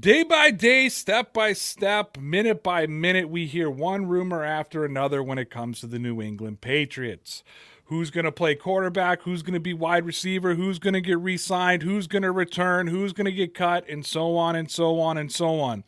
[0.00, 5.22] Day by day, step by step, minute by minute, we hear one rumor after another
[5.22, 7.44] when it comes to the New England Patriots.
[7.84, 9.22] Who's going to play quarterback?
[9.22, 10.54] Who's going to be wide receiver?
[10.54, 11.82] Who's going to get re signed?
[11.82, 12.86] Who's going to return?
[12.86, 13.86] Who's going to get cut?
[13.88, 15.84] And so on and so on and so on.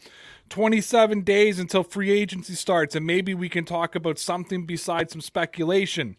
[0.50, 5.22] 27 days until free agency starts, and maybe we can talk about something besides some
[5.22, 6.16] speculation.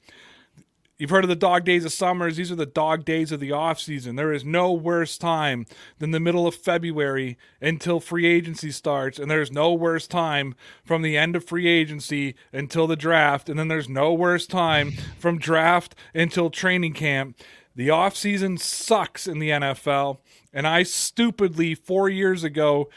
[0.97, 2.37] You've heard of the dog days of summers.
[2.37, 4.15] These are the dog days of the off season.
[4.15, 5.67] There is no worse time
[5.99, 11.03] than the middle of February until free agency starts, and there's no worse time from
[11.03, 15.37] the end of free agency until the draft, and then there's no worse time from
[15.37, 17.37] draft until training camp.
[17.75, 20.17] The off season sucks in the NFL,
[20.51, 22.89] and I stupidly 4 years ago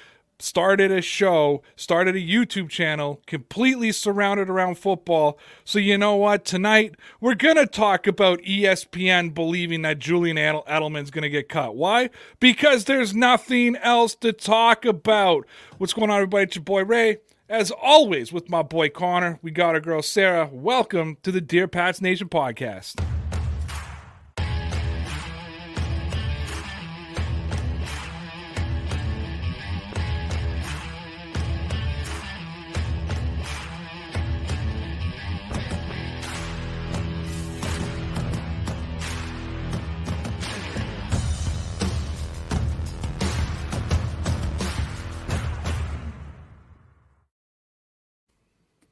[0.43, 5.39] started a show, started a YouTube channel completely surrounded around football.
[5.65, 6.45] So, you know what?
[6.45, 11.77] Tonight, we're going to talk about ESPN believing that Julian Edelman's going to get cut.
[11.77, 12.11] Why?
[12.39, 15.47] Because there's nothing else to talk about.
[15.79, 16.45] What's going on, everybody?
[16.45, 17.19] It's your boy Ray.
[17.49, 20.49] As always, with my boy Connor, we got our girl Sarah.
[20.53, 23.05] Welcome to the Dear Pats Nation podcast.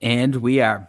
[0.01, 0.89] And we are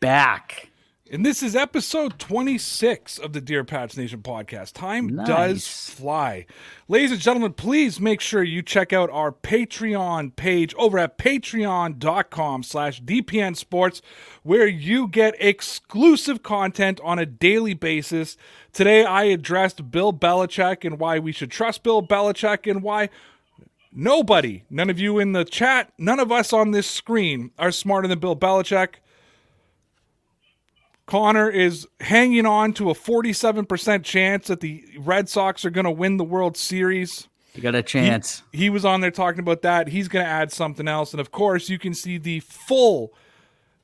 [0.00, 0.68] back.
[1.10, 4.74] And this is episode 26 of the Dear Pats Nation podcast.
[4.74, 5.26] Time nice.
[5.26, 6.44] does fly.
[6.86, 12.62] Ladies and gentlemen, please make sure you check out our Patreon page over at patreon.com
[12.62, 14.02] slash DPN Sports,
[14.42, 18.36] where you get exclusive content on a daily basis.
[18.72, 23.08] Today, I addressed Bill Belichick and why we should trust Bill Belichick and why
[23.92, 28.06] Nobody, none of you in the chat, none of us on this screen are smarter
[28.06, 28.96] than Bill Belichick.
[31.06, 35.90] Connor is hanging on to a 47% chance that the Red Sox are going to
[35.90, 37.26] win the World Series.
[37.54, 38.44] You got a chance.
[38.52, 39.88] He, he was on there talking about that.
[39.88, 41.12] He's going to add something else.
[41.12, 43.12] And of course, you can see the full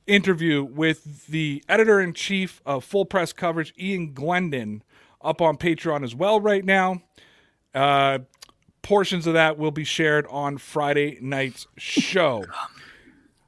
[0.05, 4.83] interview with the editor in chief of Full Press Coverage, Ian Glendon,
[5.21, 7.01] up on Patreon as well right now.
[7.75, 8.19] Uh,
[8.87, 12.45] portions of that will be shared on Friday night's show.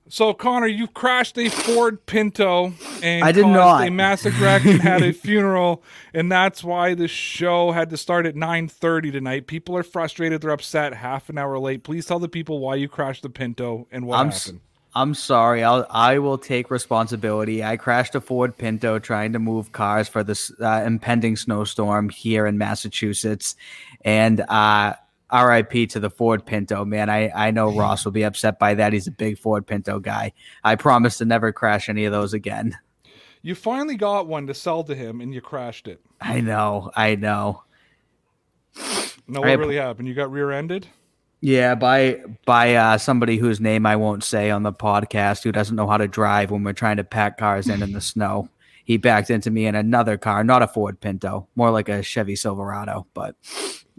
[0.10, 3.88] So Connor, you crashed a Ford Pinto and I did caused not.
[3.88, 5.82] a massive wreck and had a funeral,
[6.14, 9.48] and that's why the show had to start at 9:30 tonight.
[9.48, 10.94] People are frustrated; they're upset.
[10.96, 11.84] Half an hour late.
[11.84, 14.56] Please tell the people why you crashed the Pinto and what I'm happened.
[14.58, 14.62] S-
[14.96, 15.64] I'm sorry.
[15.64, 17.64] I'll I will take responsibility.
[17.64, 22.46] I crashed a Ford Pinto trying to move cars for this uh, impending snowstorm here
[22.46, 23.56] in Massachusetts,
[24.04, 24.96] and uh,
[25.34, 27.10] RIP to the Ford Pinto, man.
[27.10, 28.94] I, I know Ross will be upset by that.
[28.94, 30.34] He's a big Ford Pinto guy.
[30.64, 32.78] I promise to never crash any of those again.
[33.42, 36.02] You finally got one to sell to him and you crashed it.
[36.20, 36.92] I know.
[36.96, 37.64] I know.
[39.28, 40.08] No, what I, really happened?
[40.08, 40.88] You got rear ended?
[41.42, 45.76] Yeah, by by uh, somebody whose name I won't say on the podcast who doesn't
[45.76, 48.50] know how to drive when we're trying to pack cars in in the snow.
[48.84, 52.36] He backed into me in another car, not a Ford Pinto, more like a Chevy
[52.36, 53.36] Silverado, but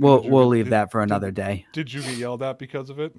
[0.00, 1.66] We'll you, we'll leave did, that for another did, day.
[1.72, 3.14] Did you get yelled at because of it?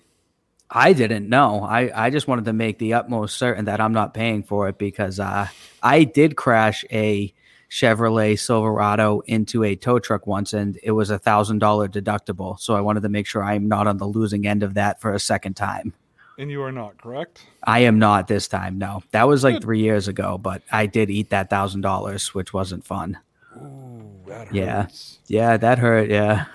[0.70, 1.64] I didn't know.
[1.64, 4.78] I, I just wanted to make the utmost certain that I'm not paying for it
[4.78, 5.48] because uh,
[5.84, 7.34] I did crash a
[7.70, 12.60] Chevrolet Silverado into a tow truck once, and it was a thousand dollar deductible.
[12.60, 15.14] So I wanted to make sure I'm not on the losing end of that for
[15.14, 15.94] a second time.
[16.38, 17.46] And you are not correct.
[17.64, 18.78] I am not this time.
[18.78, 19.64] No, that was like Good.
[19.64, 23.20] three years ago, but I did eat that thousand dollars, which wasn't fun.
[23.58, 24.88] Ooh, that yeah,
[25.28, 26.10] yeah, that hurt.
[26.10, 26.46] Yeah.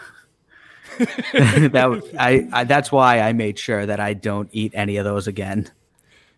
[1.32, 5.26] that I, I that's why I made sure that I don't eat any of those
[5.26, 5.70] again.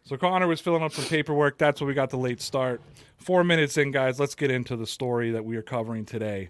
[0.04, 1.58] So Connor was filling up some paperwork.
[1.58, 2.80] That's why we got the late start.
[3.18, 4.18] Four minutes in, guys.
[4.18, 6.48] Let's get into the story that we are covering today.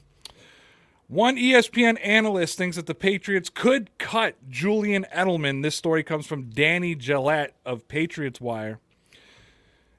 [1.08, 5.62] One ESPN analyst thinks that the Patriots could cut Julian Edelman.
[5.62, 8.78] This story comes from Danny Gillette of Patriots Wire.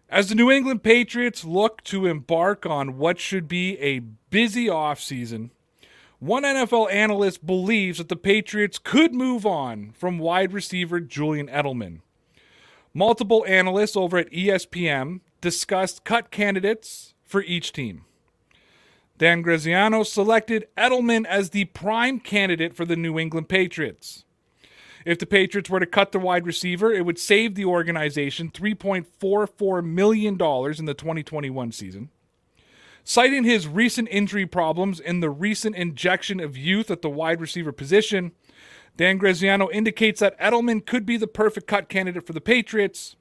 [0.08, 5.50] As the New England Patriots look to embark on what should be a busy offseason,
[6.20, 12.02] one NFL analyst believes that the Patriots could move on from wide receiver Julian Edelman.
[12.94, 18.04] Multiple analysts over at ESPN discussed cut candidates for each team.
[19.18, 24.26] Dan Graziano selected Edelman as the prime candidate for the New England Patriots.
[25.06, 29.86] If the Patriots were to cut the wide receiver, it would save the organization $3.44
[29.86, 32.10] million in the 2021 season.
[33.10, 37.72] Citing his recent injury problems and the recent injection of youth at the wide receiver
[37.72, 38.34] position,
[38.98, 43.16] Dan Graziano indicates that Edelman could be the perfect cut candidate for the Patriots.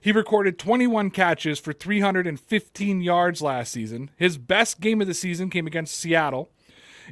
[0.00, 4.08] He recorded 21 catches for 315 yards last season.
[4.16, 6.52] His best game of the season came against Seattle.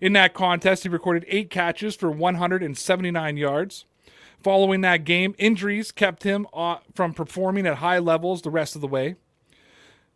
[0.00, 3.84] In that contest, he recorded eight catches for 179 yards.
[4.44, 8.80] Following that game, injuries kept him uh, from performing at high levels the rest of
[8.80, 9.16] the way.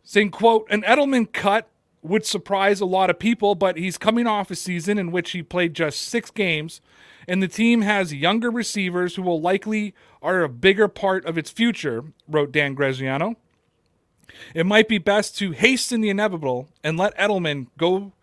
[0.05, 1.69] Saying, quote, an Edelman cut
[2.01, 5.43] would surprise a lot of people, but he's coming off a season in which he
[5.43, 6.81] played just six games
[7.27, 11.51] and the team has younger receivers who will likely are a bigger part of its
[11.51, 13.35] future, wrote Dan Graziano.
[14.53, 18.13] It might be best to hasten the inevitable and let Edelman go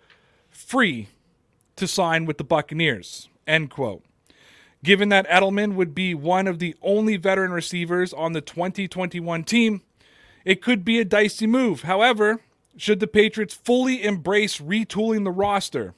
[0.51, 1.09] free
[1.77, 3.29] to sign with the Buccaneers.
[3.47, 4.03] End quote.
[4.83, 9.83] Given that Edelman would be one of the only veteran receivers on the 2021 team,
[10.45, 11.83] it could be a dicey move.
[11.83, 12.41] However,
[12.77, 15.95] should the Patriots fully embrace retooling the roster,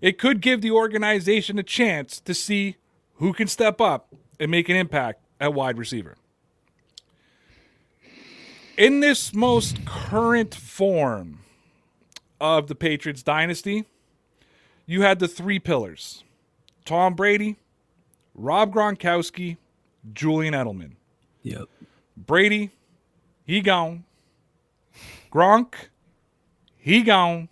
[0.00, 2.76] it could give the organization a chance to see
[3.14, 6.16] who can step up and make an impact at wide receiver.
[8.76, 11.40] In this most current form
[12.40, 13.84] of the Patriots dynasty,
[14.86, 16.24] you had the three pillars
[16.84, 17.56] Tom Brady,
[18.34, 19.56] Rob Gronkowski,
[20.12, 20.92] Julian Edelman.
[21.42, 21.68] Yep.
[22.16, 22.70] Brady,
[23.44, 24.04] he gone.
[25.32, 25.74] Gronk,
[26.84, 27.48] he gone.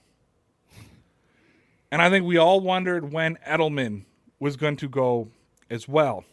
[1.90, 4.02] And I think we all wondered when Edelman
[4.38, 5.28] was going to go
[5.70, 6.24] as well.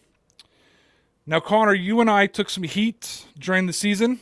[1.26, 4.20] Now, Connor, you and I took some heat during the season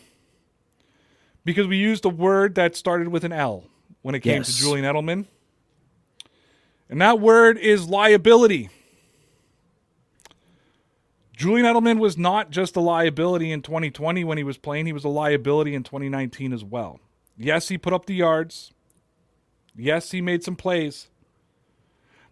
[1.44, 3.64] because we used a word that started with an L
[4.04, 4.56] when it came yes.
[4.56, 5.26] to Julian Edelman.
[6.88, 8.70] And that word is liability.
[11.36, 15.04] Julian Edelman was not just a liability in 2020 when he was playing, he was
[15.04, 17.00] a liability in 2019 as well.
[17.38, 18.74] Yes, he put up the yards.
[19.76, 21.10] Yes, he made some plays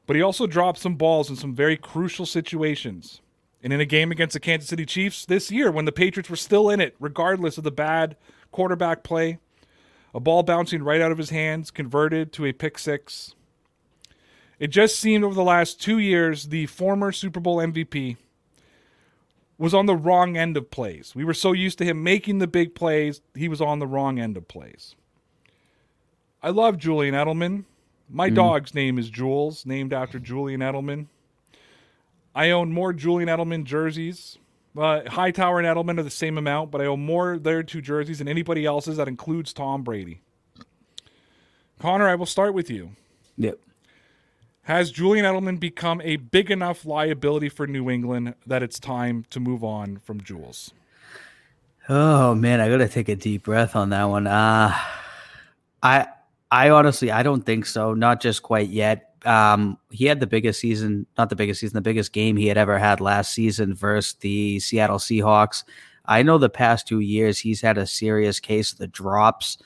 [0.05, 3.21] but he also dropped some balls in some very crucial situations.
[3.63, 6.35] And in a game against the Kansas City Chiefs this year, when the Patriots were
[6.35, 8.15] still in it, regardless of the bad
[8.51, 9.39] quarterback play,
[10.13, 13.33] a ball bouncing right out of his hands, converted to a pick six.
[14.59, 18.17] It just seemed over the last two years, the former Super Bowl MVP
[19.57, 21.13] was on the wrong end of plays.
[21.15, 24.19] We were so used to him making the big plays, he was on the wrong
[24.19, 24.95] end of plays.
[26.43, 27.65] I love Julian Edelman.
[28.09, 28.35] My mm.
[28.35, 31.07] dog's name is Jules, named after Julian Edelman.
[32.35, 34.37] I own more Julian Edelman jerseys.
[34.77, 38.19] Uh, Hightower and Edelman are the same amount, but I own more their two jerseys
[38.19, 38.97] than anybody else's.
[38.97, 40.21] That includes Tom Brady.
[41.79, 42.91] Connor, I will start with you.
[43.37, 43.57] Yep.
[44.65, 49.39] Has Julian Edelman become a big enough liability for New England that it's time to
[49.39, 50.73] move on from Jules?
[51.87, 54.25] Oh man, I gotta take a deep breath on that one.
[54.25, 54.75] Uh
[55.83, 56.07] I
[56.49, 57.93] I honestly, I don't think so.
[57.93, 59.11] Not just quite yet.
[59.23, 62.57] Um, he had the biggest season, not the biggest season, the biggest game he had
[62.57, 65.63] ever had last season versus the Seattle Seahawks.
[66.05, 69.57] I know the past two years he's had a serious case of the drops.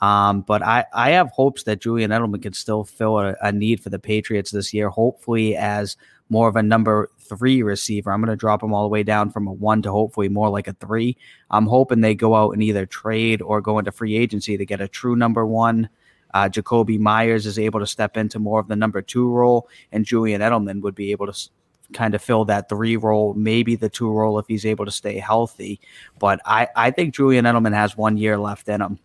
[0.00, 3.80] Um, but I, I have hopes that Julian Edelman can still fill a, a, need
[3.80, 5.96] for the Patriots this year, hopefully as
[6.28, 8.12] more of a number three receiver.
[8.12, 10.48] I'm going to drop him all the way down from a one to hopefully more
[10.48, 11.16] like a three.
[11.50, 14.80] I'm hoping they go out and either trade or go into free agency to get
[14.80, 15.88] a true number one
[16.36, 20.04] uh, Jakobi Meyers is able to step into more of the number two role, and
[20.04, 21.48] Julian Edelman would be able to
[21.94, 25.18] kind of fill that three role, maybe the two role if he's able to stay
[25.18, 25.80] healthy.
[26.18, 28.98] But I, I think Julian Edelman has one year left in him.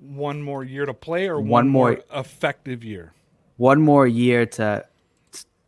[0.00, 3.12] One more year to play, or one, one more, more effective year.
[3.58, 4.84] One more year to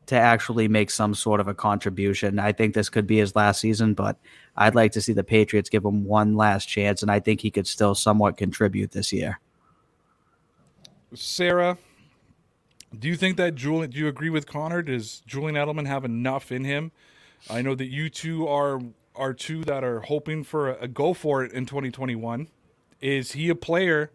[0.07, 2.39] to actually make some sort of a contribution.
[2.39, 4.19] I think this could be his last season, but
[4.57, 7.51] I'd like to see the Patriots give him one last chance, and I think he
[7.51, 9.39] could still somewhat contribute this year.
[11.15, 11.79] Sarah,
[12.99, 13.91] do you think that Julian?
[13.91, 14.83] Do you agree with Connor?
[14.83, 16.93] Does Julian Edelman have enough in him?
[17.49, 18.81] I know that you two are
[19.15, 22.49] are two that are hoping for a, a go for it in 2021.
[23.01, 24.11] Is he a player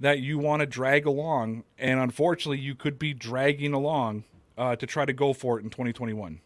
[0.00, 1.64] that you want to drag along?
[1.78, 4.24] And unfortunately, you could be dragging along
[4.56, 6.40] uh, to try to go for it in 2021.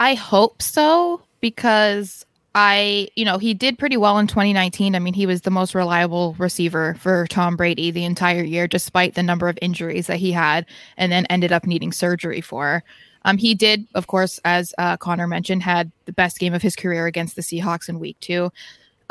[0.00, 4.94] I hope so because I, you know, he did pretty well in 2019.
[4.94, 9.14] I mean, he was the most reliable receiver for Tom Brady the entire year, despite
[9.14, 10.66] the number of injuries that he had
[10.96, 12.84] and then ended up needing surgery for.
[13.24, 16.76] Um, he did, of course, as uh, Connor mentioned, had the best game of his
[16.76, 18.50] career against the Seahawks in week two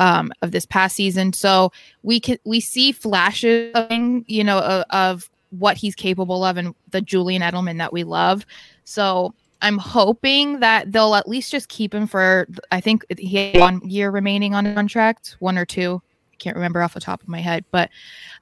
[0.02, 1.32] um, of this past season.
[1.32, 3.88] So we can we see flashes of,
[4.26, 8.46] you know, of, of what he's capable of and the Julian Edelman that we love.
[8.84, 12.48] So I'm hoping that they'll at least just keep him for.
[12.72, 16.02] I think he had one year remaining on contract, one or two.
[16.34, 17.92] I can't remember off the top of my head, but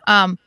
[0.08, 0.40] um,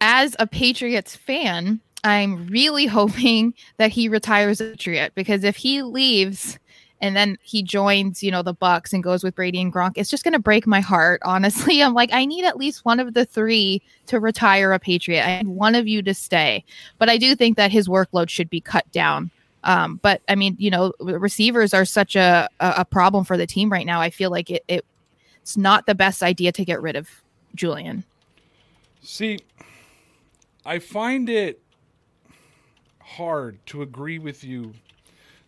[0.00, 5.82] as a Patriots fan, I'm really hoping that he retires a Patriot because if he
[5.82, 6.58] leaves
[7.00, 10.10] and then he joins, you know, the Bucks and goes with Brady and Gronk, it's
[10.10, 11.20] just going to break my heart.
[11.24, 15.24] Honestly, I'm like, I need at least one of the three to retire a Patriot.
[15.24, 16.64] I need one of you to stay,
[16.98, 19.30] but I do think that his workload should be cut down.
[19.64, 23.70] Um, but I mean, you know, receivers are such a, a problem for the team
[23.70, 24.00] right now.
[24.00, 24.84] I feel like it, it
[25.42, 27.08] it's not the best idea to get rid of
[27.54, 28.04] Julian.
[29.02, 29.40] See,
[30.64, 31.60] I find it
[33.00, 34.74] hard to agree with you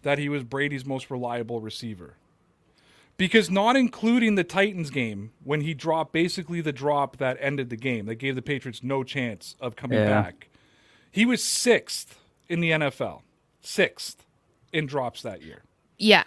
[0.03, 2.17] that he was Brady's most reliable receiver.
[3.17, 7.77] Because not including the Titans game when he dropped basically the drop that ended the
[7.77, 10.23] game, that gave the Patriots no chance of coming yeah.
[10.23, 10.49] back,
[11.11, 12.19] he was sixth
[12.49, 13.23] in the NFL.
[13.61, 14.25] Sixth
[14.73, 15.63] in drops that year.
[15.99, 16.25] Yeah.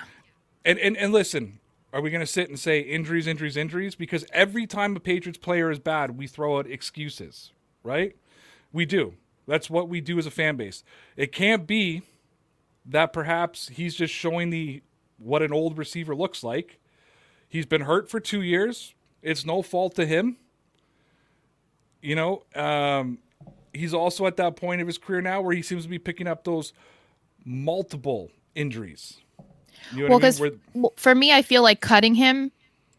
[0.63, 1.60] And and, and listen,
[1.91, 3.96] are we going to sit and say injuries, injuries, injuries?
[3.96, 7.51] Because every time a Patriots player is bad, we throw out excuses,
[7.84, 8.15] right?
[8.72, 9.15] We do.
[9.48, 10.84] That's what we do as a fan base.
[11.15, 12.03] It can't be
[12.85, 14.81] that perhaps he's just showing the
[15.17, 16.79] what an old receiver looks like.
[17.47, 18.93] He's been hurt for two years.
[19.21, 20.37] It's no fault to him.
[22.01, 23.19] You know, um,
[23.73, 26.27] he's also at that point of his career now where he seems to be picking
[26.27, 26.73] up those
[27.43, 29.17] multiple injuries.
[29.93, 30.89] You know well, because I mean?
[30.95, 32.51] for me, I feel like cutting him.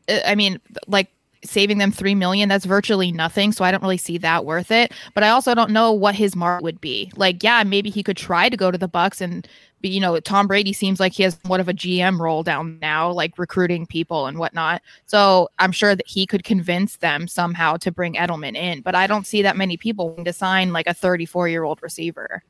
[0.08, 1.10] Uh, I mean, like
[1.44, 4.92] saving them three million that's virtually nothing so i don't really see that worth it
[5.14, 8.16] but i also don't know what his mark would be like yeah maybe he could
[8.16, 9.46] try to go to the bucks and
[9.80, 12.78] be you know tom brady seems like he has what of a gm role down
[12.80, 17.76] now like recruiting people and whatnot so i'm sure that he could convince them somehow
[17.76, 20.94] to bring edelman in but i don't see that many people to sign like a
[20.94, 22.42] 34 year old receiver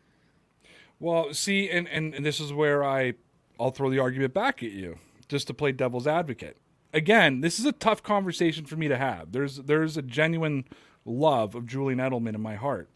[1.00, 3.12] well see and, and and this is where i
[3.58, 6.56] i'll throw the argument back at you just to play devil's advocate
[6.96, 9.30] again, this is a tough conversation for me to have.
[9.30, 10.64] There's there's a genuine
[11.04, 12.88] love of Julian Edelman in my heart.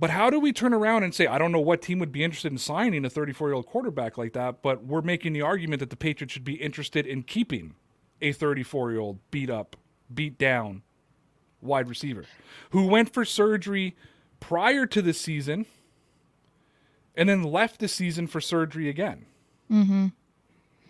[0.00, 2.22] But how do we turn around and say, I don't know what team would be
[2.22, 5.80] interested in signing a 34 year old quarterback like that, but we're making the argument
[5.80, 7.74] that the Patriots should be interested in keeping
[8.20, 9.76] a 34 year old beat up,
[10.12, 10.82] beat down
[11.60, 12.24] wide receiver
[12.70, 13.96] who went for surgery
[14.38, 15.66] prior to the season
[17.16, 19.26] and then left the season for surgery again.
[19.70, 20.06] Mm-hmm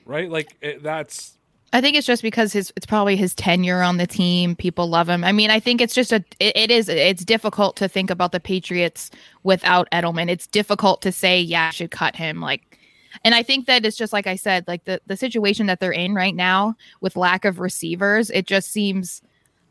[0.08, 0.28] right?
[0.28, 1.37] Like it, that's.
[1.72, 4.56] I think it's just because his it's probably his tenure on the team.
[4.56, 5.22] People love him.
[5.22, 8.32] I mean, I think it's just a it, it is it's difficult to think about
[8.32, 9.10] the Patriots
[9.42, 10.30] without Edelman.
[10.30, 12.78] It's difficult to say yeah, I should cut him like
[13.24, 15.92] and I think that it's just like I said, like the the situation that they're
[15.92, 19.22] in right now with lack of receivers, it just seems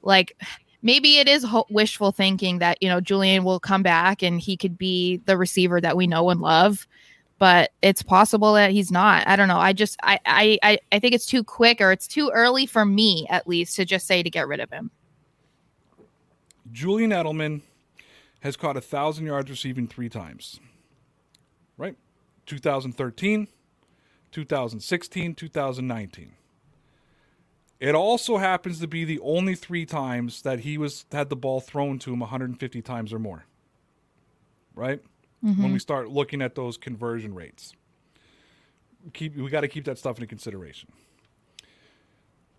[0.02, 0.38] like
[0.82, 4.58] maybe it is ho- wishful thinking that you know Julian will come back and he
[4.58, 6.88] could be the receiver that we know and love
[7.40, 9.28] but it's possible that he's not.
[9.28, 9.58] I don't know.
[9.58, 13.28] I just I I I think it's too quick or it's too early for me
[13.30, 14.92] at least to just say to get rid of him.
[16.72, 17.62] Julian Edelman
[18.42, 20.60] has caught a thousand yards receiving three times.
[21.78, 21.96] Right?
[22.46, 23.48] 2013,
[24.32, 26.34] 2016, 2019.
[27.80, 31.62] It also happens to be the only three times that he was had the ball
[31.62, 33.46] thrown to him 150 times or more.
[34.74, 35.02] Right?
[35.44, 35.62] Mm-hmm.
[35.62, 37.74] when we start looking at those conversion rates.
[39.14, 40.92] Keep we got to keep that stuff into consideration.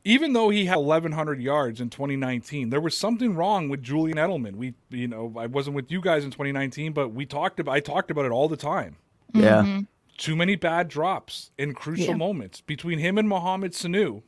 [0.04, 4.56] Even though he had 1,100 yards in 2019, there was something wrong with Julian Edelman.
[4.56, 7.74] We, you know, I wasn't with you guys in 2019, but we talked about.
[7.74, 8.96] I talked about it all the time.
[9.34, 9.62] Yeah.
[9.62, 9.80] Mm-hmm.
[10.16, 12.16] Too many bad drops in crucial yeah.
[12.16, 14.22] moments between him and Mohamed Sanu.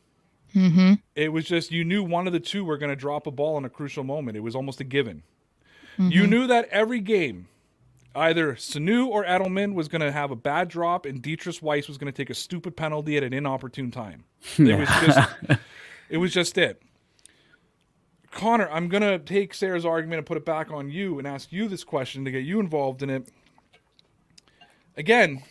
[0.55, 0.95] Mm-hmm.
[1.15, 3.57] It was just you knew one of the two were going to drop a ball
[3.57, 4.37] in a crucial moment.
[4.37, 5.23] It was almost a given.
[5.95, 6.11] Mm-hmm.
[6.11, 7.49] You knew that every game
[8.15, 11.99] either Sanu or Edelman was going to have a bad drop, and Deatrich Wise was
[11.99, 14.25] going to take a stupid penalty at an inopportune time.
[14.59, 15.31] It was just,
[16.09, 16.83] it was just it.
[18.31, 21.53] Connor, I'm going to take Sarah's argument and put it back on you and ask
[21.53, 23.29] you this question to get you involved in it.
[24.97, 25.43] Again,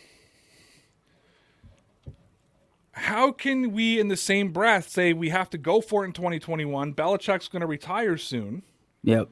[2.92, 6.12] how can we, in the same breath, say we have to go for it in
[6.12, 6.94] 2021?
[6.94, 8.62] Belichick's going to retire soon.
[9.02, 9.28] Yep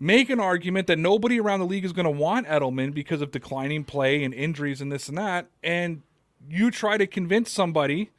[0.00, 3.30] make an argument that nobody around the league is going to want Edelman because of
[3.30, 6.02] declining play and injuries and this and that, and
[6.48, 8.10] you try to convince somebody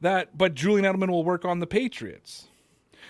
[0.00, 2.48] that, but Julian Edelman will work on the Patriots.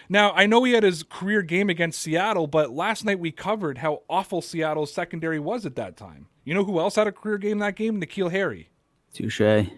[0.09, 3.79] Now, I know he had his career game against Seattle, but last night we covered
[3.79, 6.27] how awful Seattle's secondary was at that time.
[6.45, 7.99] You know who else had a career game that game?
[8.01, 8.69] N'Keal Harry.
[9.15, 9.71] Touche.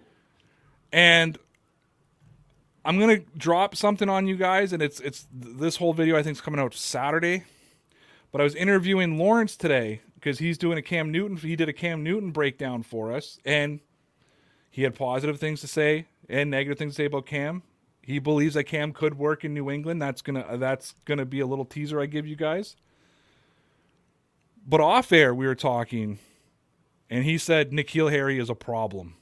[0.93, 1.38] And
[2.85, 6.37] I'm gonna drop something on you guys, and it's it's this whole video I think
[6.37, 7.45] is coming out Saturday.
[8.35, 11.37] But I was interviewing Lawrence today because he's doing a Cam Newton.
[11.37, 13.79] He did a Cam Newton breakdown for us, and
[14.73, 17.62] he had positive things to say and negative things to say about Cam.
[18.03, 20.03] He believes that Cam could work in New England.
[20.03, 22.75] That's gonna that's gonna be a little teaser I give you guys.
[24.67, 26.19] But off air, we were talking,
[27.09, 29.14] and he said N'Keal Harry is a problem.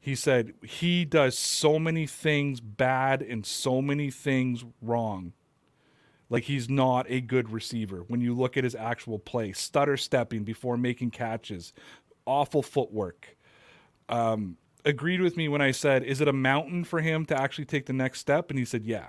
[0.00, 5.34] He said he does so many things bad and so many things wrong.
[6.28, 10.42] Like he's not a good receiver when you look at his actual play, stutter stepping
[10.42, 11.72] before making catches,
[12.24, 13.36] awful footwork.
[14.08, 17.66] Um, agreed with me when I said, "Is it a mountain for him to actually
[17.66, 19.08] take the next step?" And he said, "Yeah."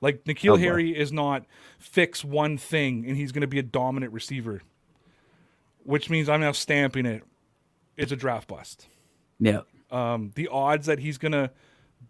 [0.00, 0.62] Like N'Keal Oh, boy.
[0.62, 1.44] Harry is not
[1.78, 4.62] fix one thing and he's going to be a dominant receiver,
[5.82, 7.24] which means I'm now stamping it.
[7.96, 8.86] It's a draft bust.
[9.40, 9.62] Yeah.
[9.90, 11.50] Um, the odds that he's going to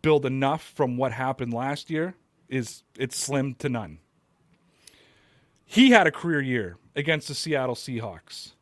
[0.02, 2.14] build enough from what happened last year
[2.48, 3.98] is it's slim to none.
[5.70, 8.52] He had a career year against the Seattle Seahawks.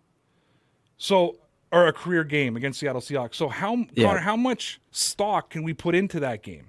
[0.98, 1.36] So,
[1.70, 3.36] or a career game against Seattle Seahawks.
[3.36, 4.06] So, how Yeah.
[4.08, 6.66] Connor, how much stock can we put into that game?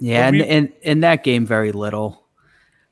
[0.00, 2.22] Yeah, and we- in, in that game, very little.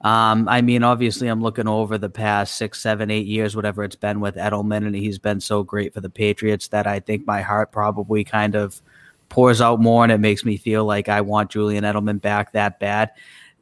[0.02, 3.96] Um, I mean, obviously, I'm looking over the past six, seven, eight years, whatever it's
[3.96, 7.40] been with Edelman, and he's been so great for the Patriots that I think my
[7.40, 8.82] heart probably kind of
[9.30, 12.78] pours out more, and it makes me feel like I want Julian Edelman back that
[12.78, 13.12] bad.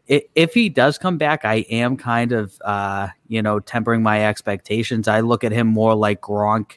[0.08, 5.08] If he does come back, I am kind of, uh, you know, tempering my expectations.
[5.08, 6.72] I look at him more like Gronk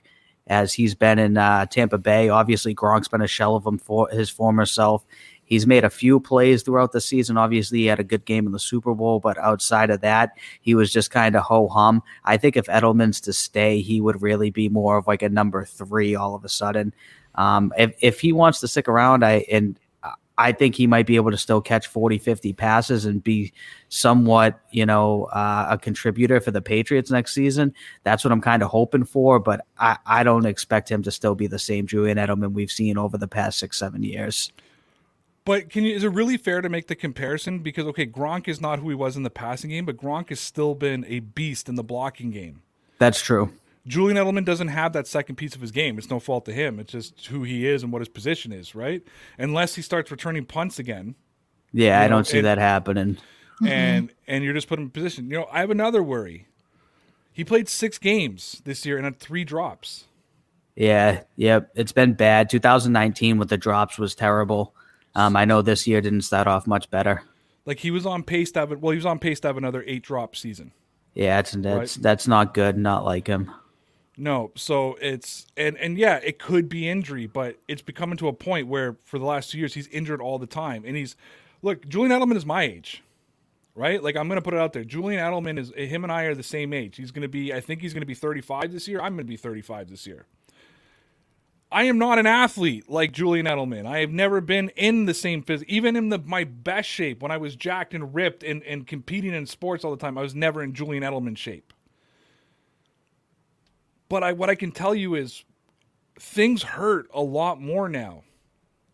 [0.47, 2.29] as he's been in uh, Tampa Bay.
[2.29, 5.03] Obviously, Gronk's been a shell of him for his former self.
[5.43, 7.37] He's made a few plays throughout the season.
[7.37, 10.73] Obviously, he had a good game in the Super Bowl, but outside of that, he
[10.73, 12.01] was just kind of ho hum.
[12.23, 15.63] I think if Edelman's to stay, he would really be more of like a number
[15.63, 16.93] three all of a sudden.
[17.35, 19.79] Um, if, if he wants to stick around, I and
[20.37, 23.53] I think he might be able to still catch 40, 50 passes and be
[23.89, 27.73] somewhat, you know, uh, a contributor for the Patriots next season.
[28.03, 31.35] That's what I'm kind of hoping for, but I, I don't expect him to still
[31.35, 34.51] be the same Julian Edelman we've seen over the past six, seven years.
[35.45, 35.95] But can you?
[35.95, 37.59] Is it really fair to make the comparison?
[37.59, 40.39] Because okay, Gronk is not who he was in the passing game, but Gronk has
[40.39, 42.63] still been a beast in the blocking game.
[42.97, 43.51] That's true.
[43.87, 45.97] Julian Edelman doesn't have that second piece of his game.
[45.97, 46.79] It's no fault to him.
[46.79, 49.03] It's just who he is and what his position is, right?
[49.37, 51.15] Unless he starts returning punts again,
[51.71, 53.17] Yeah, I You know, don't see and- that happening.
[53.65, 55.25] and and you're just putting him in position.
[55.25, 56.47] You know, I have another worry.
[57.31, 60.05] He played six games this year and had three drops.
[60.75, 61.69] Yeah, yep.
[61.75, 62.49] It's been bad.
[62.49, 64.73] 2019 with the drops was terrible.
[65.15, 67.23] Um, I know this year didn't start off much better.
[67.65, 68.71] Like he was on pace to have.
[68.71, 70.71] Well, he was on pace to have another eight drop season.
[71.13, 72.77] Yeah, it's that's that's not good.
[72.77, 73.51] Not like him.
[74.17, 78.33] No, so it's and and yeah, it could be injury, but it's becoming to a
[78.33, 81.15] point where for the last two years he's injured all the time, and he's
[81.61, 81.87] look.
[81.87, 83.03] Julian Edelman is my age,
[83.75, 84.01] right?
[84.01, 84.85] Like I'm gonna put it out there.
[84.85, 86.95] Julian Edelman is him and I are the same age.
[86.95, 87.53] He's gonna be.
[87.53, 89.01] I think he's gonna be 35 this year.
[89.01, 90.25] I'm gonna be 35 this year.
[91.71, 93.85] I am not an athlete like Julian Edelman.
[93.85, 97.31] I have never been in the same phys Even in the my best shape, when
[97.31, 100.33] I was jacked and ripped and, and competing in sports all the time, I was
[100.33, 101.73] never in Julian Edelman shape.
[104.09, 105.43] But I what I can tell you is
[106.19, 108.23] things hurt a lot more now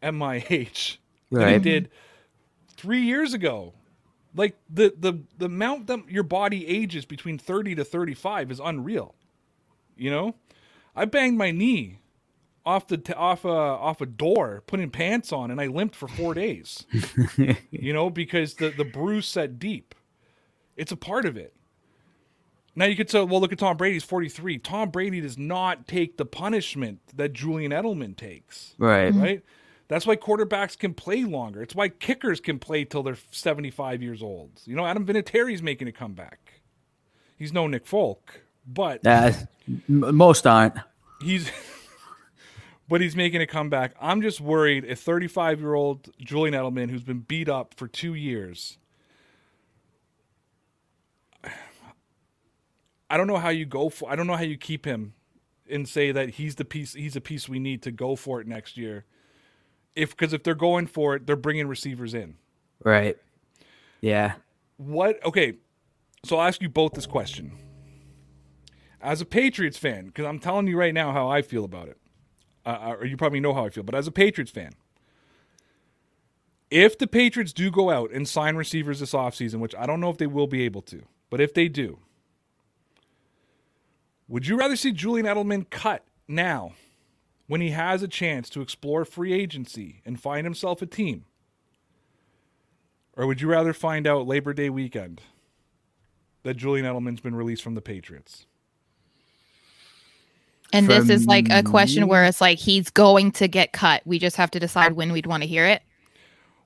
[0.02, 1.90] at my age than it did
[2.76, 3.74] three years ago.
[4.36, 9.16] Like the the the amount that your body ages between 30 to 35 is unreal.
[9.98, 10.36] You know?
[10.96, 12.00] I banged my knee
[12.66, 16.08] off the t- off a off a door, putting pants on, and I limped for
[16.08, 16.86] four days.
[17.72, 19.96] you know, because the the bruise set deep.
[20.76, 21.54] It's a part of it.
[22.76, 23.96] Now you could say, well, look at Tom Brady.
[23.96, 24.58] He's 43.
[24.60, 28.76] Tom Brady does not take the punishment that Julian Edelman takes.
[28.78, 29.14] Right.
[29.14, 29.44] Right.
[29.90, 31.62] That's why quarterbacks can play longer.
[31.62, 34.52] It's why kickers can play till they're 75 years old.
[34.66, 36.62] You know, Adam Vinatieri's making a comeback.
[37.38, 39.34] He's no Nick Folk, but Uh,
[39.90, 40.76] most aren't.
[41.22, 41.52] he's
[42.88, 43.94] but he's making a comeback.
[44.00, 48.14] I'm just worried a 35 year old Julian Edelman who's been beat up for two
[48.14, 48.78] years.
[53.12, 54.10] I don't know how you go for.
[54.10, 55.14] I don't know how you keep him
[55.70, 56.94] and say that he's the piece.
[56.94, 59.04] He's a piece we need to go for it next year.
[59.98, 62.36] If because if they're going for it, they're bringing receivers in.
[62.82, 63.18] Right.
[64.00, 64.36] Yeah.
[64.78, 65.24] What?
[65.26, 65.56] Okay,
[66.24, 67.52] so I'll ask you both this question.
[69.02, 71.98] As a Patriots fan, because I'm telling you right now how I feel about it,
[72.66, 74.72] uh, or you probably know how I feel, but as a Patriots fan,
[76.70, 80.10] if the Patriots do go out and sign receivers this offseason, which I don't know
[80.10, 82.00] if they will be able to, but if they do,
[84.32, 86.72] would you rather see Julian Edelman cut now
[87.48, 91.26] when he has a chance to explore free agency and find himself a team?
[93.18, 95.20] Or would you rather find out Labor Day weekend
[96.44, 98.46] that Julian Edelman's been released from the Patriots?
[100.72, 104.02] And this is like a question where it's like he's going to get cut.
[104.06, 105.82] We just have to decide when we'd want to hear it.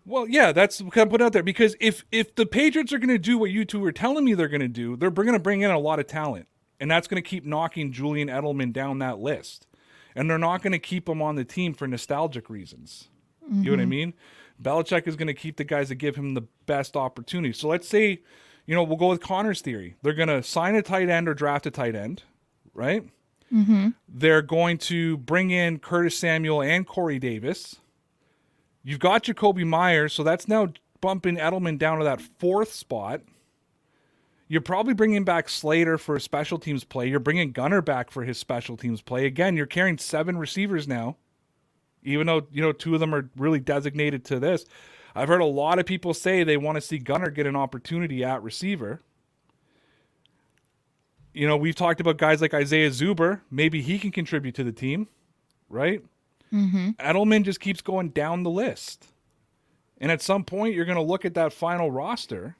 [0.05, 3.09] Well, yeah, that's what I put out there because if if the Patriots are going
[3.09, 5.39] to do what you two are telling me they're going to do, they're going to
[5.39, 6.47] bring in a lot of talent.
[6.79, 9.67] And that's going to keep knocking Julian Edelman down that list.
[10.15, 13.09] And they're not going to keep him on the team for nostalgic reasons.
[13.43, 13.63] Mm-hmm.
[13.63, 14.13] You know what I mean?
[14.61, 17.53] Belichick is going to keep the guys that give him the best opportunity.
[17.53, 18.21] So let's say,
[18.65, 19.95] you know, we'll go with Connor's theory.
[20.01, 22.23] They're going to sign a tight end or draft a tight end,
[22.73, 23.03] right?
[23.53, 23.89] Mm-hmm.
[24.07, 27.77] They're going to bring in Curtis Samuel and Corey Davis.
[28.83, 30.69] You've got Jakobi Meyers, so that's now
[31.01, 33.21] bumping Edelman down to that fourth spot.
[34.47, 37.09] You're probably bringing back Slater for a special teams play.
[37.09, 39.25] You're bringing Gunner back for his special teams play.
[39.25, 41.17] Again, you're carrying seven receivers now,
[42.03, 44.65] even though you know two of them are really designated to this.
[45.15, 48.23] I've heard a lot of people say they want to see Gunner get an opportunity
[48.23, 49.01] at receiver.
[51.33, 53.41] You know, we've talked about guys like Isaiah Zuber.
[53.49, 55.07] Maybe he can contribute to the team,
[55.69, 56.01] right?
[56.53, 56.91] Mm-hmm.
[56.91, 59.07] Edelman just keeps going down the list.
[59.99, 62.57] And at some point, you're going to look at that final roster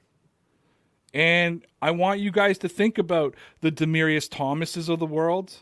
[1.16, 5.54] and I want you guys to think about the Demaryius Thomases of the world.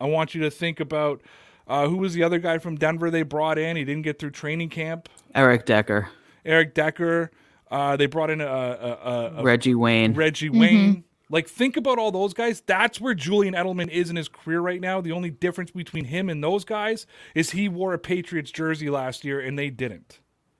[0.00, 1.22] I want you to think about
[1.68, 3.76] uh, who was the other guy from Denver they brought in.
[3.76, 5.08] He didn't get through training camp.
[5.36, 6.08] Eric Decker.
[6.44, 7.30] Eric Decker.
[7.70, 10.14] Uh, they brought in a, a, a Reggie Wayne.
[10.14, 10.58] Reggie mm-hmm.
[10.58, 11.04] Wayne.
[11.30, 12.60] Like, think about all those guys.
[12.66, 15.00] That's where Julian Edelman is in his career right now.
[15.00, 19.24] The only difference between him and those guys is he wore a Patriots jersey last
[19.24, 20.18] year and they didn't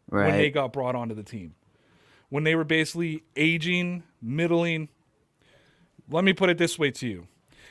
[0.08, 0.28] right.
[0.28, 1.56] when they got brought onto the team
[2.32, 4.88] when they were basically aging, middling.
[6.10, 7.26] Let me put it this way to you.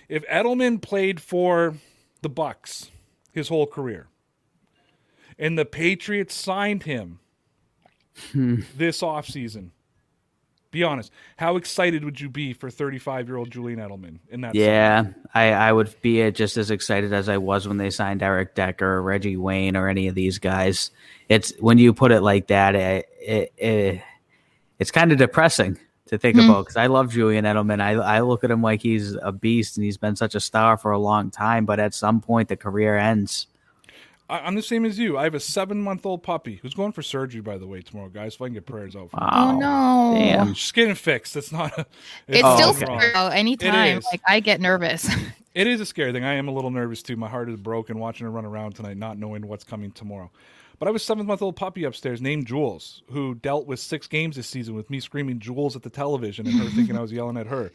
[0.08, 1.74] If Edelman played for
[2.22, 2.92] the Bucks
[3.32, 4.08] his whole career
[5.40, 7.18] and the Patriots signed him
[8.34, 8.62] hmm.
[8.78, 9.72] this offseason,
[10.70, 11.12] be honest.
[11.38, 14.54] How excited would you be for 35 year old Julian Edelman in that?
[14.54, 18.54] Yeah, I, I would be just as excited as I was when they signed Eric
[18.54, 20.92] Decker, or Reggie Wayne, or any of these guys.
[21.30, 24.02] It's when you put it like that, it, it, it
[24.82, 27.80] it's kind of depressing to think mm about because I love Julian Edelman.
[27.80, 30.76] I, I look at him like he's a beast and he's been such a star
[30.76, 33.46] for a long time, but at some point the career ends.
[34.28, 35.18] I'm the same as you.
[35.18, 38.10] I have a seven month old puppy who's going for surgery, by the way, tomorrow,
[38.10, 38.36] guys.
[38.36, 39.30] If I can get prayers out for wow.
[39.32, 40.18] Oh, no.
[40.18, 40.54] Damn.
[40.56, 41.36] She's getting fixed.
[41.36, 41.78] It's not.
[41.78, 41.82] A,
[42.28, 43.28] it's, it's still scary though.
[43.28, 44.02] Anytime.
[44.12, 45.08] Like, I get nervous.
[45.54, 46.24] it is a scary thing.
[46.24, 47.18] I am a little nervous too.
[47.18, 50.32] My heart is broken watching her run around tonight, not knowing what's coming tomorrow.
[50.82, 54.36] But I was seventh month old puppy upstairs named Jules, who dealt with six games
[54.36, 57.38] this season with me screaming Jules at the television and her thinking I was yelling
[57.38, 57.72] at her.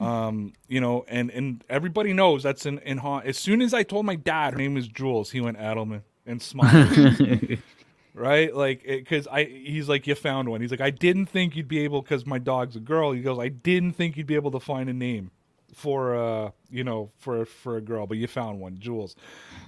[0.00, 4.06] Um, you know, and and everybody knows that's in in As soon as I told
[4.06, 7.58] my dad her name is Jules, he went Edelman and smiled.
[8.14, 8.56] right?
[8.56, 10.62] Like, because I, he's like, you found one.
[10.62, 13.12] He's like, I didn't think you'd be able, because my dog's a girl.
[13.12, 15.30] He goes, I didn't think you'd be able to find a name
[15.74, 19.14] for, uh, you know, for for a girl, but you found one, Jules.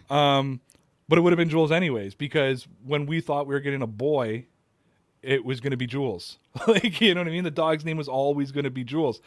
[0.09, 0.63] Um,
[1.09, 3.87] but it would have been Jules anyways because when we thought we were getting a
[3.87, 4.47] boy,
[5.23, 6.39] it was going to be Jules.
[6.67, 7.45] like you know what I mean?
[7.45, 9.21] The dog's name was always going to be Jules.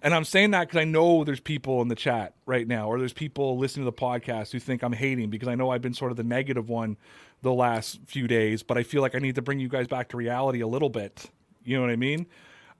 [0.00, 2.98] And I'm saying that because I know there's people in the chat right now, or
[2.98, 5.94] there's people listening to the podcast who think I'm hating because I know I've been
[5.94, 6.96] sort of the negative one
[7.42, 10.08] the last few days, but I feel like I need to bring you guys back
[10.10, 11.30] to reality a little bit.
[11.64, 12.26] You know what I mean?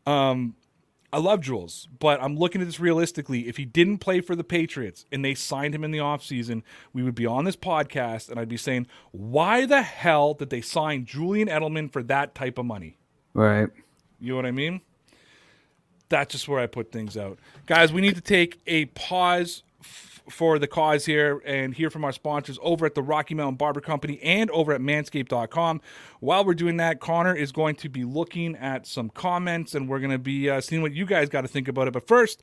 [0.07, 0.55] Um,
[1.11, 3.49] I love Jules, but I'm looking at this realistically.
[3.49, 7.03] If he didn't play for the Patriots and they signed him in the offseason, we
[7.03, 11.07] would be on this podcast and I'd be saying, why the hell did they sign
[11.07, 12.99] Julian Edelman for that type of money?
[13.33, 13.69] Right.
[14.21, 14.83] You know what I mean?
[16.11, 17.39] That's just where I put things out.
[17.65, 19.63] Guys, we need to take a pause
[20.31, 23.81] for the cause here and hear from our sponsors over at the Rocky Mountain Barber
[23.81, 25.81] Company and over at manscaped.com.
[26.21, 30.01] While we're doing that, Connor is going to be looking at some comments and we're
[30.01, 31.93] going to be uh, seeing what you guys got to think about it.
[31.93, 32.43] But first,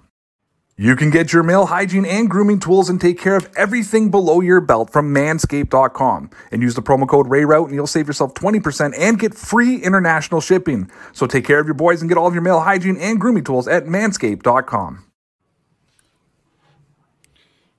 [0.77, 4.41] You can get your male hygiene and grooming tools and take care of everything below
[4.41, 6.29] your belt from manscaped.com.
[6.51, 10.41] And use the promo code RAYROUTE and you'll save yourself 20% and get free international
[10.41, 10.89] shipping.
[11.13, 13.43] So take care of your boys and get all of your male hygiene and grooming
[13.43, 15.05] tools at manscaped.com.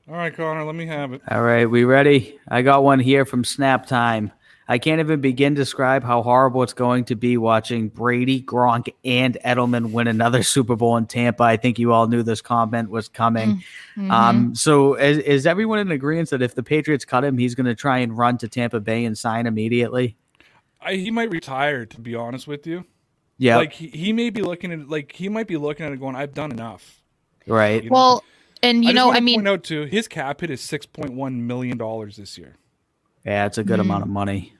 [0.08, 1.22] All right, Connor, let me have it.
[1.28, 2.38] All right, we ready?
[2.46, 4.30] I got one here from Snap Time.
[4.68, 8.92] I can't even begin to describe how horrible it's going to be watching Brady, Gronk,
[9.04, 11.42] and Edelman win another Super Bowl in Tampa.
[11.42, 13.62] I think you all knew this comment was coming.
[13.96, 14.10] Mm-hmm.
[14.10, 17.66] Um, so, is, is everyone in agreement that if the Patriots cut him, he's going
[17.66, 20.16] to try and run to Tampa Bay and sign immediately?
[20.80, 22.84] I, he might retire, to be honest with you.
[23.38, 25.98] Yeah, like he, he may be looking at like he might be looking at it
[25.98, 27.02] going, "I've done enough."
[27.46, 27.82] Right.
[27.82, 27.94] You know?
[27.94, 28.24] Well,
[28.62, 31.12] and you I know, I mean, point out too, his cap hit is six point
[31.12, 32.56] one million dollars this year.
[33.24, 33.82] Yeah, it's a good mm.
[33.82, 34.52] amount of money.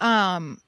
[0.00, 0.60] Um,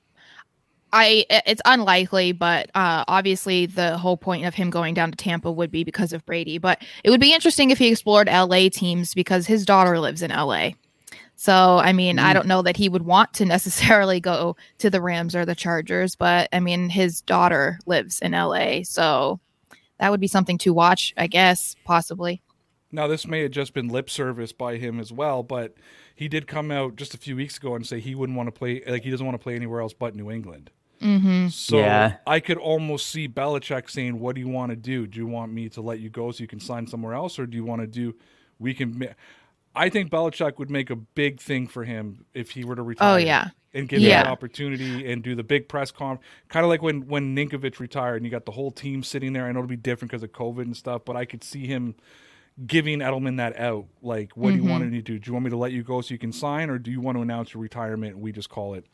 [0.92, 5.50] I it's unlikely, but uh, obviously the whole point of him going down to Tampa
[5.50, 6.58] would be because of Brady.
[6.58, 10.30] But it would be interesting if he explored LA teams because his daughter lives in
[10.30, 10.70] LA.
[11.36, 12.22] So I mean, mm.
[12.22, 15.54] I don't know that he would want to necessarily go to the Rams or the
[15.54, 19.38] Chargers, but I mean, his daughter lives in LA, so
[19.98, 22.42] that would be something to watch, I guess, possibly.
[22.92, 25.74] Now, this may have just been lip service by him as well, but
[26.20, 28.52] he did come out just a few weeks ago and say he wouldn't want to
[28.52, 30.70] play, like he doesn't want to play anywhere else but New England.
[31.00, 31.48] Mm-hmm.
[31.48, 32.18] So yeah.
[32.26, 35.06] I could almost see Belichick saying, "What do you want to do?
[35.06, 37.46] Do you want me to let you go so you can sign somewhere else, or
[37.46, 38.14] do you want to do?
[38.58, 39.14] We can."
[39.74, 43.14] I think Belichick would make a big thing for him if he were to retire.
[43.14, 44.20] Oh yeah, and give yeah.
[44.20, 47.78] him that opportunity and do the big press conference, kind of like when when Ninkovich
[47.78, 49.46] retired and you got the whole team sitting there.
[49.46, 51.94] I know it'll be different because of COVID and stuff, but I could see him
[52.66, 53.86] giving Edelman that out.
[54.02, 54.56] Like, what mm-hmm.
[54.56, 54.92] do you want mm-hmm.
[54.92, 55.18] me to do?
[55.18, 57.00] Do you want me to let you go so you can sign, or do you
[57.00, 58.84] want to announce your retirement and we just call it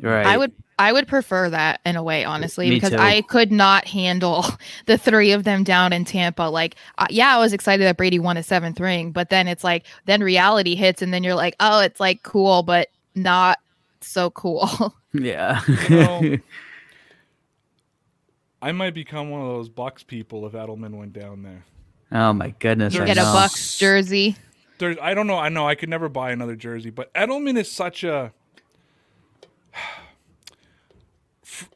[0.00, 0.26] Right.
[0.26, 2.98] I would I would prefer that in a way, honestly, Me because too.
[2.98, 4.44] I could not handle
[4.86, 6.42] the three of them down in Tampa.
[6.42, 9.64] Like, uh, yeah, I was excited that Brady won a seventh ring, but then it's
[9.64, 13.58] like, then reality hits, and then you're like, oh, it's like cool, but not
[14.00, 14.94] so cool.
[15.18, 15.62] Yeah.
[18.60, 21.64] I might become one of those Bucks people if Edelman went down there.
[22.16, 22.94] Oh my goodness!
[22.94, 24.36] You get a Bucks jersey.
[24.78, 25.36] There's, I don't know.
[25.38, 28.32] I know I could never buy another jersey, but Edelman is such a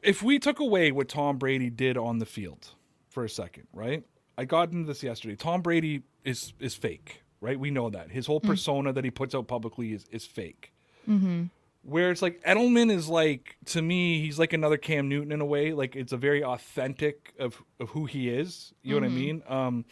[0.01, 2.69] if we took away what Tom Brady did on the field
[3.09, 4.03] for a second, right?
[4.35, 5.35] I got into this yesterday.
[5.35, 7.59] Tom Brady is is fake, right?
[7.59, 8.47] We know that his whole mm.
[8.47, 8.95] persona mm.
[8.95, 10.73] that he puts out publicly is is fake.
[11.07, 11.43] Mm-hmm.
[11.83, 15.45] Where it's like Edelman is like to me, he's like another Cam Newton in a
[15.45, 15.73] way.
[15.73, 18.73] Like it's a very authentic of of who he is.
[18.81, 19.15] You know mm-hmm.
[19.15, 19.25] what I mm-hmm.
[19.25, 19.43] mean?
[19.47, 19.85] Um,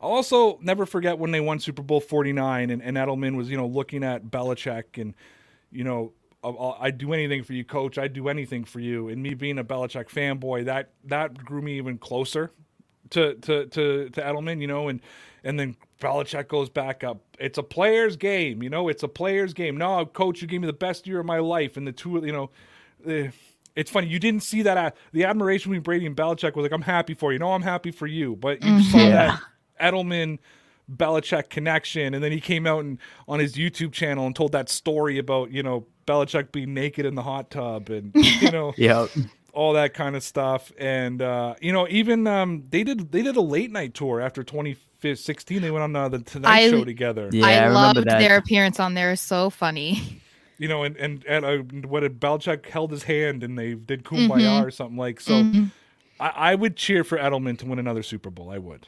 [0.00, 3.50] I'll also never forget when they won Super Bowl forty nine and, and Edelman was
[3.50, 5.14] you know looking at Belichick and
[5.70, 6.12] you know
[6.44, 7.98] I'd do anything for you, coach.
[7.98, 9.08] I'd do anything for you.
[9.08, 12.52] And me being a Belichick fanboy, that that grew me even closer
[13.10, 15.00] to to to to Edelman, you know, and
[15.42, 17.20] and then Belichick goes back up.
[17.38, 18.88] It's a player's game, you know.
[18.88, 19.76] It's a player's game.
[19.76, 22.32] No, coach, you gave me the best year of my life, and the two, you
[22.32, 22.50] know.
[23.06, 23.30] Uh,
[23.74, 24.96] it's funny you didn't see that.
[25.12, 27.90] the admiration between Brady and Belichick was like, "I'm happy for you." No, I'm happy
[27.90, 28.90] for you, but you mm-hmm.
[28.90, 29.10] saw yeah.
[29.10, 29.40] that
[29.80, 30.38] Edelman
[30.90, 34.68] Belichick connection, and then he came out and on his YouTube channel and told that
[34.68, 39.06] story about you know Belichick being naked in the hot tub and you know yeah
[39.52, 40.70] all that kind of stuff.
[40.78, 44.44] And uh, you know even um, they did they did a late night tour after
[44.44, 47.30] 2016 they went on uh, the Tonight I, Show together.
[47.32, 48.18] Yeah, I, I loved that.
[48.20, 49.16] their appearance on there.
[49.16, 50.22] So funny.
[50.58, 51.56] You know and and, and uh,
[51.88, 54.66] what did Belichick held his hand and they did kumbaya mm-hmm.
[54.66, 55.64] or something like so mm-hmm.
[56.20, 58.50] I, I would cheer for Edelman to win another Super Bowl.
[58.50, 58.86] I would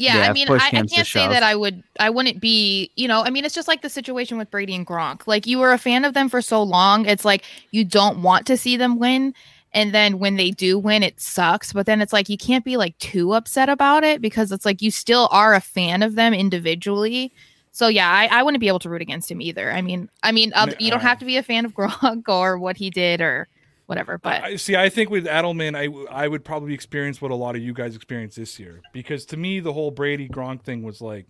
[0.00, 3.06] yeah, yeah I mean, I, I, can't say that I would, I wouldn't be, you
[3.06, 5.26] know, I mean, it's just like the situation with Brady and Gronk.
[5.26, 7.06] Like, you were a fan of them for so long.
[7.06, 9.34] It's like you don't want to see them win.
[9.72, 11.72] And then when they do win, it sucks.
[11.72, 14.82] But then it's like you can't be like too upset about it because it's like
[14.82, 17.32] you still are a fan of them individually.
[17.72, 19.70] So yeah, I, I wouldn't be able to root against him either.
[19.70, 22.58] I mean, I mean, uh, you don't have to be a fan of Gronk or
[22.58, 23.48] what he did or
[23.90, 24.18] whatever.
[24.18, 27.56] But I, see, I think with Edelman, I I would probably experience what a lot
[27.56, 31.00] of you guys experienced this year because to me the whole Brady Gronk thing was
[31.00, 31.26] like,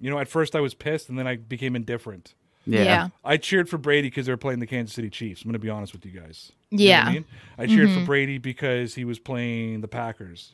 [0.00, 2.34] you know, at first I was pissed and then I became indifferent.
[2.66, 2.82] Yeah.
[2.82, 3.08] yeah.
[3.24, 5.42] I cheered for Brady because they were playing the Kansas City Chiefs.
[5.42, 6.52] I'm going to be honest with you guys.
[6.70, 7.04] You yeah.
[7.06, 7.24] I, mean?
[7.56, 8.00] I cheered mm-hmm.
[8.00, 10.52] for Brady because he was playing the Packers.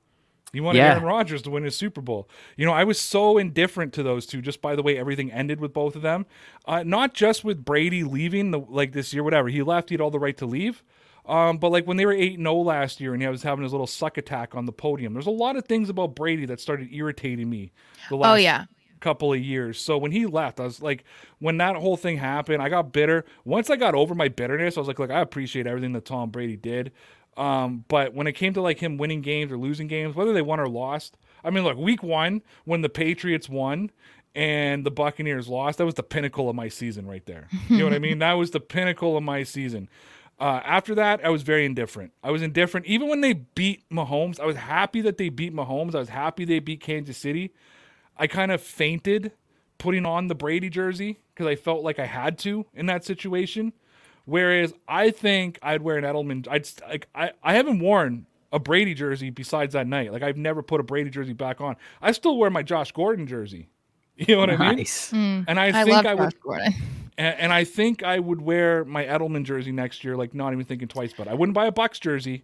[0.53, 0.91] He wanted yeah.
[0.91, 2.27] Aaron Rodgers to win his Super Bowl.
[2.57, 5.61] You know, I was so indifferent to those two just by the way everything ended
[5.61, 6.25] with both of them.
[6.65, 9.47] Uh, not just with Brady leaving the like this year, whatever.
[9.47, 10.83] He left, he had all the right to leave.
[11.25, 13.71] Um, but like when they were 8 0 last year and he was having his
[13.71, 16.93] little suck attack on the podium, there's a lot of things about Brady that started
[16.93, 17.71] irritating me
[18.09, 18.65] the oh, last oh, yeah.
[18.99, 19.79] couple of years.
[19.79, 21.03] So when he left, I was like,
[21.39, 23.23] when that whole thing happened, I got bitter.
[23.45, 26.31] Once I got over my bitterness, I was like, look, I appreciate everything that Tom
[26.31, 26.91] Brady did.
[27.37, 30.41] Um, but when it came to like him winning games or losing games, whether they
[30.41, 33.91] won or lost, I mean, look, week one when the Patriots won
[34.35, 37.47] and the Buccaneers lost, that was the pinnacle of my season right there.
[37.69, 38.19] You know what I mean?
[38.19, 39.89] That was the pinnacle of my season.
[40.39, 42.13] Uh, after that, I was very indifferent.
[42.23, 44.39] I was indifferent even when they beat Mahomes.
[44.39, 45.93] I was happy that they beat Mahomes.
[45.95, 47.53] I was happy they beat Kansas City.
[48.17, 49.31] I kind of fainted
[49.77, 53.73] putting on the Brady jersey because I felt like I had to in that situation.
[54.25, 56.47] Whereas I think I'd wear an Edelman.
[56.49, 60.11] I'd like I, I haven't worn a Brady jersey besides that night.
[60.11, 61.75] Like I've never put a Brady jersey back on.
[62.01, 63.69] I still wear my Josh Gordon jersey.
[64.17, 65.11] You know what nice.
[65.11, 65.41] I mean?
[65.41, 66.35] Mm, and I, I think I would.
[66.45, 66.75] And,
[67.39, 70.15] and, I think I would wear my Edelman jersey next year.
[70.15, 71.11] Like not even thinking twice.
[71.17, 72.43] But I wouldn't buy a Bucks jersey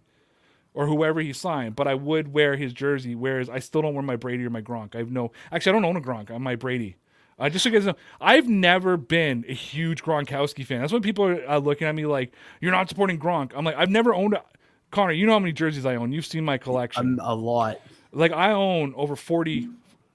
[0.74, 1.76] or whoever he signed.
[1.76, 3.14] But I would wear his jersey.
[3.14, 4.96] Whereas I still don't wear my Brady or my Gronk.
[4.96, 5.30] I have no.
[5.52, 6.30] Actually, I don't own a Gronk.
[6.30, 6.96] I'm my Brady.
[7.38, 7.88] Uh, just because
[8.20, 10.80] I've never been a huge Gronkowski fan.
[10.80, 13.76] That's when people are uh, looking at me like, "You're not supporting Gronk." I'm like,
[13.76, 14.34] I've never owned.
[14.34, 14.42] A-
[14.90, 16.12] Connor, you know how many jerseys I own.
[16.12, 17.20] You've seen my collection.
[17.20, 17.78] Um, a lot.
[18.12, 19.68] like I own over 40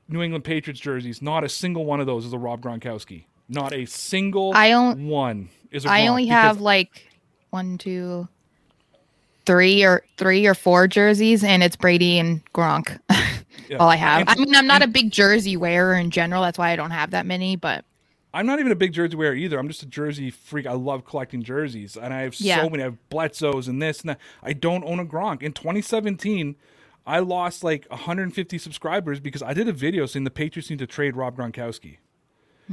[0.09, 1.21] New England Patriots jerseys.
[1.21, 3.25] Not a single one of those is a Rob Gronkowski.
[3.47, 7.07] Not a single I own- one is a I Gronk only because have like
[7.51, 8.27] one, two,
[9.45, 12.99] three or three or four jerseys, and it's Brady and Gronk.
[13.73, 13.79] Yeah.
[13.79, 14.25] All I have.
[14.27, 16.43] I mean, I'm not a big jersey wearer in general.
[16.43, 17.55] That's why I don't have that many.
[17.55, 17.85] But
[18.33, 19.57] I'm not even a big jersey wearer either.
[19.57, 20.67] I'm just a jersey freak.
[20.67, 22.61] I love collecting jerseys, and I have Yeah.
[22.61, 22.83] so many.
[22.83, 24.19] I have Bledsoes and this and that.
[24.43, 25.41] I don't own a Gronk.
[25.41, 26.55] In 2017,
[27.05, 30.87] I lost like 150 subscribers because I did a video saying the Patriots need to
[30.87, 31.97] trade Rob Gronkowski.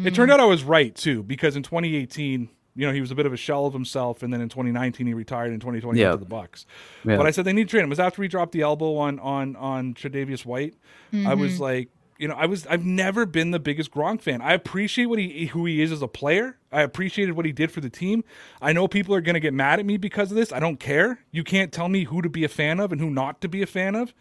[0.04, 0.34] It turned hmm.
[0.34, 3.32] out I was right too because in 2018, you know, he was a bit of
[3.34, 5.52] a shell of himself, and then in 2019 he retired.
[5.52, 6.12] In 2020 he Yeah.
[6.12, 6.64] to the Bucks.
[7.04, 7.18] Yeah.
[7.18, 7.88] But I said they need to trade him.
[7.88, 10.74] It was after he dropped the elbow on on on Tre'Davious White.
[11.12, 11.62] I was mm-hmm.
[11.62, 11.88] like,
[12.18, 14.40] you know, I was I've never been the biggest Gronk fan.
[14.40, 16.56] I appreciate what he who he is as a player.
[16.72, 18.24] I appreciated what he did for the team.
[18.62, 20.50] I know people are going to get mad at me because of this.
[20.50, 21.18] I don't care.
[21.30, 23.60] You can't tell me who to be a fan of and who not to be
[23.60, 24.14] a fan of.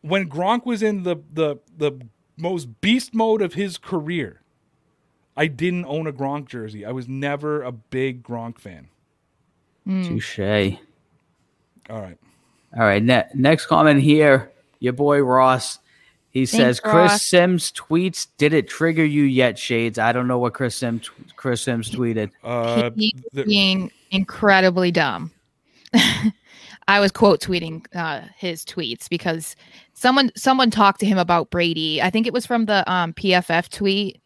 [0.00, 2.06] When Gronk was in the the the
[2.36, 4.42] most beast mode of his career,
[5.36, 6.84] I didn't own a Gronk jersey.
[6.84, 8.88] I was never a big Gronk fan.
[9.86, 10.38] Touche.
[11.90, 12.18] All right.
[12.76, 13.02] All right.
[13.02, 14.50] Ne- next comment here.
[14.80, 15.78] Your boy Ross.
[16.30, 17.22] He says Chris Ross.
[17.22, 18.26] Sims tweets.
[18.38, 19.98] Did it trigger you yet, Shades?
[19.98, 22.30] I don't know what Chris Sims Chris Sims tweeted.
[22.42, 25.30] Uh, he's the- being incredibly dumb.
[26.88, 29.54] I was quote tweeting uh, his tweets because
[29.94, 32.02] someone someone talked to him about Brady.
[32.02, 34.20] I think it was from the um, PFF tweet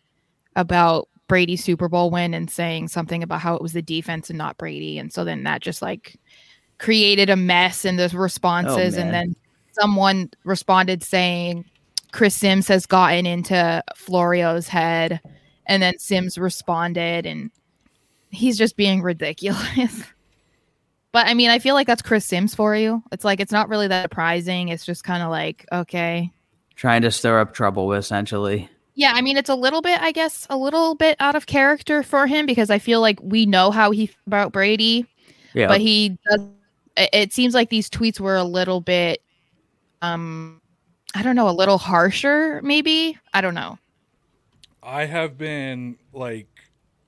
[0.59, 4.37] about Brady's Super Bowl win and saying something about how it was the defense and
[4.37, 6.19] not Brady, and so then that just like
[6.79, 9.07] created a mess in the responses, man.
[9.07, 9.37] and then
[9.73, 11.65] someone responded saying
[12.13, 15.21] Chris Sims has gotten into Florio's head,
[15.67, 17.51] and then Sims responded, and
[18.31, 20.03] he's just being ridiculous.
[21.13, 23.03] but I mean, I feel like that's Chris Sims for you.
[23.13, 24.69] It's like it's not really that surprising.
[24.69, 26.33] It's just kind of like okay,
[26.79, 28.69] Trying to stir up trouble, essentially.
[28.99, 29.13] Yeah.
[29.15, 32.27] I mean, it's a little bit, I guess, a little bit out of character for
[32.27, 35.07] him because I feel like we know how he about Brady,
[35.55, 35.69] Yeah.
[35.69, 36.41] but he does.
[36.97, 39.23] It it seems like these tweets were a little bit,
[40.03, 40.61] um,
[41.15, 42.61] I don't know, a little harsher.
[42.63, 43.79] Maybe I don't know.
[44.83, 46.49] I have been like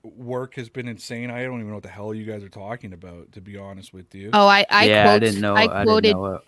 [0.05, 1.29] work has been insane.
[1.29, 3.93] I don't even know what the hell you guys are talking about, to be honest
[3.93, 4.31] with you.
[4.33, 5.57] Oh, I I yeah, quote, I didn't know.
[5.57, 6.43] I, I quoted didn't know it.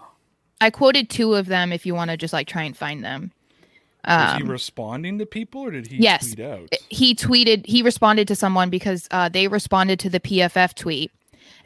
[0.61, 3.33] I quoted two of them if you want to just like try and find them.
[4.07, 6.35] Was he Um, responding to people or did he yes.
[6.35, 6.69] tweet out?
[6.89, 11.11] he tweeted he responded to someone because uh, they responded to the PFF tweet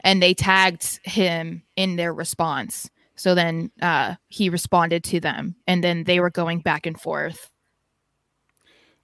[0.01, 2.89] and they tagged him in their response.
[3.15, 7.49] So then uh, he responded to them and then they were going back and forth.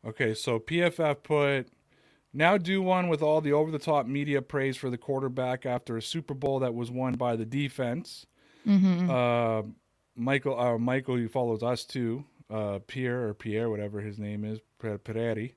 [0.05, 1.67] Okay, so PFF put
[2.33, 5.97] now do one with all the over the top media praise for the quarterback after
[5.97, 8.25] a Super Bowl that was won by the defense.
[8.65, 9.63] hmm Uh,
[10.15, 14.59] Michael, uh, Michael, who follows us too, uh, Pierre or Pierre, whatever his name is,
[14.79, 15.53] Per- Peretti.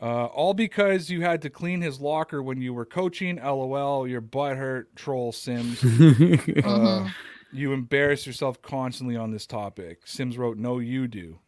[0.00, 3.36] Uh, all because you had to clean his locker when you were coaching.
[3.36, 5.82] LOL, your butt hurt, troll Sims.
[6.64, 7.08] Uh,
[7.52, 10.00] you embarrass yourself constantly on this topic.
[10.04, 11.38] Sims wrote, "No, you do."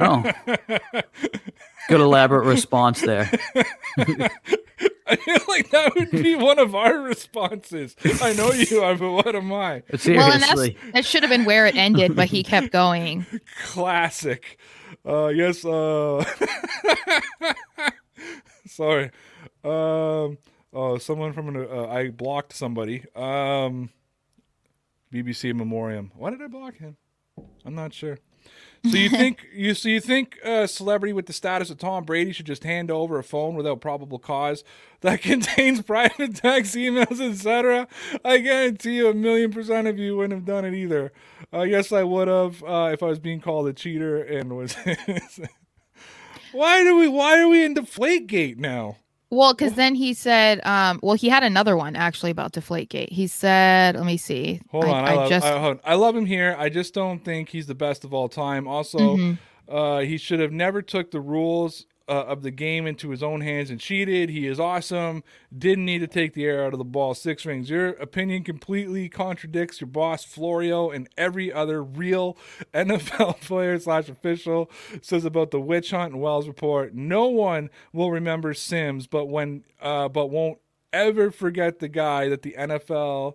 [0.00, 0.30] Oh,
[1.88, 3.30] good elaborate response there.
[5.08, 7.96] I feel like that would be one of our responses.
[8.20, 9.82] I know you are, but what am I?
[9.96, 10.16] Seriously.
[10.16, 13.26] Well, and that's, that should have been where it ended, but he kept going.
[13.64, 14.58] Classic.
[15.06, 15.64] Uh, yes.
[15.64, 16.24] Uh,
[18.66, 19.10] sorry.
[19.64, 20.38] Um,
[20.72, 21.68] oh, someone from an.
[21.70, 23.04] Uh, I blocked somebody.
[23.16, 23.90] Um,
[25.12, 26.12] BBC Memoriam.
[26.16, 26.96] Why did I block him?
[27.64, 28.18] I'm not sure.
[28.84, 32.32] So you think you so you think a celebrity with the status of Tom Brady
[32.32, 34.64] should just hand over a phone without probable cause
[35.00, 37.88] that contains private text, emails, etc.?
[38.24, 41.12] I guarantee you, a million percent of you wouldn't have done it either.
[41.52, 44.76] Uh, yes, I would have uh, if I was being called a cheater and was.
[46.52, 47.08] why do we?
[47.08, 48.96] Why are we in Deflategate now?
[49.30, 53.12] Well, because then he said, um, well, he had another one actually about Deflategate.
[53.12, 54.60] He said, let me see.
[54.70, 55.78] Hold I, on, I, I love, just I.
[55.84, 56.56] I love him here.
[56.58, 58.66] I just don't think he's the best of all time.
[58.66, 59.38] Also, Mhm.
[59.68, 63.40] uh, he should have never took the rules uh, of the game into his own
[63.42, 64.30] hands and cheated.
[64.30, 65.22] He is awesome.
[65.56, 67.14] Didn't need to take the air out of the ball.
[67.14, 67.68] Six rings.
[67.68, 72.36] Your opinion completely contradicts your boss Florio and every other real
[72.74, 74.70] NFL player slash official
[75.02, 76.94] says about the witch hunt and Wells report.
[76.94, 80.58] No one will remember Sims, but when uh, but won't
[80.92, 83.34] ever forget the guy that the NFL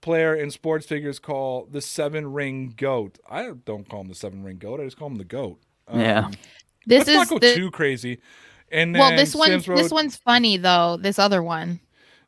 [0.00, 3.18] player and sports figures call the seven ring goat.
[3.28, 4.80] I don't call him the seven ring goat.
[4.80, 5.60] I just call him the goat.
[5.88, 6.30] Um, Yeah.
[6.86, 8.18] This let's not is go the, too crazy.
[8.70, 10.96] And Well, this one this one's funny though.
[10.96, 11.80] This other one.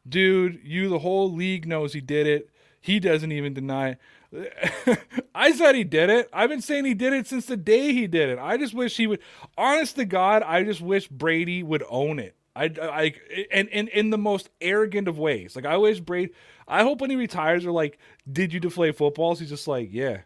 [0.09, 2.50] dude, you the whole league knows he did it.
[2.80, 3.98] He doesn't even deny it.
[5.34, 6.28] I said he did it.
[6.32, 8.38] I've been saying he did it since the day he did it.
[8.38, 9.20] I just wish he would
[9.57, 12.34] honest to God, I just wish Brady would own it.
[12.57, 13.14] I I
[13.50, 15.57] and, and in the most arrogant of ways.
[15.57, 16.32] Like I wish Brady
[16.68, 17.98] I hope when he retires they're like,
[18.30, 19.40] Did you deflate footballs?
[19.40, 20.18] He's just like, Yeah.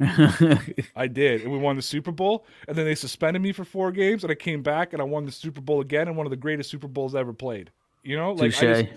[0.00, 1.42] I did.
[1.42, 2.44] And we won the Super Bowl.
[2.68, 5.24] And then they suspended me for four games and I came back and I won
[5.24, 7.70] the Super Bowl again and one of the greatest Super Bowls ever played.
[8.02, 8.32] You know?
[8.32, 8.88] Like I just,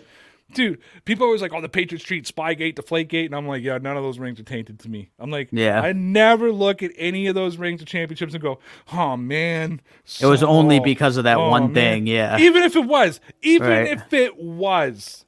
[0.54, 3.98] dude, people always like, "Oh, the Patriots treat Spygate, Deflategate," and I'm like, "Yeah, none
[3.98, 5.82] of those rings are tainted to me." I'm like, Yeah.
[5.82, 8.60] I never look at any of those rings or championships and go,
[8.94, 9.82] "Oh man."
[10.22, 12.08] It was only because of that oh, one man." thing.
[12.08, 12.38] Yeah.
[12.38, 13.88] Even if it was, even Right.
[13.88, 15.26] if it was,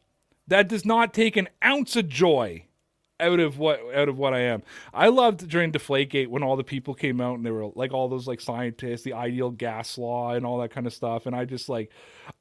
[0.47, 2.65] that does not take an ounce of joy
[3.21, 4.63] out of what out of what I am.
[4.93, 8.09] I loved during Deflategate when all the people came out and they were like all
[8.09, 11.25] those like scientists, the ideal gas law and all that kind of stuff.
[11.25, 11.91] And I just like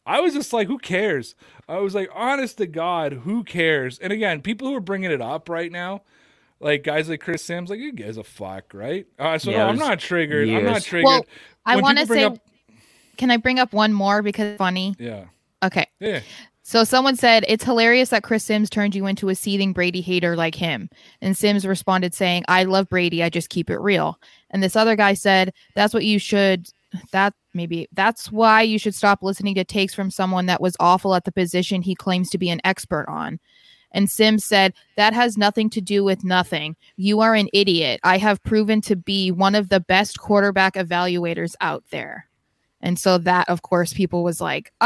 [0.06, 1.34] I was just like, who cares?
[1.68, 3.98] I was like, honest to God, who cares?
[3.98, 6.02] And again, people who are bringing it up right now,
[6.58, 9.06] like guys like Chris Sims, like you guys a fuck, right?
[9.18, 10.48] Uh, so Yeah, no, I'm not triggered.
[10.48, 11.06] I'm not triggered.
[11.06, 11.26] Well,
[11.66, 12.38] I want to say up-
[13.16, 14.94] can I bring up one more because funny?
[14.98, 15.24] yeah,
[15.62, 15.86] Okay.
[15.98, 16.20] yeah.
[16.70, 20.36] So someone said it's hilarious that Chris Sims turned you into a seething Brady hater
[20.36, 20.88] like him.
[21.20, 24.94] And Sims responded saying, "I love Brady, I just keep it real." And this other
[24.94, 26.68] guy said, "That's what you should
[27.10, 31.16] that maybe that's why you should stop listening to takes from someone that was awful
[31.16, 33.40] at the position he claims to be an expert on."
[33.90, 36.76] And Sims said, That has nothing to do with nothing.
[36.96, 37.98] You are an idiot.
[38.04, 42.29] I have proven to be one of the best quarterback evaluators out there.
[42.82, 44.84] And so that, of course, people was like, uh,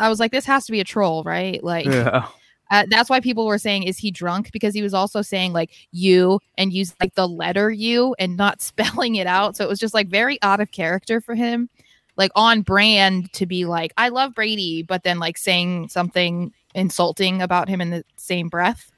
[0.00, 1.62] I was like, this has to be a troll, right?
[1.64, 2.26] Like, Yeah.
[2.70, 4.50] uh, that's why people were saying, is he drunk?
[4.52, 8.60] Because he was also saying like you and use like the letter U and not
[8.70, 9.56] spelling it out.
[9.56, 11.68] So it was just like very out of character for him,
[12.16, 17.40] like on brand to be like, I love Brady, but then like saying something insulting
[17.40, 18.92] about him in the same breath.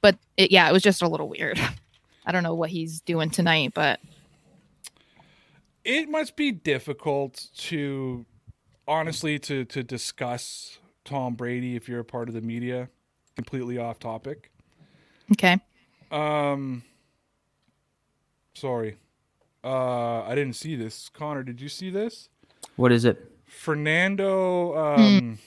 [0.00, 1.58] But it, yeah, it was just a little weird.
[2.26, 4.00] I don't know what he's doing tonight, but
[5.84, 8.24] it must be difficult to
[8.88, 12.88] honestly to to discuss Tom Brady if you're a part of the media.
[13.36, 14.50] Completely off topic.
[15.32, 15.58] okay.
[16.10, 16.82] Um
[18.54, 18.96] sorry.
[19.62, 21.08] Uh I didn't see this.
[21.08, 22.28] Connor, did you see this?
[22.76, 23.30] What is it?
[23.46, 25.38] Fernando um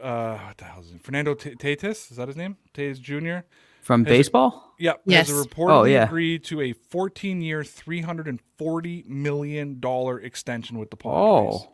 [0.00, 1.02] uh what the hell is it?
[1.02, 2.56] Fernando T- Tatis, is that his name?
[2.74, 3.46] Tatis Jr.
[3.86, 4.74] From Has- baseball?
[4.80, 5.02] Yep.
[5.06, 5.28] Yes.
[5.28, 6.04] Has reportedly Oh, yeah.
[6.06, 9.80] agreed to a 14 year, $340 million
[10.22, 11.16] extension with the Padres.
[11.16, 11.68] Oh.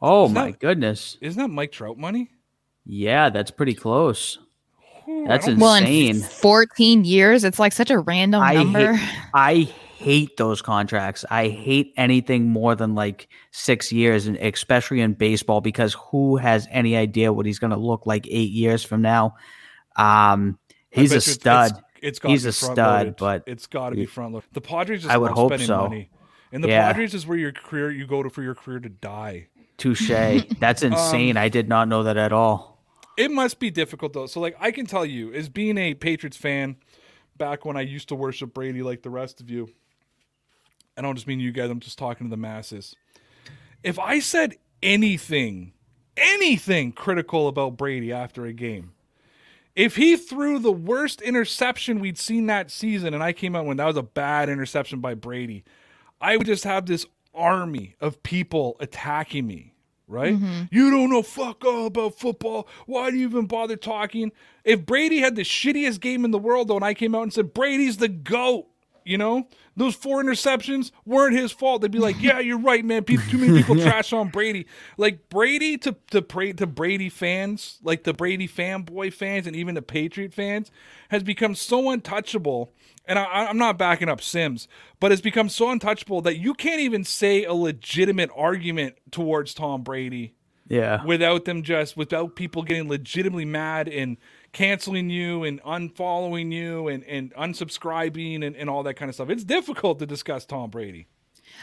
[0.00, 1.18] Oh Isn't my that- goodness.
[1.20, 2.30] Isn't that Mike Trout money?
[2.84, 4.38] Yeah, that's pretty close.
[5.08, 6.16] Ooh, That's don't- Well, insane.
[6.16, 8.92] in 14 years, it's like such a random I number.
[8.94, 9.54] hate, I
[9.98, 11.24] hate those contracts.
[11.30, 16.68] I hate anything more than like six years, and especially in baseball, because who has
[16.70, 19.34] any idea what he's going to look like eight years from now?
[19.96, 20.65] Um, I
[21.02, 21.72] he's a bet you it's- stud.
[21.72, 24.48] It's, it's gotta He's a stud, but it's got to be front loaded.
[24.52, 25.78] The Padres just I would hope spending so.
[25.82, 26.10] money,
[26.52, 26.92] and the Yeah.
[26.92, 29.48] Padres is where your career you go to for your career to die.
[29.78, 30.08] Touche.
[30.60, 31.36] That's Um, insane.
[31.36, 32.82] I did not know that at all.
[33.16, 34.26] It must be difficult though.
[34.26, 36.76] So like I can tell you, as being a Patriots fan,
[37.36, 39.70] back when I used to worship Brady like the rest of you,
[40.98, 41.70] I don't just mean you guys.
[41.70, 42.94] I'm just talking to the masses.
[43.82, 45.72] If I said anything,
[46.16, 48.92] anything critical about Brady after a game,
[49.76, 53.76] if he threw the worst interception we'd seen that season, and I came out when
[53.76, 55.62] that was a bad interception by Brady,
[56.20, 59.74] I would just have this army of people attacking me.
[60.08, 60.34] Right?
[60.34, 60.62] Mm-hmm.
[60.70, 62.68] You don't know fuck all about football.
[62.86, 64.30] Why do you even bother talking?
[64.64, 67.32] If Brady had the shittiest game in the world, though, and I came out and
[67.32, 68.68] said Brady's the goat,
[69.06, 71.82] you know, those four interceptions weren't his fault.
[71.82, 73.04] They'd be like, "Yeah, you're right, man.
[73.04, 77.78] People, too many people trash on Brady." Like Brady to to pray to Brady fans,
[77.82, 80.70] like the Brady fanboy fans, and even the Patriot fans,
[81.10, 82.72] has become so untouchable.
[83.08, 84.66] And I, I'm not backing up Sims,
[84.98, 89.82] but it's become so untouchable that you can't even say a legitimate argument towards Tom
[89.84, 90.34] Brady
[90.68, 91.04] Yeah.
[91.04, 94.16] without them just without people getting legitimately mad and
[94.56, 99.28] canceling you and unfollowing you and, and unsubscribing and, and all that kind of stuff.
[99.28, 101.06] It's difficult to discuss Tom Brady.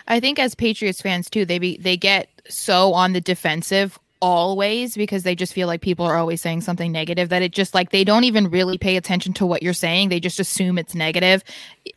[0.08, 4.96] I think as Patriots fans too, they be they get so on the defensive always
[4.96, 7.92] because they just feel like people are always saying something negative that it just like
[7.92, 10.08] they don't even really pay attention to what you're saying.
[10.08, 11.44] They just assume it's negative.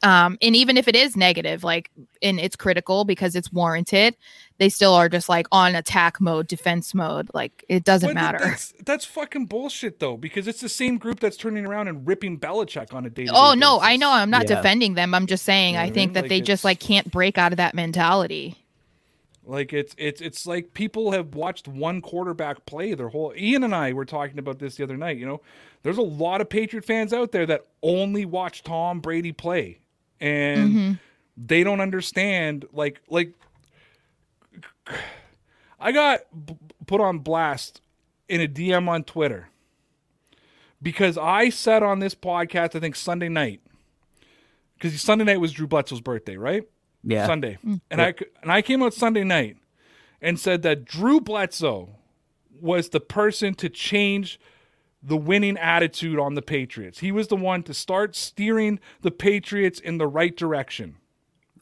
[0.03, 4.17] Um, and even if it is negative, like and it's critical because it's warranted,
[4.59, 7.31] they still are just like on attack mode, defense mode.
[7.33, 8.39] Like it doesn't But matter.
[8.39, 12.41] That's, that's fucking bullshit though, because it's the same group that's turning around and ripping
[12.41, 13.31] Belichick on a daily.
[13.33, 14.11] Oh no, I know.
[14.11, 14.57] I'm not Yeah.
[14.57, 15.15] defending them.
[15.15, 16.15] I'm just saying You know I what I think mean?
[16.15, 18.57] that Like, they just like can't break out of that mentality.
[19.49, 23.33] Like it's it's it's like people have watched one quarterback play their whole.
[23.37, 25.19] Ian and I were talking about this the other night.
[25.19, 25.41] You know,
[25.85, 29.79] there's a lot of Patriot fans out there that only watch Tom Brady play,
[30.21, 30.93] and Mm-hmm.
[31.37, 32.65] they don't understand.
[32.73, 33.33] Like like,
[35.79, 37.81] I got b- put on blast
[38.29, 39.49] in a DM on Twitter
[40.83, 43.61] because I said on this podcast, I think Sunday night,
[44.79, 46.65] because Sunday night was Drew Bledsoe's birthday, right?
[47.09, 47.27] Yeah.
[47.27, 47.81] Sunday, mm.
[47.91, 49.57] and I and I came out Sunday night
[50.21, 51.91] and said that Drew Bledsoe
[52.61, 54.41] was the person to change
[55.03, 56.99] the winning attitude on the Patriots.
[56.99, 60.97] He was the one to start steering the Patriots in the right direction.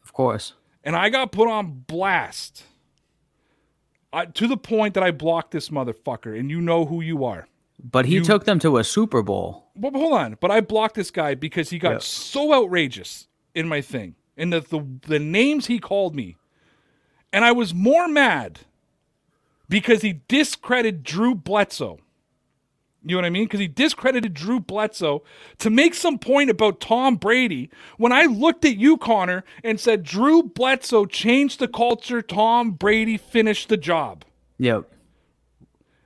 [0.03, 0.55] Of course.
[0.83, 2.65] And I got put on blast
[4.15, 7.49] I, to the point that I blocked this motherfucker, and you know who you are.
[7.83, 9.67] But he You- took them to a Super Bowl.
[9.77, 11.99] But, but hold on, but I blocked this guy because he got Yeah.
[11.99, 16.37] so outrageous in my thing, and the, the the names he called me,
[17.33, 18.61] and I was more mad
[19.69, 21.99] because he discredited Drew Bledsoe.
[23.07, 23.45] You know what I mean?
[23.45, 25.23] Because he discredited Drew Bledsoe
[25.59, 27.69] to make some point about Tom Brady.
[27.99, 33.19] When I looked at you, Connor, and said Drew Bledsoe changed the culture, Tom Brady
[33.19, 34.25] finished the job.
[34.59, 34.91] Yep.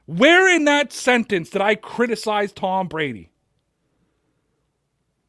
[0.07, 3.31] Where in that sentence did I criticize Tom Brady?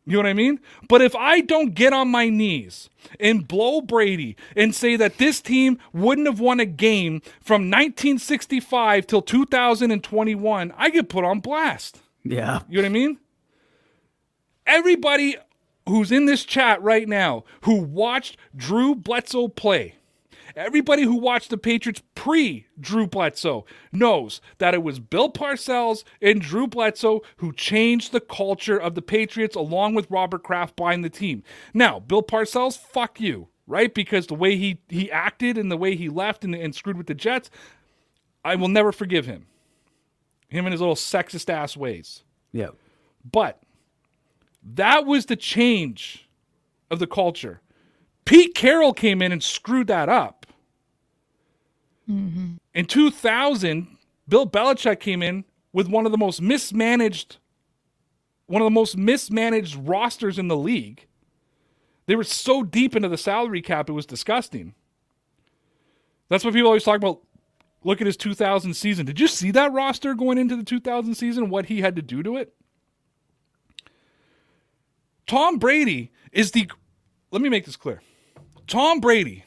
[0.06, 0.60] You know what I mean?
[0.88, 2.90] But if I don't get on my knees
[3.20, 9.06] and blow Brady and say that this team wouldn't have won a game from 1965
[9.06, 12.00] till 2021, I get put on blast.
[12.24, 12.62] Yeah.
[12.68, 13.20] You know what I mean?
[14.66, 15.36] Everybody
[15.88, 19.96] who's in this chat right now who watched Drew Bledsoe play,
[20.60, 26.42] everybody who watched the Patriots pre Drew Bledsoe knows that it was Bill Parcells and
[26.42, 31.10] Drew Bledsoe who changed the culture of the Patriots along with Robert Kraft buying the
[31.10, 31.44] team.
[31.74, 33.94] Now, Bill Parcells, fuck you, right?
[33.94, 37.08] Because the way he, he acted and the way he left and, and screwed with
[37.08, 37.50] the Jets,
[38.44, 39.48] I will never forgive him.
[40.50, 42.24] Him and his little sexist ass ways.
[42.52, 42.70] Yeah.
[43.24, 43.62] But
[44.64, 46.28] that was the change
[46.92, 47.62] of the culture.
[48.26, 50.39] Pete Carroll came in and screwed that up.
[52.10, 53.88] In 2000,
[54.28, 57.38] Bill Belichick came in with one of the most mismanaged
[58.48, 61.06] one of the most mismanaged rosters in the league.
[62.08, 64.74] They were so deep into the salary cap it was disgusting.
[66.30, 67.22] That's what people always talk about
[67.84, 69.06] look at his 2000 season.
[69.06, 72.24] Did you see that roster going into the 2000 season what he had to do
[72.24, 72.56] to it?
[75.28, 76.72] Tom Brady is the
[77.32, 78.02] let me make this clear.
[78.66, 79.44] Tom Brady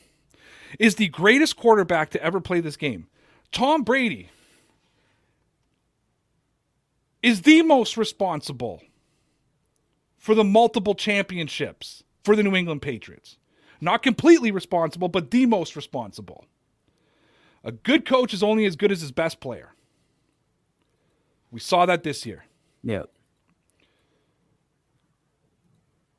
[0.79, 3.07] is the greatest quarterback to ever play this game.
[3.51, 4.31] Tom Brady
[7.23, 8.83] is the most responsible
[10.19, 13.37] for the multiple championships for the New England Patriots.
[13.81, 16.47] Not completely responsible, but the most responsible.
[17.65, 19.75] A good coach is only as good as his best player.
[21.51, 22.45] We saw that this year.
[22.83, 23.11] Yep.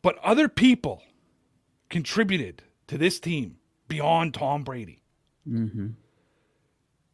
[0.01, 1.01] But other people
[1.89, 5.01] contributed to this team beyond Tom Brady.
[5.47, 5.87] Mm-hmm.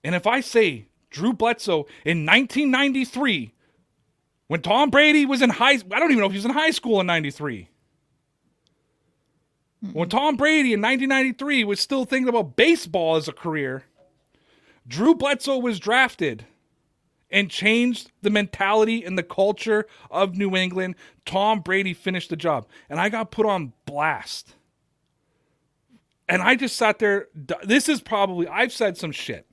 [0.03, 3.53] And if I say Drew Bledsoe in 1993,
[4.47, 6.71] when Tom Brady was in high, I don't even know if he was in high
[6.71, 7.69] school in 93.
[9.93, 13.83] When Tom Brady in 1993 was still thinking about baseball as a career,
[14.87, 16.45] Drew Bledsoe was drafted
[17.31, 20.95] and changed the mentality and the culture of New England.
[21.25, 22.67] Tom Brady finished the job.
[22.89, 24.55] And I got put on blast.
[26.29, 27.27] And I just sat there.
[27.63, 29.47] This is probably, I've said some shit.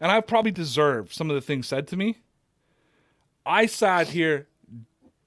[0.00, 2.18] And I've probably deserved some of the things said to me.
[3.46, 4.48] I sat here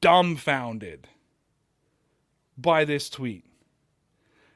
[0.02, 1.08] dumbfounded
[2.58, 3.46] by this tweet.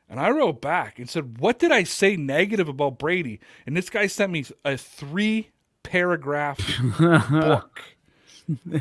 [0.10, 3.40] And I wrote back and said, What did I say negative about Brady?
[3.66, 5.52] And this guy sent me a three
[5.84, 6.60] paragraph
[7.00, 7.82] book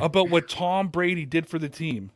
[0.00, 2.10] about what Tom Brady did for the team.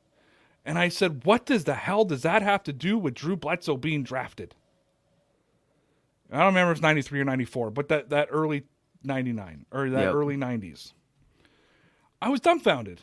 [0.64, 3.76] And I said, What does the hell does that have to do with Drew Bledsoe
[3.76, 4.54] being drafted?
[6.32, 8.62] I don't remember if it's 93 or 94, but that, that early
[9.02, 10.14] 99 or that Yep.
[10.14, 10.92] early 90s.
[12.22, 13.00] I was dumbfounded.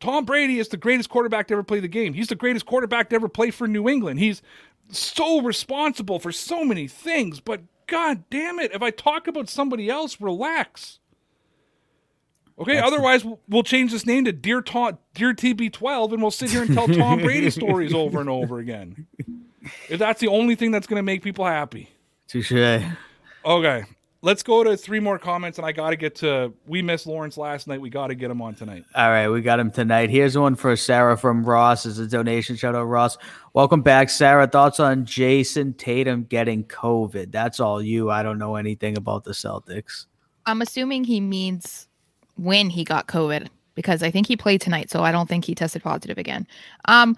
[0.00, 2.12] Tom Brady is the greatest quarterback to ever play the game.
[2.12, 4.18] He's the greatest quarterback to ever play for New England.
[4.20, 4.42] He's
[4.90, 9.88] so responsible for so many things, but god damn it, if I talk about somebody
[9.88, 10.98] else, relax.
[12.58, 16.50] Okay, otherwise we'll- we'll change this name to Dear Tom, Dear TB12 and we'll sit
[16.50, 19.06] here and tell Tom Brady stories over and over again.
[19.88, 21.90] If that's the only thing that's going to make people happy.
[22.28, 22.52] Touche.
[23.44, 23.84] Okay,
[24.22, 26.52] let's go to three more comments, and I got to get to.
[26.66, 27.80] We missed Lawrence last night.
[27.80, 28.84] We got to get him on tonight.
[28.94, 30.10] All right, we got him tonight.
[30.10, 32.56] Here's one for Sarah from Ross as a donation.
[32.56, 33.16] Shout out Ross.
[33.54, 34.46] Welcome back, Sarah.
[34.46, 37.30] Thoughts on Jayson Tatum getting COVID?
[37.30, 38.10] That's all you.
[38.10, 40.06] I don't know anything about the Celtics.
[40.46, 41.88] I'm assuming he means
[42.36, 45.54] when he got COVID because I think he played tonight, so I don't think he
[45.54, 46.46] tested positive again.
[46.86, 47.16] Um,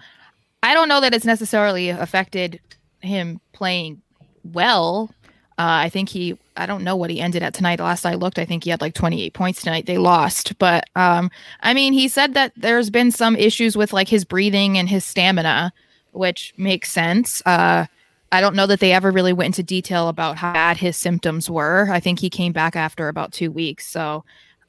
[0.61, 2.59] I don't know that it's necessarily affected
[3.01, 4.01] him playing
[4.43, 5.09] well.
[5.57, 7.79] Uh, I think he, I don't know what he ended at tonight.
[7.79, 9.85] Last I looked, I think he had like 28 points tonight.
[9.85, 10.57] They lost.
[10.57, 11.29] But um,
[11.61, 15.03] I mean, he said that there's been some issues with like his breathing and his
[15.03, 15.73] stamina,
[16.11, 17.41] which makes sense.
[17.45, 17.85] Uh,
[18.31, 21.49] I don't know that they ever really went into detail about how bad his symptoms
[21.49, 21.89] were.
[21.91, 23.87] I think he came back after about two weeks.
[23.87, 24.23] So,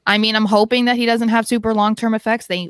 [0.07, 2.47] I mean, I'm hoping that he doesn't have super long term effects.
[2.47, 2.69] They,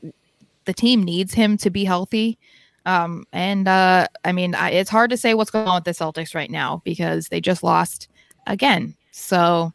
[0.66, 2.38] the team needs him to be healthy.
[2.86, 5.92] Um, and uh, I mean, I, it's hard to say what's going on with the
[5.92, 8.08] Celtics right now because they just lost
[8.48, 8.96] again.
[9.12, 9.74] So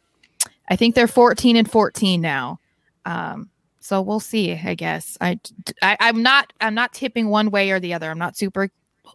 [0.69, 2.59] I think they're 14 and 14 now.
[3.05, 3.49] Um,
[3.79, 4.51] so we'll see.
[4.53, 5.39] I guess I,
[5.81, 8.11] I am not I'm not tipping one way or the other.
[8.11, 8.69] I'm not super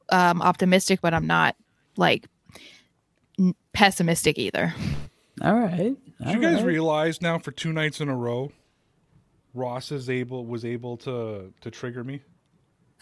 [0.09, 1.57] um, optimistic, but I'm not
[1.97, 2.27] like
[3.39, 4.75] n- pessimistic either.
[5.43, 5.95] All right.
[6.21, 6.65] All Did you guys right.
[6.65, 8.51] realize now for two nights in a row,
[9.53, 12.23] Ross is able was able to to trigger me?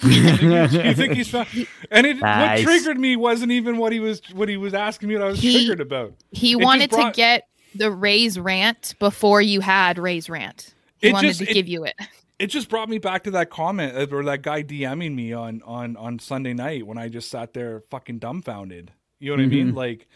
[0.02, 1.48] You, think he's, you think he's found,
[1.90, 2.64] and it, Nice.
[2.64, 5.28] what triggered me wasn't even what he was what he was asking me what I
[5.28, 6.14] was He- triggered about.
[6.30, 10.74] He just wanted brought- to get the Ray's rant before you had Ray's rant.
[11.00, 11.94] He It wanted just- to it- give you it.
[12.38, 15.96] It just brought me back to that comment or that guy DMing me on on
[15.96, 18.92] on Sunday night when I just sat there fucking dumbfounded.
[19.18, 19.66] You know what I mean?
[19.68, 19.76] Mm-hmm.
[19.76, 20.08] Like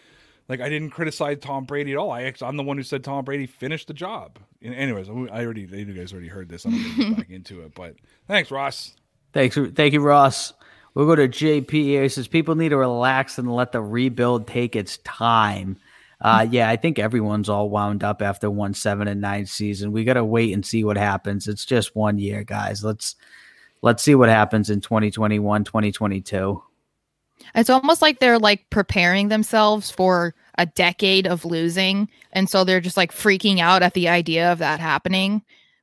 [0.48, 2.10] like I didn't criticize Tom Brady at all.
[2.10, 4.38] I I'm the one who said Tom Brady finished the job.
[4.62, 5.12] And anyways, I
[5.44, 6.64] already you guys already heard this.
[6.64, 8.96] I'm not gonna get back into it, but thanks, Ross.
[9.34, 10.54] Thanks, thank you, Ross.
[10.94, 11.72] We'll go to JP.
[11.72, 15.76] He says people need to relax and let the rebuild take its time.
[16.20, 19.92] Uh, yeah, I think everyone's all wound up after one seven and nine season.
[19.92, 21.48] We got to wait and see what happens.
[21.48, 22.84] It's just one year, guys.
[22.84, 23.16] Let's
[23.82, 26.62] let's see what happens in 2021, 2022.
[27.56, 32.08] It's almost like they're like preparing themselves for a decade of losing.
[32.32, 35.42] And so they're just like freaking out at the idea of that happening.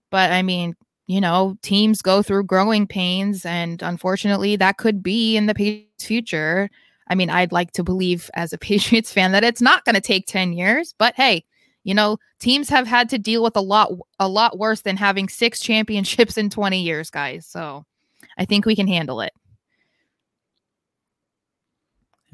[0.10, 0.76] But I mean,
[1.12, 3.46] you know, teams go through growing pains.
[3.46, 6.70] And unfortunately, that could be in the Patriots' future.
[7.10, 10.02] I mean, I'd like to believe as a Patriots fan that it's not going to
[10.02, 10.94] take 10 years.
[10.98, 11.44] But hey,
[11.84, 15.28] you know, teams have had to deal with a lot, a lot worse than having
[15.28, 17.46] six championships in 20 years, guys.
[17.46, 17.86] So
[18.38, 19.34] I think we can handle it.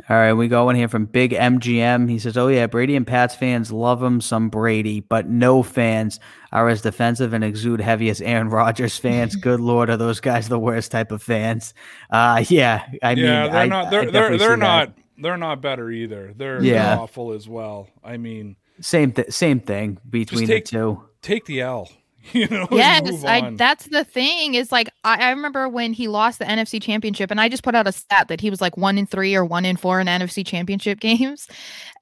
[0.10, 2.10] All right, we go in here from Big MGM.
[2.10, 6.20] He says, "Oh yeah, Brady and Pats fans love him some Brady, but no fans
[6.54, 9.36] are as defensive and exude heavy as Aaron Rodgers fans.
[9.42, 11.74] Good lord, are those guys the worst type of fans?
[12.10, 13.92] Uh, yeah, I mean, yeah, they're I- not.
[13.92, 14.58] They're they're they're see that.
[14.60, 14.94] not.
[15.20, 16.32] They're not better either.
[16.38, 17.00] They're, Yeah.
[17.00, 17.90] awful as well.
[18.04, 21.04] I mean, same th- same thing between take- the two.
[21.22, 21.90] take the L.
[22.34, 26.40] You know, yes I, that's the thing is like I, I remember when he lost
[26.40, 28.98] the nfc championship and i just put out a stat that he was like one
[28.98, 31.48] in three or one in four in nfc championship games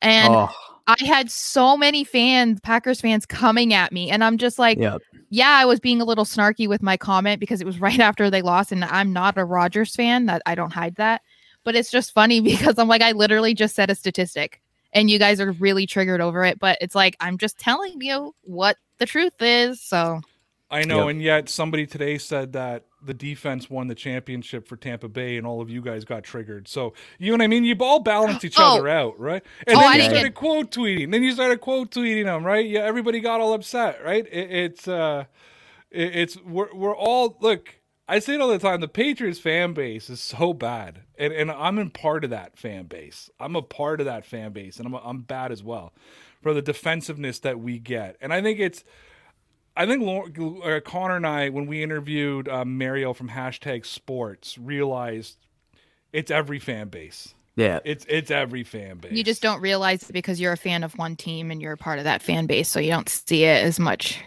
[0.01, 0.49] and oh,
[0.88, 4.97] i had so many fans packers fans coming at me and i'm just like yeah,
[5.30, 8.30] yeah i was being a little snarky with my comment because it was right after
[8.30, 11.21] they lost and i'm not a rodgers fan that i don't hide that
[11.63, 14.61] but it's just funny because i'm like i literally just said a statistic
[14.96, 18.34] and you guys are really triggered over it but it's like i'm just telling you
[18.41, 20.20] what the truth is so
[20.72, 21.10] I know, Yep.
[21.12, 25.46] and yet somebody today said that the defense won the championship for Tampa Bay, and
[25.46, 26.68] all of you guys got triggered.
[26.68, 27.64] So you know what I mean?
[27.64, 28.74] You all balanced each Oh.
[28.74, 29.43] other out, right?
[29.68, 31.12] And Oh, then I you didn't started quote tweeting.
[31.12, 32.66] Then you started quote tweeting them, right?
[32.68, 34.26] Yeah, everybody got all upset, right?
[34.26, 35.26] It, it's uh,
[35.91, 37.76] it, it's we're we're all look.
[38.08, 38.82] I say it all the time.
[38.82, 42.86] The Patriots fan base is so bad, and and I'm in part of that fan
[42.86, 43.30] base.
[43.39, 45.93] I'm a part of that fan base, and I'm I'm bad as well
[46.41, 48.18] for the defensiveness that we get.
[48.22, 48.84] And I think it's
[49.76, 50.30] I think Lor-
[50.64, 55.38] uh, Connor and I, when we interviewed uh, Mario from hashtag Sports, realized
[56.14, 57.34] it's every fan base.
[57.56, 57.80] yeah.
[57.84, 59.14] It's it's every fan base.
[59.14, 61.78] You just don't realize it because you're a fan of one team and you're a
[61.78, 64.22] part of that fan base, so you don't see it as much.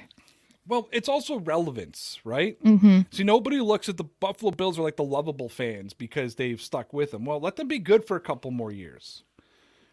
[0.68, 2.62] Well, it's also relevance, right?
[2.62, 3.00] Mm-hmm.
[3.10, 6.92] See, nobody looks at the Buffalo Bills are like the lovable fans because they've stuck
[6.92, 7.24] with them.
[7.24, 9.22] Well, let them be good for a couple more years,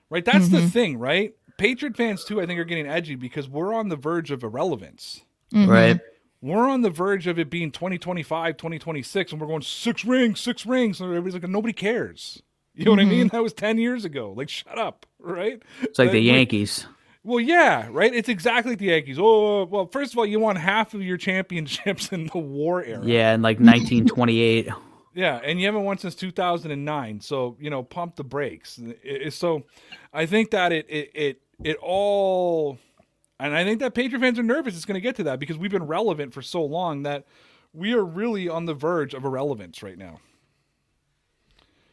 [0.10, 0.26] right?
[0.26, 0.68] That's the mm-hmm.
[0.68, 1.34] thing, right?
[1.58, 5.22] Patriot fans too, I think, are getting edgy because we're on the verge of irrelevance.
[5.54, 5.70] Mm-hmm.
[5.70, 6.00] Right.
[6.42, 10.66] we're on the verge of it being 2025 2026 and we're going six rings six
[10.66, 12.42] rings and everybody's like nobody cares
[12.74, 13.12] you know what i mm-hmm.
[13.12, 16.88] mean that was 10 years ago like shut up right It's like the That- Yankees.
[17.26, 20.56] Well yeah right it's exactly like the yankees oh well first of all you won
[20.56, 24.70] half of your championships in the war era Yeah, in like 1928.
[25.16, 27.20] yeah, and you haven't won since 2009.
[27.22, 28.78] So you know, pump the brakes.
[28.78, 29.64] It- it- so,
[30.14, 32.78] I think that it it it it all
[33.40, 35.58] And I think that Patriot fans are nervous it's going to get to that because
[35.58, 37.26] we've been relevant for so long that
[37.74, 40.20] we are really on the verge of irrelevance right now.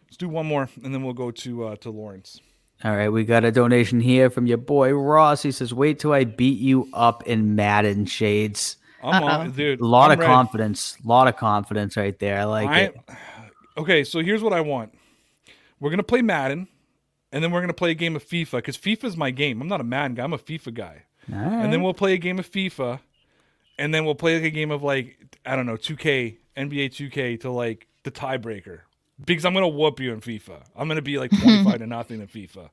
[0.04, 2.40] Let's do one more, and then we'll go to uh, to Lawrence.
[2.84, 5.42] All right, we got a donation here from your boy Ross.
[5.42, 9.80] He says, "Wait till I beat you up in Madden shades." I'm on, dude.
[9.80, 10.32] A lot I'm of ready.
[10.32, 12.40] confidence, a lot of confidence right there.
[12.40, 13.00] I like I, it.
[13.76, 14.92] okay, so here's what I want.
[15.78, 16.66] We're gonna play Madden,
[17.30, 19.60] and then we're gonna play a game of FIFA because FIFA's my game.
[19.60, 20.24] I'm not a Madden guy.
[20.24, 21.02] I'm a FIFA guy.
[21.32, 22.98] All And then we'll play a game of FIFA,
[23.78, 25.16] and then we'll play like a game of like
[25.46, 28.80] I don't know 2K, NBA 2K to like the tiebreaker
[29.24, 30.62] because I'm gonna whoop you in FIFA.
[30.76, 32.70] I'm gonna be like 25 to nothing in FIFA,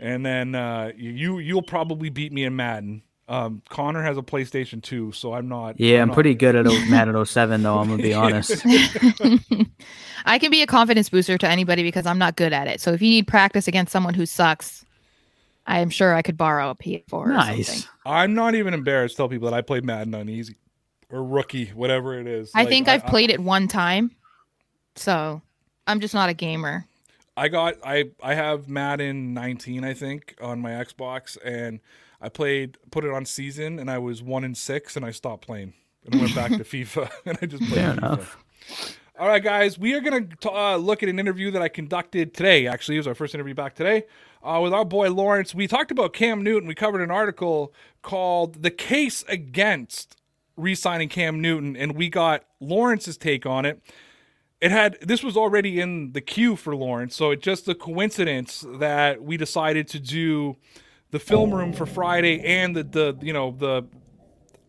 [0.00, 3.02] and then uh, you you'll probably beat me in Madden.
[3.30, 5.78] Um, Connor has a PlayStation 2, so I'm not.
[5.78, 7.78] yeah, I'm not- pretty good at o- Madden 07 though.
[7.78, 8.64] I'm gonna be honest.
[10.24, 12.80] I can be a confidence booster to anybody because I'm not good at it.
[12.80, 14.84] So if you need practice against someone who sucks,
[15.66, 17.66] I am sure I could borrow a PS4 or nice.
[17.68, 17.88] something.
[18.06, 20.56] I'm not even embarrassed to tell people that I played Madden on easy
[21.10, 22.50] or rookie, whatever it is.
[22.54, 24.10] I Like, think I've played it one time.
[24.96, 25.42] So
[25.88, 26.86] I'm just not a gamer.
[27.36, 31.80] I got I I have Madden 19 I think on my Xbox and
[32.20, 35.46] I played put it on season and I was 1 in 6 and I stopped
[35.46, 35.72] playing
[36.04, 37.98] and I went back to FIFA and I just played Fair FIFA.
[37.98, 38.44] enough.
[39.18, 42.34] All right guys, we are going to uh, look at an interview that I conducted
[42.34, 42.66] today.
[42.66, 44.04] Actually, it was our first interview back today.
[44.42, 46.68] Uh, with our boy Lawrence, we talked about Cam Newton.
[46.68, 47.72] We covered an article
[48.02, 50.16] called "The Case Against
[50.56, 53.80] Re-signing Cam Newton," and we got Lawrence's take on it
[54.60, 58.64] it had this was already in the queue for Lawrence, so it just a coincidence
[58.78, 60.56] that we decided to do
[61.10, 63.84] the film room for Friday and the the you know the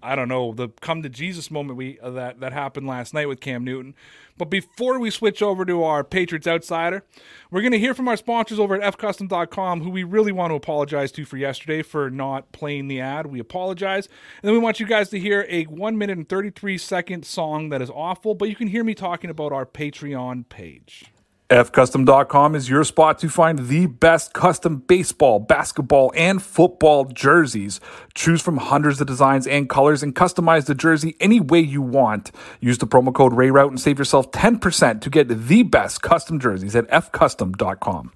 [0.02, 3.28] I don't know the come to Jesus moment we uh, that that happened last night
[3.28, 3.96] with Cam Newton.
[4.38, 7.04] But before we switch over to our Patriots Outsider,
[7.52, 10.56] we're going to hear from our sponsors over at fcustom.com who we really want to
[10.56, 13.26] apologize to for yesterday for not playing the ad.
[13.26, 14.08] We apologize.
[14.42, 17.68] And then we want you guys to hear a 1 minute and 33 second song
[17.70, 21.12] that is awful, but you can hear me talking about our Patreon page.
[21.50, 27.80] FCustom.com is your spot to find the best custom baseball, basketball, and football jerseys.
[28.14, 32.32] Choose from hundreds of designs and colors and customize the jersey any way you want.
[32.60, 36.76] Use the promo code RAYROUTE and save yourself 10% to get the best custom jerseys
[36.76, 38.12] at FCustom.com.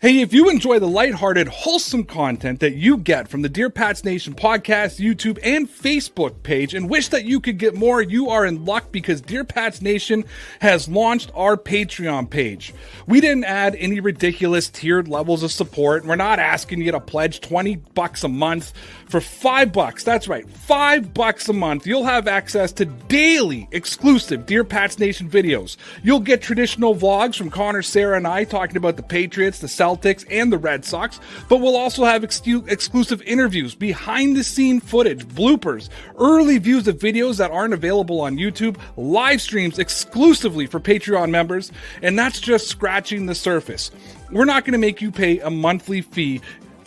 [0.00, 4.04] Hey, if you enjoy the lighthearted, wholesome content that you get from the Dear Pats
[4.04, 8.46] Nation podcast, YouTube, and Facebook page and wish that you could get more, you are
[8.46, 10.24] in luck because Dear Pats Nation
[10.60, 12.72] has launched our Patreon page.
[13.08, 16.04] We didn't add any ridiculous tiered levels of support.
[16.04, 18.72] We're not asking you to pledge 20 bucks a month.
[19.08, 24.44] For 5 bucks, that's right, 5 bucks a month, you'll have access to daily exclusive
[24.44, 25.78] Dear Pats Nation videos.
[26.02, 30.26] You'll get traditional vlogs from Connor, Sarah, and I talking about the Patriots, the Celtics,
[30.30, 35.88] and the Red Sox, but we'll also have exclusive interviews, behind the scene footage, bloopers,
[36.18, 41.72] early views of videos that aren't available on YouTube, live streams exclusively for Patreon members,
[42.02, 43.90] and that's just scratching the surface.
[44.30, 46.42] We're not going to make you pay a monthly fee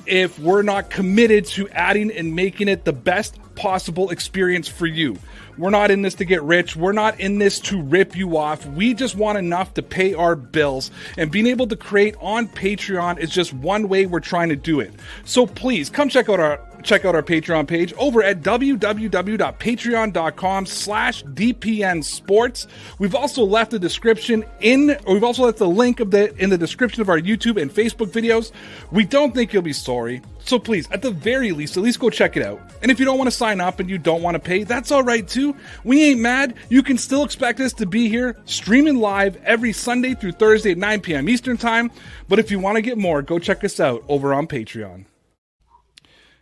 [0.06, 5.18] if we're not committed to adding and making it the best possible experience for you.
[5.58, 6.76] We're not in this to get rich.
[6.76, 8.66] We're not in this to rip you off.
[8.66, 10.92] We just want enough to pay our bills.
[11.18, 14.80] And being able to create on Patreon is just one way we're trying to do
[14.80, 14.94] it.
[15.26, 21.24] So please come check out our check out our Patreon page over at www.patreon.com slash
[21.24, 22.68] DPN Sports.
[23.00, 26.50] We've also left the description in, or we've also left the link of the in
[26.50, 28.52] the description of our YouTube and Facebook videos.
[28.92, 30.22] We don't think you'll be sorry.
[30.44, 32.60] So please, at the very least, at least go check it out.
[32.82, 34.92] And if you don't want to sign up and you don't want to pay, that's
[34.92, 35.56] all right too.
[35.84, 36.56] We ain't mad.
[36.70, 40.78] You can still expect us to be here streaming live every Sunday through Thursday at
[40.78, 41.30] 9 p.m.
[41.30, 41.92] Eastern Time.
[42.28, 45.06] But if you want to get more, go check us out over on Patreon.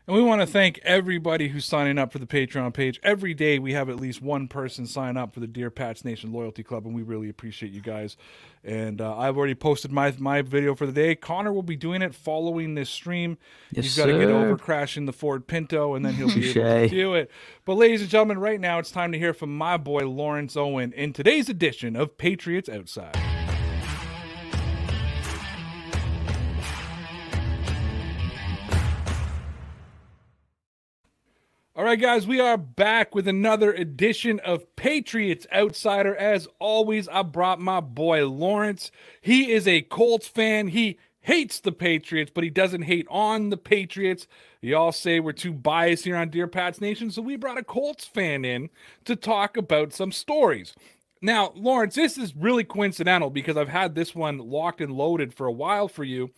[0.10, 3.00] And we want to thank everybody who's signing up for the Patreon page.
[3.04, 6.34] Every day we have at least one person sign up for the Dear Pats Nation
[6.34, 8.18] Loyalty Club, and we really appreciate you guys.
[8.64, 11.14] And uh, I've already posted my my video for the day.
[11.14, 13.38] Connor will be doing it following this stream.
[13.70, 16.54] Yes, He's got to get over crashing the Ford Pinto, and then he'll be able
[16.54, 17.30] to do it.
[17.64, 20.92] But ladies and gentlemen, right now it's time to hear from my boy Lawrence Owen
[20.92, 23.29] in today's edition of Patriots Outside.
[31.80, 36.14] All right, guys, we are back with another edition of Patriots Outsider.
[36.14, 38.92] As always, I brought my boy Lawrence.
[39.22, 40.68] He is a Colts fan.
[40.68, 44.28] He hates the Patriots, but he doesn't hate on the Patriots.
[44.60, 48.04] Y'all say we're too biased here on Dear Pats Nation, so we brought a Colts
[48.04, 48.70] fan in
[49.06, 50.76] to talk about some stories.
[51.22, 55.48] Now, Lawrence, this is really coincidental because I've had this one locked and loaded for
[55.48, 56.32] a while for you,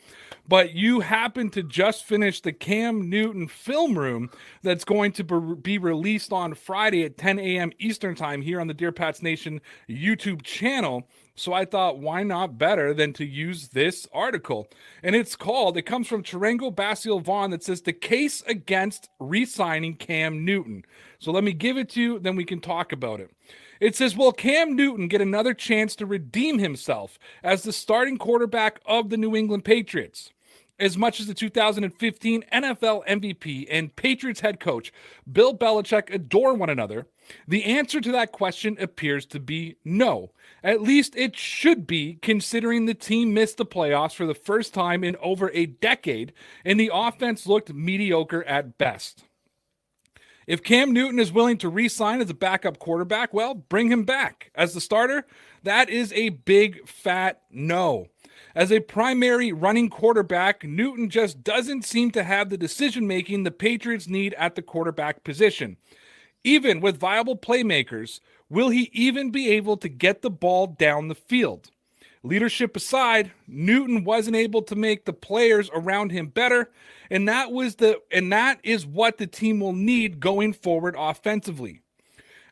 [0.47, 4.31] but you happen to just finish the Cam Newton film room
[4.63, 5.23] that's going to
[5.55, 7.71] be released on Friday at 10 a.m.
[7.77, 11.07] Eastern Time here on the Dear Pats Nation YouTube channel.
[11.35, 14.67] So I thought, why not better than to use this article?
[15.03, 19.45] And it's called, it comes from Chiringo Basile Vaughn that says the case against re
[19.45, 20.85] signing Cam Newton.
[21.19, 23.29] So let me give it to you, then we can talk about it.
[23.81, 28.79] It says, Will Cam Newton get another chance to redeem himself as the starting quarterback
[28.85, 30.31] of the New England Patriots?
[30.79, 34.93] As much as the 2015 NFL MVP and Patriots head coach
[35.31, 37.07] Bill Belichick adore one another,
[37.47, 40.31] the answer to that question appears to be no.
[40.63, 45.03] At least it should be, considering the team missed the playoffs for the first time
[45.03, 49.23] in over a decade and the offense looked mediocre at best.
[50.51, 54.03] If Cam Newton is willing to re sign as a backup quarterback, well, bring him
[54.03, 54.51] back.
[54.53, 55.25] As the starter,
[55.63, 58.07] that is a big fat no.
[58.53, 63.51] As a primary running quarterback, Newton just doesn't seem to have the decision making the
[63.51, 65.77] Patriots need at the quarterback position.
[66.43, 71.15] Even with viable playmakers, will he even be able to get the ball down the
[71.15, 71.71] field?
[72.23, 76.69] Leadership aside, Newton wasn't able to make the players around him better,
[77.09, 81.81] and that was the and that is what the team will need going forward offensively.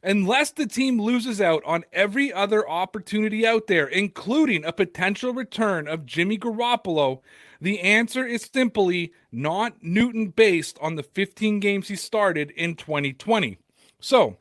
[0.01, 5.88] Unless the team loses out on every other opportunity out there, including a potential return
[5.88, 7.20] of Jimmy Garoppolo,
[7.59, 13.57] the answer is simply not Newton based on the 15 games he started in 2020.
[13.99, 14.38] So,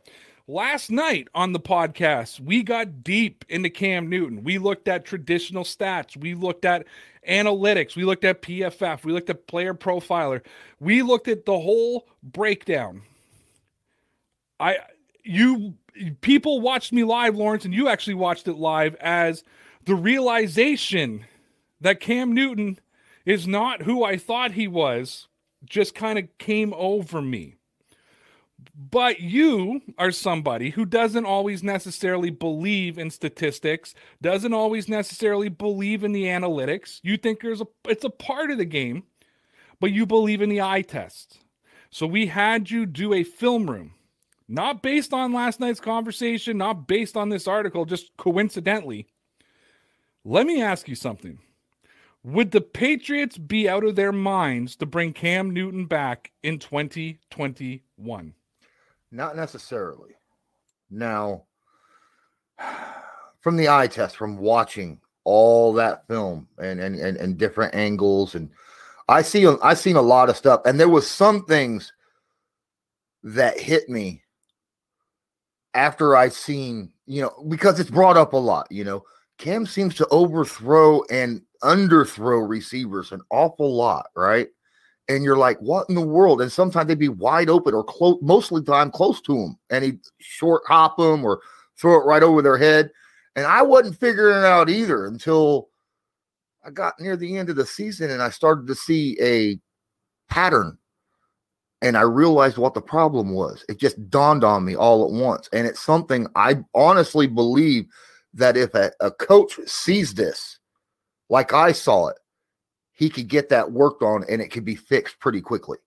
[0.51, 4.43] Last night on the podcast, we got deep into Cam Newton.
[4.45, 6.17] We looked at traditional stats.
[6.17, 6.87] We looked at
[7.29, 7.95] analytics.
[7.95, 9.05] We looked at PFF.
[9.05, 10.41] We looked at player profiler.
[10.81, 13.03] We looked at the whole breakdown.
[14.59, 14.79] I
[15.23, 15.75] you
[16.23, 19.45] people watched me live, Lawrence, and you actually watched it live as
[19.85, 21.27] the realization
[21.83, 22.79] that Cam Newton
[23.27, 25.29] is not who I thought he was
[25.67, 27.58] just kind of came over me.
[28.81, 36.05] But you are somebody who doesn't always necessarily believe in statistics, doesn't always necessarily believe
[36.05, 37.01] in the analytics.
[37.03, 39.03] You think there's a it's a part of the game,
[39.81, 41.41] but you believe in the eye test.
[41.91, 43.95] So we had you do a film room,
[44.47, 49.09] not based on last night's conversation, not based on this article, just coincidentally.
[50.25, 51.41] Let me ask you something.
[52.23, 58.35] Would the Patriots be out of their minds to bring Cam Newton back in 2021?
[59.11, 60.15] Not necessarily.
[60.91, 61.45] Now,
[63.41, 68.35] from the eye test, from watching all that film and and and, and different angles,
[68.35, 68.51] and
[69.09, 71.93] I see I seen a lot of stuff, and there was some things
[73.23, 74.23] that hit me
[75.75, 79.05] after I seen, you know, because it's brought up a lot, you know.
[79.39, 84.49] Cam seems to overthrow and underthrow receivers an awful lot, right?
[85.09, 86.43] And you're like, what in the world?
[86.43, 90.01] And sometimes they'd be wide open or close, mostly time close to them, and he'd
[90.19, 91.41] short hop them or
[91.79, 92.91] throw it right over their head.
[93.37, 95.69] And I wasn't figuring it out either until
[96.65, 99.59] I got near the end of the season and I started to see a
[100.33, 100.77] pattern.
[101.81, 103.65] And I realized what the problem was.
[103.69, 105.49] It just dawned on me all at once.
[105.53, 107.87] And it's something I honestly believe
[108.35, 110.59] that if a, a coach sees this,
[111.31, 112.19] like I saw it,
[112.99, 115.79] he could get that worked on and it could be fixed pretty quickly.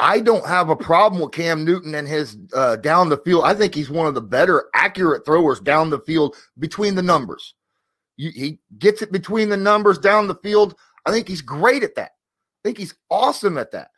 [0.00, 3.44] I don't have a problem with Cam Newton and his uh, down the field.
[3.44, 7.54] I think he's one of the better accurate throwers down the field between the numbers.
[8.16, 10.74] He gets it between the numbers down the field.
[11.06, 12.10] I think he's great at that.
[12.10, 13.92] I think he's awesome at that.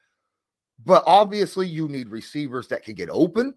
[0.85, 3.55] But obviously, you need receivers that can get open.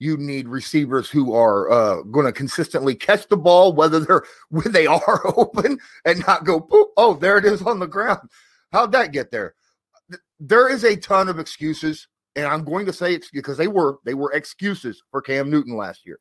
[0.00, 4.72] You need receivers who are uh, going to consistently catch the ball, whether they're when
[4.72, 8.28] they are open and not go, oh, there it is on the ground.
[8.72, 9.54] How'd that get there?
[10.40, 13.98] There is a ton of excuses, and I'm going to say it's because they were
[14.04, 16.20] they were excuses for Cam Newton last year.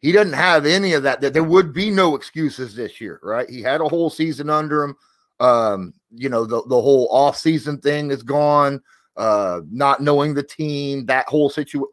[0.00, 1.22] He doesn't have any of that.
[1.22, 3.48] That there would be no excuses this year, right?
[3.48, 4.96] He had a whole season under him.
[5.40, 8.82] Um, you know, the the whole off season thing is gone
[9.16, 11.86] uh, not knowing the team, that whole situation.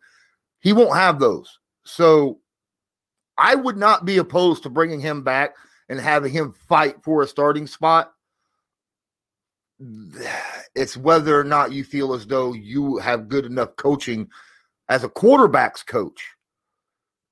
[0.59, 1.59] He won't have those.
[1.83, 2.39] So
[3.37, 5.55] I would not be opposed to bringing him back
[5.89, 8.13] and having him fight for a starting spot.
[10.73, 14.29] It's whether or not you feel as though you have good enough coaching
[14.87, 16.25] as a quarterback's coach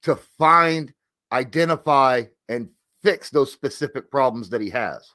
[0.04, 0.94] to find,
[1.32, 2.68] identify, and
[3.02, 5.10] fix those specific problems that he has.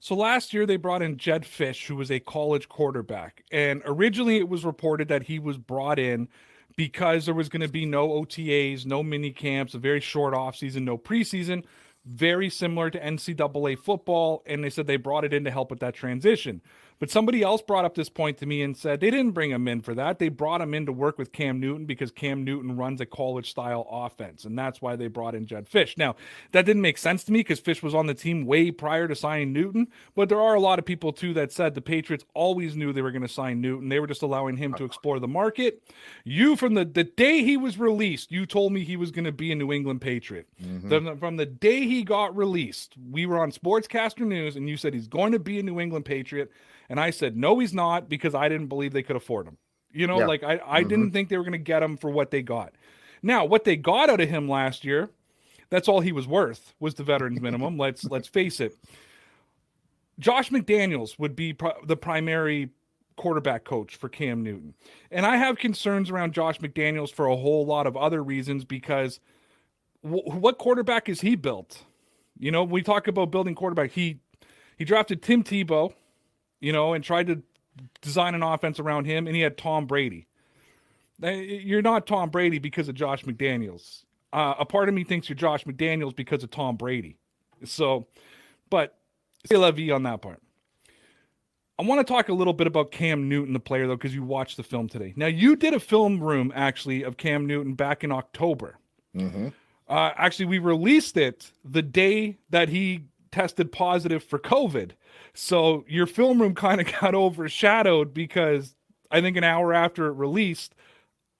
[0.00, 4.36] So last year they brought in Jedd Fisch, who was a college quarterback, and originally
[4.36, 6.28] it was reported that he was brought in
[6.76, 10.82] because there was going to be no OTAs, no mini camps, a very short offseason,
[10.82, 11.64] no preseason,
[12.06, 14.44] very similar to NCAA football.
[14.46, 16.62] And they said they brought it in to help with that transition.
[16.98, 19.68] But somebody else brought up this point to me and said they didn't bring him
[19.68, 20.18] in for that.
[20.18, 23.50] They brought him in to work with Cam Newton because Cam Newton runs a college
[23.50, 24.44] style offense.
[24.44, 25.96] And that's why they brought in Jedd Fisch.
[25.96, 26.16] Now,
[26.52, 29.14] that didn't make sense to me because Fisch was on the team way prior to
[29.14, 29.88] signing Newton.
[30.16, 33.02] But there are a lot of people, too, that said the Patriots always knew they
[33.02, 33.88] were going to sign Newton.
[33.88, 35.82] They were just allowing him to explore the market.
[36.24, 39.32] You, from the, the day he was released, you told me he was going to
[39.32, 40.48] be a New England Patriot.
[40.62, 40.88] Mm-hmm.
[40.88, 44.94] The, from the day he got released, we were on Sportscaster News and you said
[44.94, 46.50] he's going to be a New England Patriot.
[46.88, 49.58] And I said, no, he's not because I didn't believe they could afford him.
[49.92, 50.26] You know, yeah.
[50.26, 50.88] like I, I mm-hmm.
[50.88, 52.72] didn't think they were going to get him for what they got.
[53.22, 55.10] Now, what they got out of him last year,
[55.70, 57.76] that's all he was worth was the veterans minimum.
[57.78, 58.76] let's let's face it.
[60.18, 62.70] Josh McDaniels would be pro- the primary
[63.16, 64.74] quarterback coach for Cam Newton.
[65.10, 69.20] And I have concerns around Josh McDaniels for a whole lot of other reasons because
[70.02, 71.84] w- what quarterback is he built?
[72.38, 73.90] You know, we talk about building quarterback.
[73.90, 74.20] He
[74.76, 75.92] he drafted Tim Tebow,
[76.60, 77.42] you know, and tried to
[78.00, 80.26] design an offense around him, and he had Tom Brady.
[81.20, 84.04] You're not Tom Brady because of Josh McDaniels.
[84.32, 87.16] Uh, a part of me thinks you're Josh McDaniels because of Tom Brady.
[87.64, 88.06] So,
[88.70, 88.96] but
[89.50, 90.40] vie on that part.
[91.78, 94.24] I want to talk a little bit about Cam Newton, the player, though, because you
[94.24, 95.12] watched the film today.
[95.16, 98.78] Now, you did a film room actually of Cam Newton back in October.
[99.16, 99.48] Mm-hmm.
[99.88, 104.92] Uh, actually, we released it the day that he tested positive for COVID.
[105.34, 108.74] So your film room kind of got overshadowed because
[109.10, 110.74] I think an hour after it released,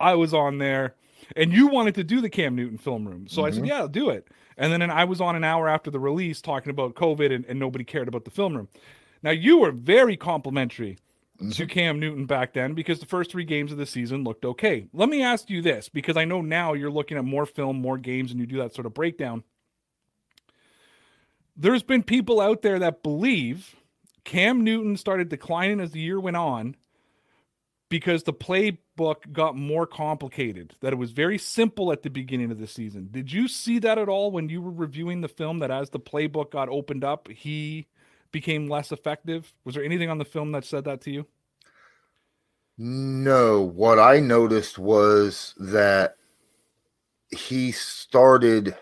[0.01, 0.95] I was on there
[1.37, 3.27] and you wanted to do the Cam Newton film room.
[3.29, 3.47] So mm-hmm.
[3.47, 3.67] I said, mm-hmm.
[3.67, 4.29] yeah, I'll do it.
[4.57, 7.59] And then I was on an hour after the release talking about COVID and, and
[7.59, 8.69] nobody cared about the film room.
[9.23, 10.99] Now you were very complimentary
[11.41, 11.51] mm-hmm.
[11.51, 14.87] to Cam Newton back then because the first three games of the season looked okay.
[14.93, 17.99] Let me ask you this because I know now you're looking at more film, more
[17.99, 19.45] games, and you do that sort of breakdown
[21.59, 23.75] there's been people out there that believe
[24.25, 26.77] Cam Newton started declining as the year went on
[27.89, 32.59] because the playbook got more complicated, that it was very simple at the beginning of
[32.59, 33.09] the season.
[33.11, 35.99] Did you see that at all when you were reviewing the film that as the
[35.99, 37.87] playbook got opened up, he
[38.31, 39.53] became less effective?
[39.65, 41.27] Was there anything on the film that said that to you?
[42.77, 46.17] No, what I noticed was that
[47.31, 48.77] he started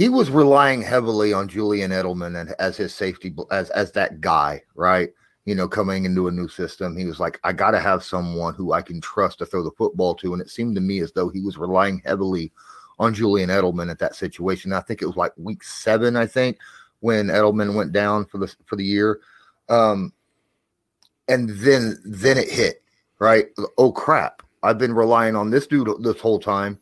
[0.00, 4.62] he was relying heavily on Julian Edelman and as his safety as as that guy,
[4.74, 5.10] right?
[5.44, 8.54] You know, coming into a new system, he was like, I got to have someone
[8.54, 11.12] who I can trust to throw the football to, and it seemed to me as
[11.12, 12.50] though he was relying heavily
[12.98, 14.72] on Julian Edelman at that situation.
[14.72, 16.56] I think it was like week seven, I think,
[17.00, 19.20] when Edelman went down for the for the year,
[19.68, 20.14] um,
[21.28, 22.82] and then then it hit
[23.18, 23.48] right.
[23.76, 24.40] Oh crap!
[24.62, 26.78] I've been relying on this dude this whole time.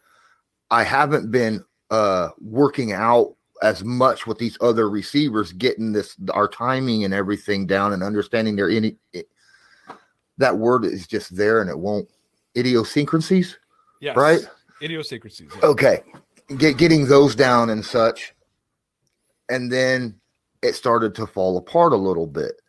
[0.70, 6.48] I haven't been uh working out as much with these other receivers, getting this our
[6.48, 9.28] timing and everything down and understanding their any it,
[10.38, 12.08] that word is just there and it won't
[12.56, 13.58] idiosyncrasies.
[14.00, 14.16] Yes.
[14.16, 14.40] Right?
[14.80, 15.50] Idiosyncrasies.
[15.56, 15.66] Yeah.
[15.66, 16.02] Okay.
[16.56, 18.34] Get getting those down and such.
[19.50, 20.14] And then
[20.62, 22.60] it started to fall apart a little bit.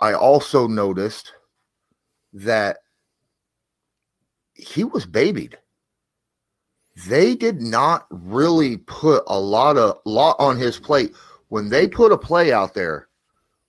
[0.00, 1.32] I also noticed
[2.32, 2.78] that
[4.54, 5.58] he was babied
[7.06, 11.14] they did not really put a lot of lot on his plate.
[11.48, 13.08] When they put a play out there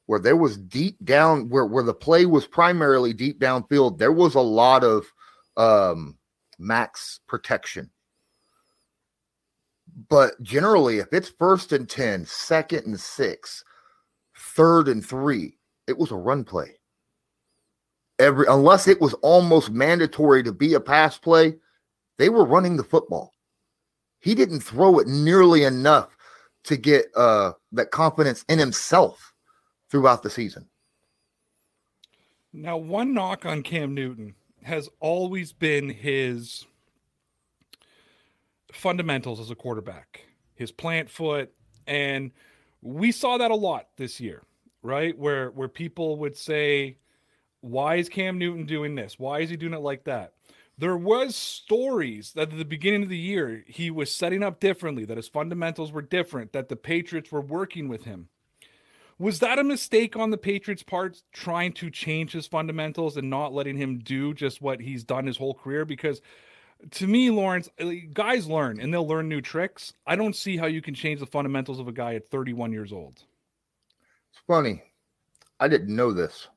[0.05, 4.35] where there was deep down where, where the play was primarily deep downfield there was
[4.35, 5.05] a lot of
[5.57, 6.17] um,
[6.59, 7.89] max protection.
[10.09, 13.63] But generally if it's first and 10 second and six
[14.37, 15.57] third and three
[15.87, 16.77] it was a run play.
[18.19, 21.55] Every unless it was almost mandatory to be a pass play
[22.17, 23.33] they were running the football.
[24.19, 26.15] He didn't throw it nearly enough
[26.63, 29.33] to get uh, that confidence in himself
[29.89, 30.67] throughout the season.
[32.53, 36.65] Now, one knock on Cam Newton has always been his
[38.71, 41.51] fundamentals as a quarterback, his plant foot,
[41.85, 42.31] and
[42.81, 44.43] we saw that a lot this year,
[44.81, 45.17] right?
[45.17, 46.97] Where where people would say,
[47.61, 49.19] "Why is Cam Newton doing this?
[49.19, 50.33] Why is he doing it like that?"
[50.77, 55.05] There was stories that at the beginning of the year he was setting up differently
[55.05, 58.29] that his fundamentals were different that the patriots were working with him.
[59.17, 63.53] Was that a mistake on the patriots part trying to change his fundamentals and not
[63.53, 65.85] letting him do just what he's done his whole career?
[65.85, 66.21] Because
[66.91, 69.93] to me lawrence uh, guys learn and they'll learn new tricks.
[70.05, 72.91] I don't see how you can change the fundamentals of a guy at 31 years
[72.91, 73.23] old.
[74.31, 74.83] It's funny.
[75.61, 76.49] I didn't know this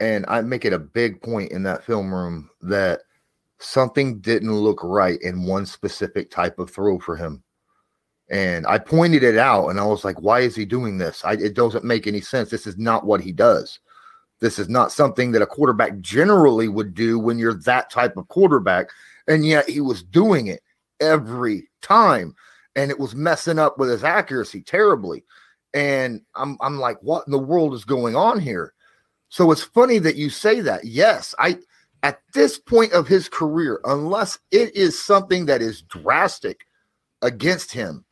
[0.00, 3.02] and I make it a big point in that film room that
[3.58, 7.42] something didn't look right in one specific type of throw for him.
[8.30, 11.24] And I pointed it out and I was like, why is he doing this?
[11.24, 12.50] I, it doesn't make any sense.
[12.50, 13.78] This is not what he does.
[14.40, 18.28] This is not something that a quarterback generally would do when you're that type of
[18.28, 18.88] quarterback.
[19.28, 20.62] And yet he was doing it
[21.00, 22.34] every time.
[22.76, 25.24] And it was messing up with his accuracy terribly.
[25.72, 28.74] And I'm, I'm like, what in the world is going on here?
[29.28, 30.84] So it's funny that you say that.
[30.84, 31.58] Yes, I
[32.02, 36.66] at this point of his career, unless it is something that is drastic
[37.22, 38.04] against him,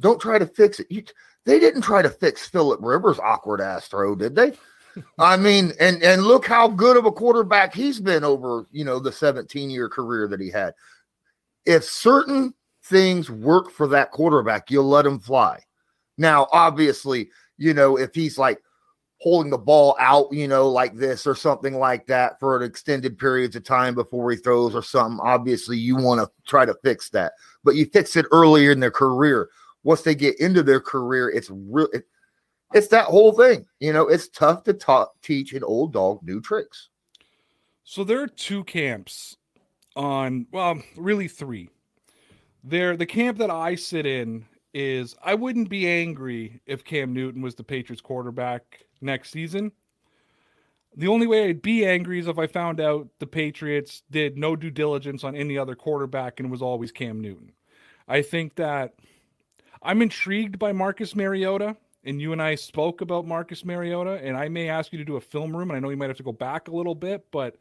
[0.00, 0.88] don't try to fix it.
[0.90, 1.04] You,
[1.44, 4.52] they didn't try to fix Philip Rivers' awkward ass throw, did they?
[5.18, 8.98] I mean, and and look how good of a quarterback he's been over, you know,
[8.98, 10.74] the 17 year career that he had.
[11.64, 12.54] If certain
[12.84, 15.60] things work for that quarterback, you'll let him fly.
[16.16, 18.60] Now, obviously, you know, if he's like
[19.20, 23.18] holding the ball out, you know, like this or something like that for an extended
[23.18, 25.18] periods of time before he throws or something.
[25.20, 27.32] Obviously, you want to try to fix that,
[27.64, 29.48] but you fix it earlier in their career.
[29.82, 31.88] Once they get into their career, it's real.
[31.92, 32.04] It,
[32.74, 33.66] it's that whole thing.
[33.80, 36.90] You know, it's tough to talk, teach an old dog new tricks.
[37.82, 39.36] So there are two camps
[39.96, 41.70] on, well, really three.
[42.62, 44.44] There, the camp that I sit in
[44.74, 49.72] is I wouldn't be angry if Cam Newton was the Patriots quarterback next season.
[50.96, 54.56] The only way I'd be angry is if I found out the Patriots did no
[54.56, 57.52] due diligence on any other quarterback and was always Cam Newton.
[58.08, 58.94] I think that
[59.82, 64.48] I'm intrigued by Marcus Mariota, and you and I spoke about Marcus Mariota, and I
[64.48, 66.22] may ask you to do a film room, and I know you might have to
[66.22, 67.56] go back a little bit, but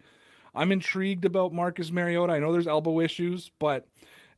[0.56, 2.34] I'm intrigued about Marcus Mariota.
[2.34, 3.88] I know there's elbow issues, but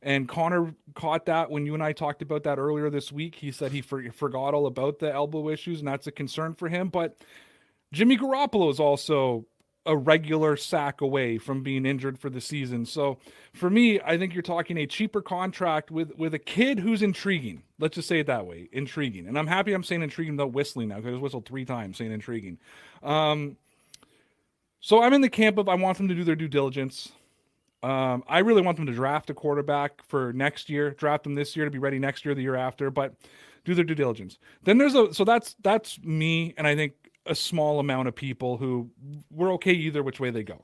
[0.02, 3.34] and Connor caught that when you and I talked about that earlier this week.
[3.34, 6.68] He said he for, forgot all about the elbow issues, and that's a concern for
[6.68, 6.88] him.
[6.88, 7.16] But
[7.92, 9.46] Jimmy Garoppolo is also
[9.86, 12.84] a regular sack away from being injured for the season.
[12.84, 13.18] So
[13.54, 17.62] for me, I think you're talking a cheaper contract with with a kid who's intriguing.
[17.78, 19.26] Let's just say it that way, intriguing.
[19.26, 22.12] And I'm happy I'm saying intriguing without whistling now because I whistled three times saying
[22.12, 22.58] intriguing.
[23.02, 23.56] Um,
[24.80, 27.12] so I'm in the camp of I want them to do their due diligence.
[27.82, 31.56] Um, I really want them to draft a quarterback for next year, draft them this
[31.56, 33.14] year to be ready next year, the year after, but
[33.64, 34.38] do their due diligence.
[34.64, 36.92] Then there's a so that's that's me, and I think
[37.26, 38.90] a small amount of people who
[39.30, 40.62] we're okay either which way they go.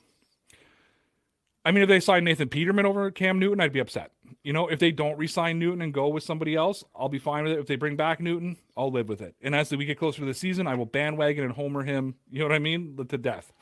[1.65, 4.13] I mean, if they sign Nathan Peterman over Cam Newton, I'd be upset.
[4.45, 7.43] You know, if they don't resign Newton and go with somebody else, I'll be fine
[7.43, 7.59] with it.
[7.59, 9.35] If they bring back Newton, I'll live with it.
[9.43, 12.39] And as we get closer to the season, I will bandwagon and homer him, you
[12.39, 13.53] know what I mean, to death.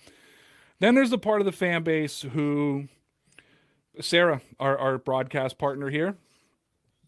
[0.81, 2.89] Then there's the part of the fan base who
[4.01, 6.17] Sarah, our, our broadcast partner here,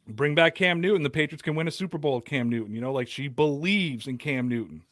[0.07, 1.03] bring back Cam Newton.
[1.03, 2.74] The Patriots can win a Super Bowl with Cam Newton.
[2.74, 4.82] You know, like she believes in Cam Newton.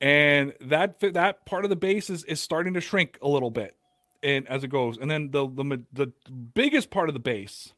[0.00, 3.76] And that that part of the base is, is starting to shrink a little bit
[4.22, 4.98] and as it goes.
[4.98, 7.72] And then the, the the biggest part of the base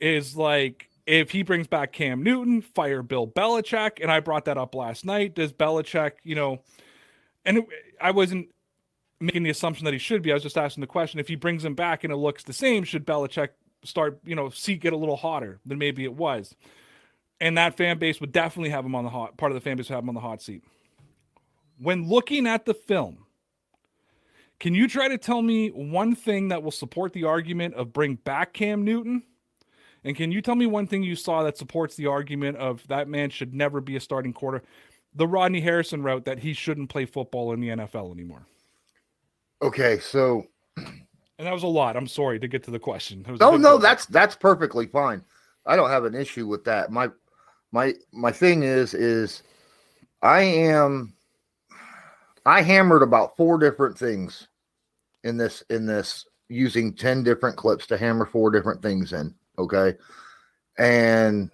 [0.00, 3.98] is like if he brings back Cam Newton, fire Bill Belichick.
[4.00, 5.34] And I brought that up last night.
[5.34, 6.60] Does Belichick, you know,
[7.44, 7.64] and
[8.00, 8.48] I wasn't
[9.20, 10.30] making the assumption that he should be.
[10.30, 12.52] I was just asking the question: if he brings him back and it looks the
[12.52, 13.50] same, should Belichick
[13.84, 16.54] start, you know, seat get a little hotter than maybe it was?
[17.40, 19.76] And that fan base would definitely have him on the hot part of the fan
[19.76, 20.64] base would have him on the hot seat.
[21.78, 23.26] When looking at the film,
[24.58, 28.16] can you try to tell me one thing that will support the argument of bring
[28.16, 29.22] back Cam Newton?
[30.02, 33.08] And can you tell me one thing you saw that supports the argument of that
[33.08, 34.62] man should never be a starting quarter?
[35.14, 38.46] The Rodney Harrison route that he shouldn't play football in the NFL anymore.
[39.62, 40.44] Okay, so
[40.76, 41.96] and that was a lot.
[41.96, 43.24] I'm sorry to get to the question.
[43.40, 45.22] No, no, that's that's perfectly fine.
[45.66, 46.90] I don't have an issue with that.
[46.90, 47.08] My
[47.72, 49.42] my my thing is is
[50.22, 51.14] I am
[52.46, 54.48] I hammered about four different things
[55.24, 59.94] in this in this using 10 different clips to hammer four different things in, okay?
[60.78, 61.50] And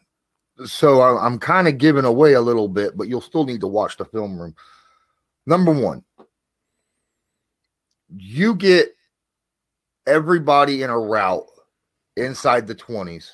[0.67, 3.97] so I'm kind of giving away a little bit, but you'll still need to watch
[3.97, 4.55] the film room.
[5.47, 6.03] Number 1,
[8.17, 8.95] you get
[10.07, 11.47] everybody in a route
[12.17, 13.31] inside the 20s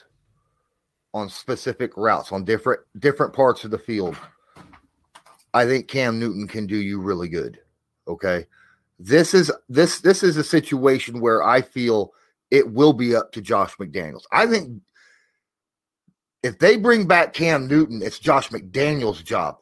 [1.12, 4.16] on specific routes on different different parts of the field.
[5.52, 7.58] I think cam newton can do you really good
[8.06, 8.46] okay?
[8.98, 12.12] This is this this is a situation where i feel
[12.50, 14.24] it will be up to josh mcdaniels.
[14.30, 14.80] I think
[16.42, 19.58] if they bring back cam newton it's josh mcdaniels job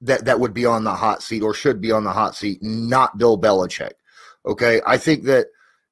[0.00, 2.62] that that would be on the hot seat or should be on the hot seat
[2.62, 3.92] not bill belichick
[4.46, 4.80] Okay.
[4.86, 5.46] I think that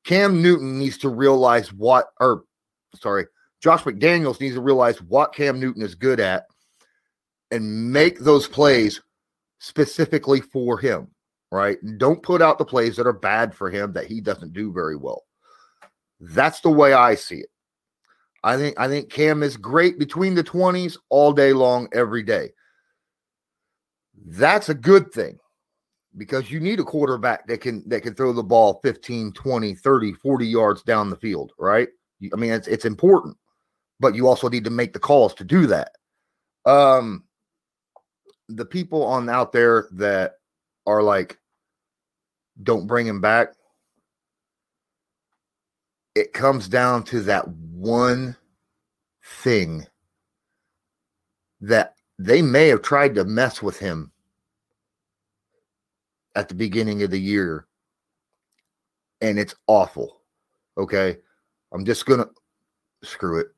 [0.05, 2.45] Cam Newton needs to realize what, or
[2.95, 3.27] sorry,
[3.61, 6.47] Josh McDaniels needs to realize what Cam Newton is good at
[7.51, 9.01] and make those plays
[9.59, 11.09] specifically for him,
[11.51, 11.79] right?
[11.99, 14.97] Don't put out the plays that are bad for him that he doesn't do very
[14.97, 15.25] well.
[16.21, 17.51] That's the way I see it.
[18.45, 22.51] I think I think Cam is great between the 20s all day long every day.
[24.25, 25.39] That's a good thing
[26.17, 30.13] because you need a quarterback that can that can throw the ball 15, 20, 30,
[30.15, 31.89] 40 yards down the field, right?
[32.33, 33.37] I mean, it's it's important,
[34.01, 35.93] but you also need to make the calls to do that.
[36.65, 37.25] Um
[38.49, 40.35] the people on out there that
[40.87, 41.39] are like
[42.63, 43.49] don't bring him back
[46.15, 48.37] it comes down to that one
[49.25, 49.87] thing
[51.61, 54.11] that they may have tried to mess with him
[56.39, 57.67] at the beginning of the year
[59.21, 60.23] and it's awful
[60.77, 61.17] okay
[61.73, 62.27] i'm just gonna
[63.03, 63.49] screw it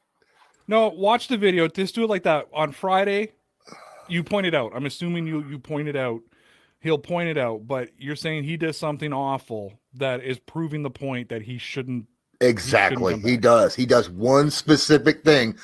[0.67, 1.67] No, watch the video.
[1.67, 3.33] Just do it like that on Friday.
[4.09, 4.71] You point it out.
[4.73, 6.21] I'm assuming you you point it out.
[6.79, 10.91] He'll point it out, but you're saying he does something awful that is proving the
[10.91, 12.07] point that he shouldn't.
[12.41, 13.15] Exactly.
[13.15, 13.75] come He does.
[13.75, 15.57] He does one specific thing.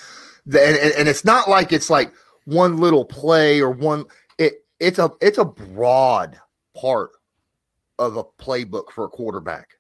[0.47, 2.13] And, and, and it's not like it's like
[2.45, 4.07] one little play or one
[4.39, 6.39] it it's a it's a broad
[6.77, 7.11] part
[7.99, 9.71] of a playbook for a quarterback.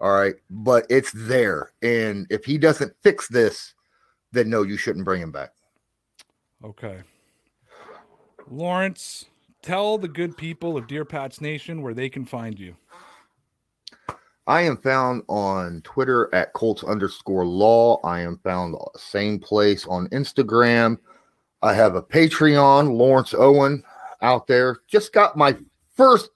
[0.00, 0.34] All right.
[0.50, 1.72] But it's there.
[1.82, 3.74] And if he doesn't fix this,
[4.32, 5.50] then no, you shouldn't bring him back.
[6.64, 7.00] Okay.
[8.50, 9.26] Lawrence,
[9.62, 12.76] tell the good people of Dear Pats Nation where they can find you.
[14.46, 18.00] I am found on Twitter at Colts underscore law.
[18.02, 20.98] I am found same place on Instagram.
[21.62, 23.84] I have a Patreon, Lawrence Owen,
[24.20, 24.78] out there.
[24.88, 25.56] Just got my
[25.96, 26.30] first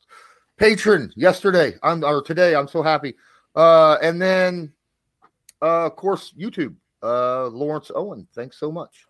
[0.57, 1.75] patron yesterday.
[1.83, 2.55] I'm or today.
[2.55, 3.15] I'm so happy.
[3.55, 4.73] Uh, and then,
[5.63, 8.27] uh, of course, YouTube, uh, Lawrence Owen.
[8.35, 9.07] Thanks so much.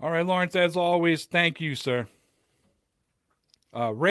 [0.00, 2.06] All right, Lawrence, as always, thank you, sir.
[3.76, 4.10] Uh, Ray.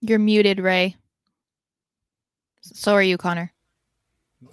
[0.00, 0.96] You're muted, Ray.
[2.60, 3.52] So are you, Connor.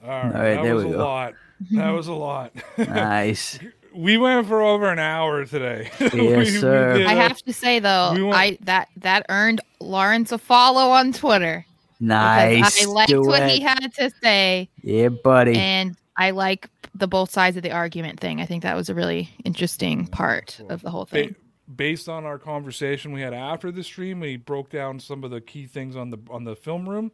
[0.04, 1.00] All right, All right, that there was we a go.
[1.06, 1.34] lot.
[1.72, 2.54] That was a lot.
[2.78, 3.60] Nice.
[3.94, 5.90] We went for over an hour today.
[6.00, 6.98] Yes, We- we sir.
[6.98, 10.38] did I a- have to say though, we want- I that that earned Lawrence a
[10.38, 11.66] follow on Twitter.
[12.00, 12.82] Nice.
[12.82, 13.50] I liked Do what it.
[13.50, 15.58] he had to say, Yeah, buddy.
[15.58, 18.40] and I like the both sides of the argument thing.
[18.42, 21.36] I think that was a really interesting part of the whole Ba- thing.
[21.76, 25.42] based on our conversation we had after the stream, we broke down some of the
[25.42, 27.12] key things on the on the film room.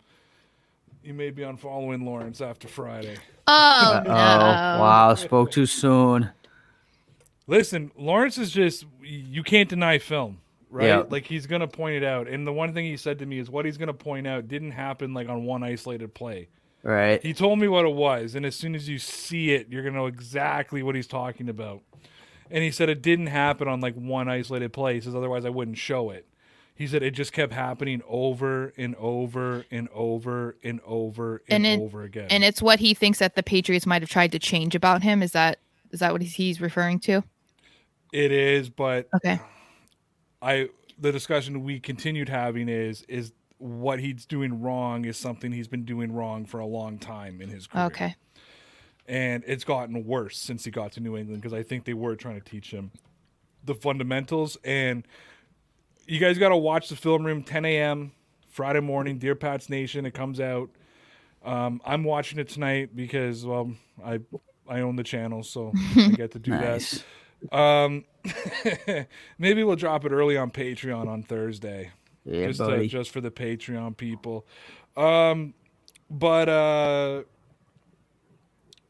[1.03, 3.17] You may be unfollowing Lawrence after Friday.
[3.47, 4.11] Oh oh, no!
[4.11, 5.13] wow.
[5.15, 6.29] Spoke too soon.
[7.47, 10.39] Listen, Lawrence is just you can't deny film,
[10.69, 10.87] right?
[10.87, 11.03] Yeah.
[11.09, 12.27] Like he's gonna point it out.
[12.27, 14.71] And the one thing he said to me is what he's gonna point out didn't
[14.71, 16.49] happen like on one isolated play.
[16.81, 17.21] Right.
[17.21, 19.95] He told me what it was, and as soon as you see it, you're gonna
[19.95, 21.81] know exactly what he's talking about.
[22.51, 25.49] And he said it didn't happen on like one isolated play, he says otherwise I
[25.49, 26.27] wouldn't show it.
[26.75, 31.81] He said it just kept happening over and over and over and over and, And
[31.81, 32.27] it- over again.
[32.29, 35.21] And it's what he thinks that the Patriots might have tried to change about him.
[35.23, 35.59] Is that
[35.91, 37.23] is that what he's- he's referring to?
[38.15, 39.39] It is, but Okay.
[40.41, 45.67] I the discussion we continued having is is what he's doing wrong is something he's
[45.67, 47.85] been doing wrong for a long time in his career.
[47.85, 48.15] Okay.
[49.07, 52.15] And it's gotten worse since he got to New England because I think they were
[52.15, 52.91] trying to teach him
[53.63, 54.57] the fundamentals.
[54.63, 55.05] And
[56.07, 58.11] you guys got to watch the film room 10 a.m.
[58.49, 60.05] Friday morning, Dear Pats Nation.
[60.05, 60.69] It comes out.
[61.43, 63.71] Um, I'm watching it tonight because well,
[64.03, 64.19] I
[64.67, 66.91] I own the channel, so I get to do Nice.
[66.91, 67.03] that.
[67.51, 68.05] Um,
[69.37, 71.91] maybe we'll drop it early on Patreon on Thursday
[72.23, 74.45] Yeah, just uh, just for the Patreon people.
[74.97, 75.53] Um,
[76.09, 77.23] but uh,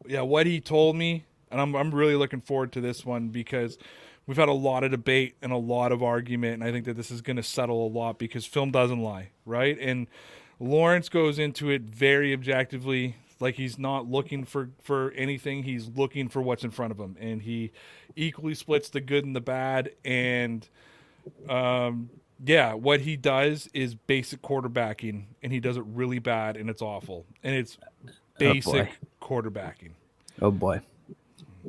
[0.07, 3.77] yeah, what he told me, and I'm I'm really looking forward to this one because
[4.27, 6.95] we've had a lot of debate and a lot of argument, and I think that
[6.95, 9.77] this is going to settle a lot because film doesn't lie, right?
[9.80, 10.07] And
[10.60, 13.18] Lawrence goes into it very objectively.
[13.40, 15.64] Like he's not looking for for anything.
[15.64, 17.72] He's looking for what's in front of him, and he
[18.16, 19.91] equally splits the good and the bad.
[20.06, 20.68] And
[21.49, 22.10] um,
[22.45, 26.82] yeah, what he does is basic quarterbacking, and he does it really bad, and it's
[26.82, 27.78] awful, and it's
[28.38, 28.90] basic
[29.22, 29.91] quarterbacking.
[30.41, 30.82] oh, boy.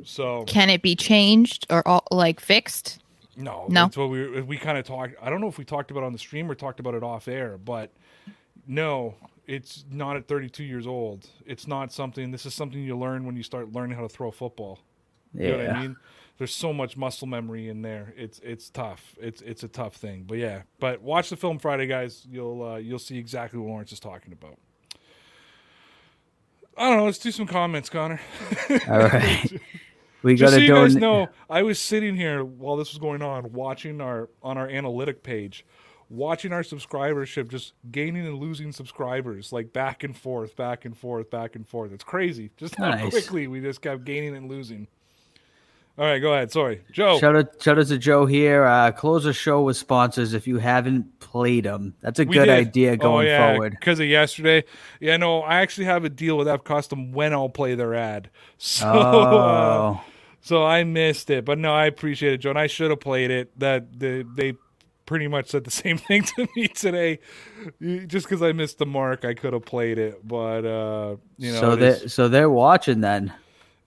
[0.03, 2.99] So Can it be changed or all, like fixed?
[3.35, 3.83] no, No.
[3.83, 5.15] that's what we we kind of talked.
[5.21, 7.03] I don't know if we talked about it on the stream or talked about it
[7.03, 7.91] off air, but
[8.67, 9.15] no,
[9.47, 11.29] it's not at 32 years old.
[11.45, 12.31] It's not something.
[12.31, 14.79] This is something you learn when you start learning how to throw a football.
[15.33, 15.95] You know what I mean?
[16.37, 18.13] There's so much muscle memory in there.
[18.15, 19.15] It's it's tough.
[19.19, 20.25] It's it's a tough thing.
[20.27, 22.27] But yeah, but watch the film Friday, guys.
[22.29, 24.57] You'll uh, you'll see exactly what Lawrence is talking about.
[26.77, 27.05] I don't know.
[27.05, 28.19] Let's do some comments, Connor.
[28.87, 29.61] All right.
[30.23, 32.97] We got Just so to you guys know, I was sitting here while this was
[32.97, 35.63] going on, watching our on our analytic page,
[36.09, 41.29] watching our subscribership just gaining and losing subscribers like back and forth, back and forth,
[41.29, 41.91] back and forth.
[41.91, 42.51] It's crazy.
[42.57, 43.09] Just how Nice.
[43.09, 44.87] quickly we just kept gaining and losing.
[45.99, 46.51] All right, go ahead.
[46.51, 47.17] Sorry, Joe.
[47.17, 48.65] Shout out, shout out to Joe here.
[48.65, 51.95] Uh, close the show with sponsors if you haven't played them.
[52.01, 52.49] That's a We good did.
[52.67, 53.71] idea going oh, yeah, forward.
[53.71, 54.63] Because of yesterday.
[54.99, 58.29] Yeah, no, I actually have a deal with F Custom when I'll play their ad.
[58.59, 60.01] So, uh, Oh,
[60.39, 61.45] so I missed it.
[61.45, 62.51] But no, I appreciate it, Joe.
[62.51, 63.59] And I should have played it.
[63.59, 64.53] That they, they
[65.07, 67.17] pretty much said the same thing to me today.
[67.81, 70.25] Just because I missed the mark, I could have played it.
[70.27, 73.33] But uh, you know, so they is- so they're watching then.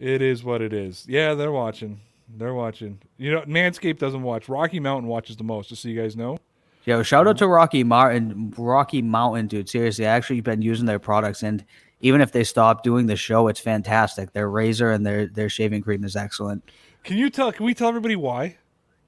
[0.01, 1.05] It is what it is.
[1.09, 2.01] Yeah, they're watching.
[2.37, 2.99] They're watching.
[3.19, 4.49] You know, Manscaped doesn't watch.
[4.49, 6.39] Rocky Mountain watches the most, just so you guys know.
[6.87, 9.69] Yo, shout out to Rocky Martin, Rocky Mountain, dude.
[9.69, 11.63] Seriously, I actually been using their products, and
[12.01, 14.33] even if they stop doing the show, it's fantastic.
[14.33, 16.65] Their razor and their their shaving cream is excellent.
[17.05, 17.53] Can you tell?
[17.53, 18.57] Can we tell everybody why?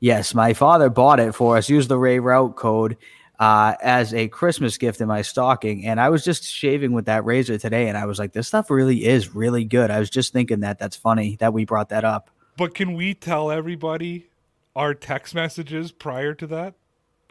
[0.02, 1.68] Yes, my father bought it for us.
[1.68, 2.96] Used the Ray Route code
[3.38, 7.24] uh, as a Christmas gift in my stocking, and I was just shaving with that
[7.24, 10.32] razor today, and I was like, "This stuff really is really good." I was just
[10.32, 10.80] thinking that.
[10.80, 12.30] That's funny that we brought that up.
[12.56, 14.26] But can we tell everybody
[14.74, 16.74] our text messages prior to that?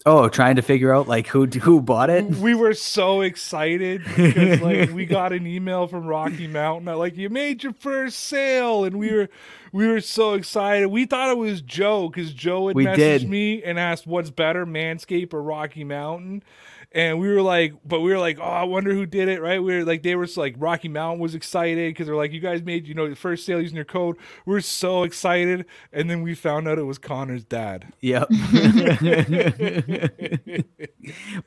[0.06, 2.26] Oh, trying to figure out like who who bought it.
[2.26, 7.30] We were so excited because like we got an email from Rocky Mountain like you
[7.30, 9.30] made your first sale, and we were
[9.72, 10.88] we were so excited.
[10.88, 13.30] We thought it was Joe because Joe had We messaged did.
[13.30, 16.44] me and asked what's better, Manscape or Rocky Mountain.
[16.94, 19.64] And we were like, but we were like, oh, I wonder who did it, right?
[19.64, 22.64] We were like, they were like, Rocky Mountain was excited because they're like, you guys
[22.64, 24.18] made, you know, the first sale using your code.
[24.46, 25.66] We are so excited.
[25.94, 27.94] And then we found out it was Connor's dad.
[28.02, 28.28] Yep.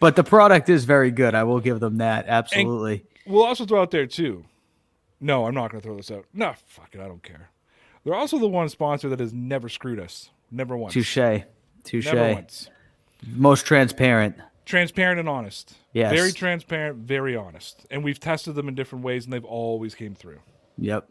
[0.00, 1.34] but the product is very good.
[1.34, 2.24] I will give them that.
[2.26, 3.04] Absolutely.
[3.26, 4.46] We'll also throw out there too.
[5.20, 6.24] No, I'm not going to throw this out.
[6.32, 7.00] No, fuck it.
[7.00, 7.50] I don't care.
[8.04, 10.30] They're also the one sponsor that has never screwed us.
[10.50, 10.94] Never once.
[10.94, 11.42] Touche.
[11.84, 12.06] Touche.
[12.06, 12.70] Never once.
[13.26, 14.36] Most transparent.
[14.64, 15.74] Transparent and honest.
[15.92, 16.12] Yes.
[16.12, 17.86] Very transparent, very honest.
[17.90, 20.38] And we've tested them in different ways, and they've always came through.
[20.78, 21.08] Yep.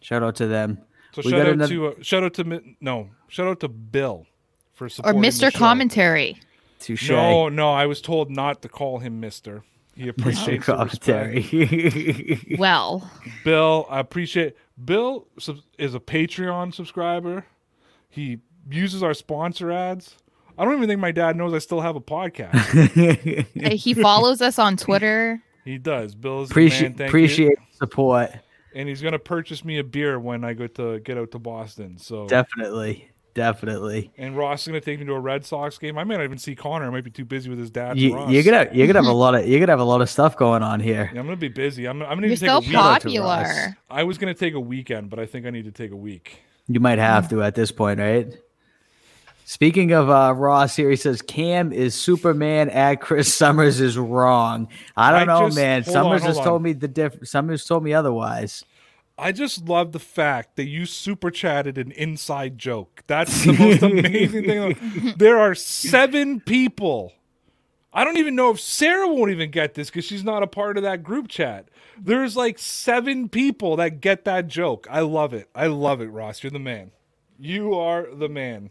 [0.00, 0.78] Shout out to them.
[1.14, 3.68] So We shout got out another- to uh, shout out to no shout out to
[3.68, 4.26] Bill
[4.72, 5.52] for Or supporting the Mr.
[5.52, 5.58] show.
[5.58, 6.36] Commentary.
[6.78, 7.10] Touche.
[7.10, 9.62] No, no, I was told not to call him Mister.
[9.94, 10.72] He appreciates the.
[10.74, 12.56] Commentary.
[12.58, 13.10] Well,
[13.44, 14.56] Bill, I appreciate.
[14.82, 15.26] Bill
[15.78, 17.44] is a Patreon subscriber.
[18.08, 18.38] He
[18.70, 20.16] uses our sponsor ads.
[20.58, 22.54] I don't even think my dad knows I still have a podcast.
[23.64, 25.42] uh, he follows us on Twitter.
[25.64, 26.14] he does.
[26.14, 26.98] Bill's the appreciate man.
[26.98, 28.30] Thank appreciate the support.
[28.74, 31.98] And he's gonna purchase me a beer when I go to get out to Boston.
[31.98, 33.08] So Definitely.
[33.34, 34.12] Definitely.
[34.18, 35.96] and Ross is gonna take me to a Red Sox game.
[35.96, 36.86] I might not even see Connor.
[36.86, 37.98] I might be too busy with his dad.
[37.98, 38.30] You, Ross.
[38.30, 40.36] you're gonna you're gonna have a lot of you're gonna have a lot of stuff
[40.36, 41.10] going on here.
[41.14, 41.86] Yeah, I'm gonna be busy.
[41.86, 42.70] I'm, I'm gonna You're need to take so a week.
[42.70, 43.76] Shout to popular.
[43.90, 46.42] I was gonna take a weekend, but I think I need to take a week.
[46.68, 48.34] You might have to at this point, right?
[49.44, 54.68] Speaking of uh, Ross here, he says Cam is Superman at Chris Summers is wrong.
[54.96, 55.78] I don't I know, just- man.
[55.78, 56.44] on, Summers hold has on.
[56.44, 57.16] told me the diff.
[57.26, 58.64] Summers told me otherwise.
[59.18, 63.02] I just love the fact that you super chatted an inside joke.
[63.06, 65.14] That's the most amazing thing.
[65.18, 67.12] There are seven people.
[67.92, 70.78] I don't even know if Sarah won't even get this because she's not a part
[70.78, 71.68] of that group chat.
[72.00, 74.86] There's like seven people that get that joke.
[74.90, 75.48] I love it.
[75.54, 76.42] I love it, Ross.
[76.42, 76.90] You're the man.
[77.38, 78.70] You are the man.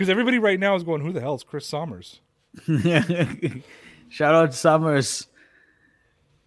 [0.00, 2.20] Because everybody right now is going, who the hell is Chris Summers?
[4.08, 5.26] Shout out Summers.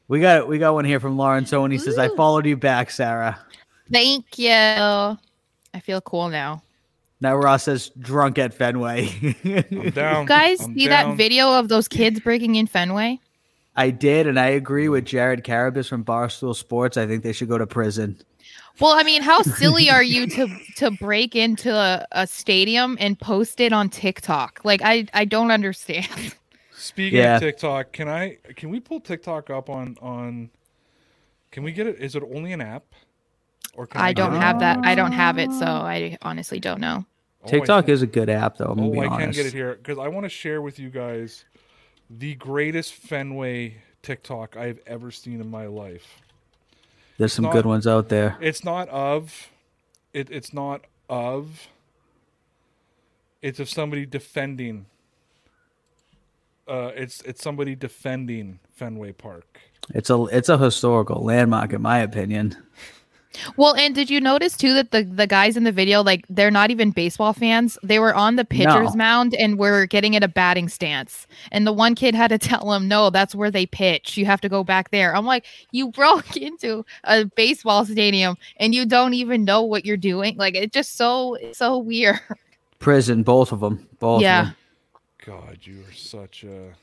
[0.07, 2.89] We got we got one here from Lawrence when He says, "I followed you back,
[2.89, 3.37] Sarah."
[3.91, 4.49] Thank you.
[4.49, 5.17] I
[5.83, 6.63] feel cool now.
[7.21, 10.23] Now Ross says, "Drunk at Fenway." I'm down.
[10.23, 11.09] You guys I'm see down.
[11.09, 13.19] that video of those kids breaking in Fenway?
[13.75, 16.97] I did, and I agree with Jared Carrabis from Barstool Sports.
[16.97, 18.17] I think they should go to prison.
[18.79, 20.47] Well, I mean, how silly are you to
[20.77, 24.61] to break into a, a stadium and post it on TikTok?
[24.63, 26.35] Like, I I don't understand.
[26.73, 27.35] Speaking Yeah.
[27.35, 30.49] of TikTok, can I can we pull TikTok up on on?
[31.51, 31.99] Can we get it?
[31.99, 32.83] Is it only an app?
[33.75, 34.79] Or can I get don't it- have that.
[34.83, 35.85] I don't have it, so ah.
[35.85, 37.05] I honestly don't know.
[37.43, 38.65] Oh, TikTok can- is a good app, though.
[38.65, 39.19] I'm gonna Oh, be I honest.
[39.19, 41.45] can get it here because I want to share with you guys
[42.09, 46.21] the greatest Fenway TikTok I've ever seen in my life.
[47.23, 48.37] There's some not- good ones out there.
[48.41, 49.49] It's not of,
[50.13, 51.69] it, it's not of.
[53.41, 54.87] It's of somebody defending.
[56.67, 59.61] Uh, it's it's somebody defending Fenway Park.
[59.93, 62.57] It's a it's a historical landmark, in my opinion.
[63.57, 66.51] Well, and did you notice too that the the guys in the video, like, they're
[66.51, 67.77] not even baseball fans.
[67.83, 68.97] They were on the pitcher's No.
[68.97, 71.25] mound and were getting at a batting stance.
[71.51, 74.17] And the one kid had to tell him, "No, that's where they pitch.
[74.17, 78.73] You have to go back there." I'm like, you broke into a baseball stadium and
[78.75, 80.37] you don't even know what you're doing.
[80.37, 82.19] Like, it's just so so weird.
[82.79, 84.21] Prison, both of them, both.
[84.21, 84.41] Yeah.
[84.41, 84.55] Of them.
[85.25, 86.73] God, you are such a.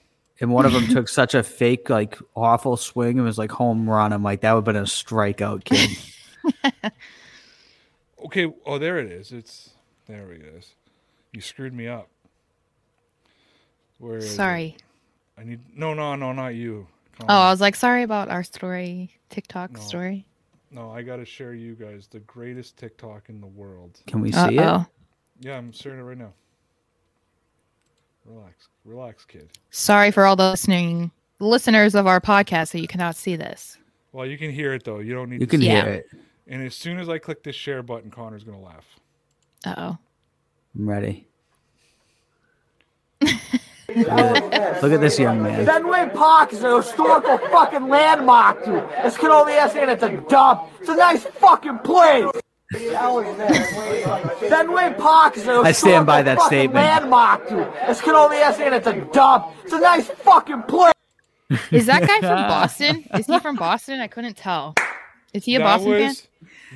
[0.40, 3.88] And one of them took such a fake, like awful swing and was like home
[3.88, 4.14] run.
[4.14, 5.90] I'm like, that would have been a strikeout, kid.
[8.24, 9.32] Okay, oh, there it is.
[9.32, 9.70] It's
[10.06, 10.74] there it is.
[11.32, 12.08] You screwed me up.
[13.98, 14.34] Where is it?
[14.36, 14.76] Sorry.
[15.38, 16.86] I need no, no, no, not you.
[17.18, 17.46] Come Oh, on.
[17.46, 19.80] I was like, sorry about our story, TikTok No.
[19.80, 20.26] story.
[20.70, 23.98] no, I gotta share you guys the greatest TikTok in the world.
[24.06, 24.60] Can we see it?
[24.60, 24.84] oh.
[25.40, 26.34] Yeah, I'm sharing it right now.
[28.26, 29.48] Relax, relax, kid.
[29.70, 33.78] Sorry for all the listening listeners of our podcast that you cannot see this.
[34.12, 34.98] Well, you can hear it though.
[34.98, 36.06] You don't need You to can see hear it.
[36.12, 36.20] it.
[36.46, 38.84] And as soon as I click this share button, Connor's gonna laugh.
[39.64, 39.98] Uh oh.
[40.74, 41.26] I'm ready.
[43.22, 45.66] Look at, this young man.
[45.66, 48.88] Fenway Park is a historical fucking landmark, dude.
[49.02, 50.68] This It's Canoli and it's a dump.
[50.78, 52.30] It's a nice fucking place.
[52.72, 56.74] Fenway Park is a I stand by historical that fucking statement.
[56.74, 57.68] landmark, dude.
[57.88, 59.46] It's Canoli and it's a dump.
[59.64, 60.94] It's a nice fucking place.
[61.72, 63.04] Is that guy from Boston?
[63.14, 63.98] Is he from Boston?
[63.98, 64.76] I couldn't tell.
[65.32, 66.08] Is he a that Boston fan?
[66.08, 66.28] was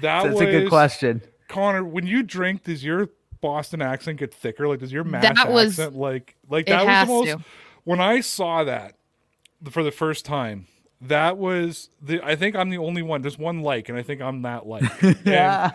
[0.02, 1.22] that That's was a good question.
[1.48, 3.10] Connor, when you drink, does your
[3.40, 4.66] Boston accent get thicker?
[4.68, 7.44] Like, does your mass That was- accent like like it that has was the most?
[7.44, 7.50] to.
[7.84, 8.94] When I saw that
[9.70, 10.66] for the first time,
[11.02, 12.22] that was the.
[12.24, 13.20] I think I'm the only one.
[13.20, 14.84] There's one like, and I think I'm that like.
[15.26, 15.72] Yeah.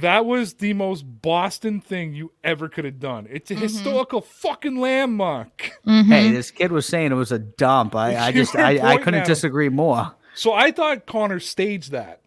[0.00, 3.26] That was the most Boston thing you ever could have done.
[3.30, 3.62] It's a Mm-hmm.
[3.62, 5.72] historical fucking landmark.
[5.86, 7.94] Hey, this kid was saying it was a dump.
[7.96, 9.26] I, I just I, I couldn't at him.
[9.28, 10.14] disagree more.
[10.34, 12.20] So I thought Connor staged that.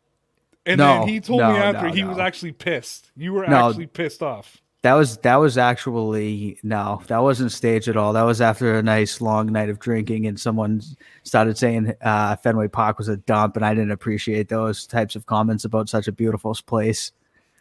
[0.65, 3.11] And No, then he told no, me after no, he was actually pissed.
[3.17, 3.69] You were No.
[3.69, 4.57] actually pissed off.
[4.81, 8.11] That was that was actually no, that wasn't staged at all.
[8.13, 10.81] That was after a nice long night of drinking, and someone
[11.23, 15.25] started saying uh, Fenway Park was a dump, and I didn't appreciate those types of
[15.25, 17.13] comments about such a beautiful place.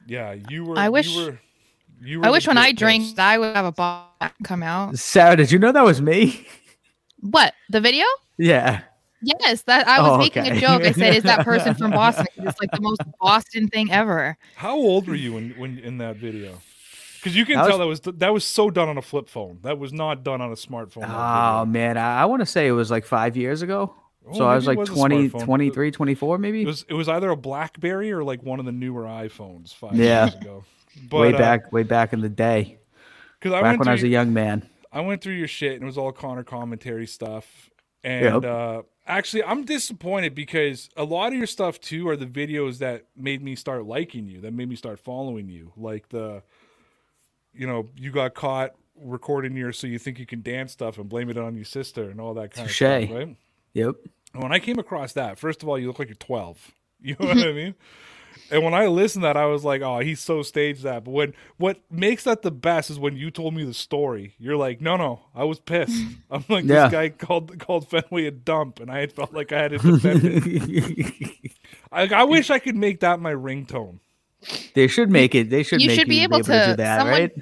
[0.09, 0.77] Yeah, you were.
[0.79, 1.39] I wish- You were,
[2.03, 3.19] you were I wish when legit I drank.
[3.21, 4.13] I would have a ball
[4.43, 4.99] come out.
[4.99, 6.47] Sarah, did you know that was me?
[7.21, 8.05] What the video?
[8.37, 8.81] yeah.
[9.23, 10.57] Yes, that I was Oh, making okay.
[10.57, 10.83] a joke.
[10.83, 14.37] I said, "Is that person from Boston?" It's like the most Boston thing ever.
[14.57, 16.59] How old were you when, when in that video?
[17.19, 19.29] Because you can That tell was- that was that was so done on a flip
[19.29, 19.59] phone.
[19.63, 21.09] That was not done on a smartphone.
[21.09, 23.95] Oh man, I, I want to say it was like five years ago.
[24.29, 26.63] Oh, so I was like it was 20, 23, 24 maybe.
[26.63, 29.95] It was it was either a BlackBerry or like one of the newer iPhones five
[29.95, 30.25] Yeah.
[30.27, 30.65] years ago.
[31.09, 32.79] But, way uh, back, way back in the day,
[33.41, 34.69] 'cause I back went when I was through- a young man.
[34.93, 37.71] I went through your shit and it was all Connor commentary stuff.
[38.05, 38.45] And Yep.
[38.45, 43.07] uh actually I'm disappointed because a lot of your stuff too are the videos that
[43.17, 45.73] made me start liking you, that made me start following you.
[45.77, 46.43] Like the
[47.53, 51.09] you know, you got caught recording your so you think you can dance stuff and
[51.09, 53.05] blame it on your sister and all that kind of Touche.
[53.07, 53.37] stuff, right?
[53.75, 53.95] Yep.
[54.35, 56.73] When I came across that, first of all, you look like you're 12.
[57.05, 57.75] You know what I mean?
[58.53, 61.11] And when I listened to that, I was like, "Oh, he's so staged that." But
[61.13, 64.35] when what makes that the best is when you told me the story.
[64.39, 66.01] You're like, "No, no, I was pissed."
[66.31, 66.85] I'm like, Yeah.
[66.85, 69.79] "This guy called called Fenway a dump," and I had felt like I had to
[69.79, 71.53] defend it.
[71.91, 73.99] I, I wish I could make that my ringtone.
[74.75, 75.51] they should make it.
[75.51, 75.79] They should.
[75.79, 75.85] Make it.
[75.85, 77.33] You make should be you able do to- that, someone- right?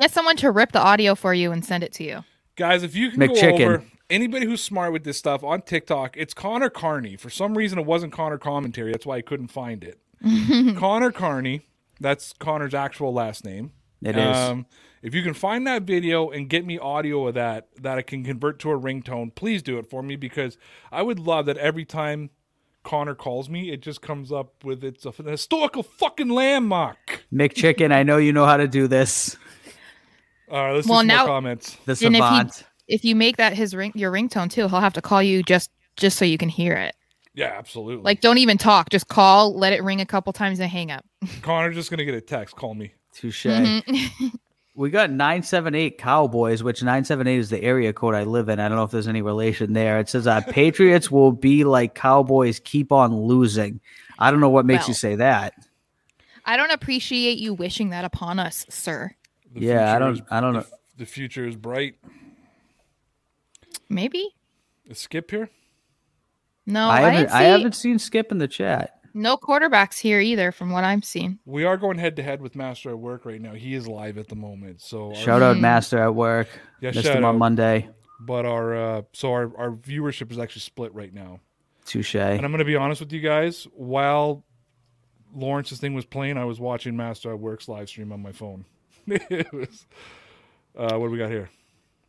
[0.00, 2.24] Get someone to rip the audio for you and send it to you.
[2.56, 3.60] Guys, if you can go McChicken.
[3.60, 7.14] over anybody who's smart with this stuff on TikTok, it's Connor Carney.
[7.14, 8.90] For some reason, it wasn't Connor commentary.
[8.90, 10.00] That's why I couldn't find it.
[10.22, 11.62] Connor Carney.
[12.00, 13.72] That's Connor's actual last name.
[14.02, 14.36] It is.
[14.36, 14.66] Um,
[15.02, 18.24] if you can find that video and get me audio of that that I can
[18.24, 20.58] convert to a ringtone, please do it for me because
[20.92, 22.30] I would love that every time
[22.82, 27.24] Connor calls me, it just comes up with it's a historical fucking landmark.
[27.32, 29.36] McChicken, I know you know how to do this.
[30.50, 31.76] All right, let's Well, do now- more comments.
[31.86, 32.64] The And if he- savant.
[32.88, 35.70] If you make that his ring, your ringtone too, he'll have to call you just
[35.96, 36.94] just so you can hear it.
[37.36, 38.02] Yeah, absolutely.
[38.02, 38.90] Like, don't even talk.
[38.90, 41.04] Just call, let it ring a couple times, and hang up.
[41.42, 42.56] Connor's just gonna get a text.
[42.56, 42.92] Call me.
[43.14, 43.46] Touche.
[43.46, 44.32] Mhm.
[44.78, 48.60] We got 978 Cowboys, which 978 is the area code I live in.
[48.60, 49.98] I don't know if there's any relation there.
[49.98, 53.80] It says uh, Patriots will be like Cowboys keep on losing.
[54.18, 55.54] I don't know what makes you say that.
[56.44, 59.14] I don't appreciate you wishing that upon us, sir.
[59.54, 60.66] The Yeah, I don't- is- I don't the know.
[60.66, 61.94] f- The future is bright.
[63.88, 64.34] Maybe.
[64.84, 65.48] Is Skip here?
[66.66, 68.98] No, I I, haven't didn't I haven't seen Skip in the chat.
[69.14, 71.38] no quarterbacks here either, from what I'm seeing.
[71.44, 73.54] We are going head to head with Master at Work right now.
[73.54, 74.80] He is live at the moment.
[74.82, 76.48] So our- Shout out Master at work.
[76.80, 77.38] Yeah, Missed shout him on.
[77.38, 77.88] Monday.
[78.20, 81.40] but our uh, so our our viewership is actually split right now.
[81.84, 82.16] Touche.
[82.16, 83.66] And I'm going to be honest with you guys.
[83.72, 84.44] While
[85.32, 88.64] Lawrence's thing was playing, I was watching Master at Work's live stream on my phone.
[89.06, 89.86] it was,
[90.76, 91.48] uh, what do we got here?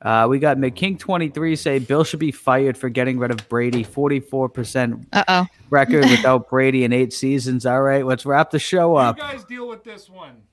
[0.01, 3.83] Uh, we got McKing23 say Bill should be fired for getting rid of Brady.
[3.83, 5.45] 44% Uh oh.
[5.69, 7.65] record without Brady in eight seasons.
[7.65, 9.17] All right, let's wrap the show up.
[9.17, 10.43] You guys deal with this one.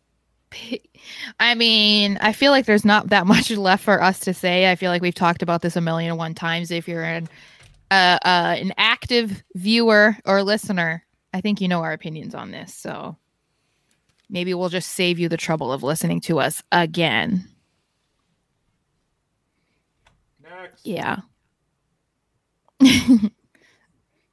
[1.40, 4.70] I mean, I feel like there's not that much left for us to say.
[4.70, 6.70] I feel like we've talked about this a million and one times.
[6.70, 7.28] If you're an
[7.90, 12.74] uh, uh, an active viewer or listener, I think you know our opinions on this.
[12.74, 13.16] So
[14.30, 17.46] maybe we'll just save you the trouble of listening to us again.
[20.44, 20.86] Next.
[20.86, 21.16] Yeah.
[22.80, 22.88] Do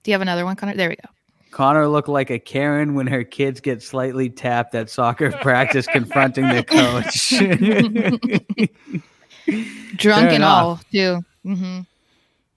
[0.05, 0.75] you have another one, Connor?
[0.75, 1.09] There we go.
[1.51, 6.47] Connor looked like a Karen when her kids get slightly tapped at soccer practice confronting
[6.47, 7.39] the coach.
[9.97, 10.63] Drunk Fair and enough.
[10.63, 11.19] all, too.
[11.43, 11.79] hmm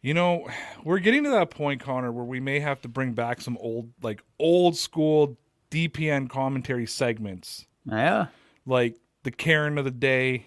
[0.03, 0.49] You know,
[0.85, 3.91] we're getting to that point, Connor, where we may have to bring back some old,
[4.03, 5.37] like old school
[5.71, 8.27] DPN commentary segments, yeah.
[8.65, 10.47] like the Karen of the day.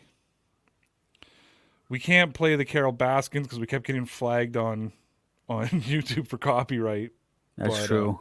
[1.90, 4.92] We can't play the Carole Baskins because we kept getting flagged on
[5.50, 7.12] on YouTube for copyright.
[7.58, 8.20] That's But, uh, true.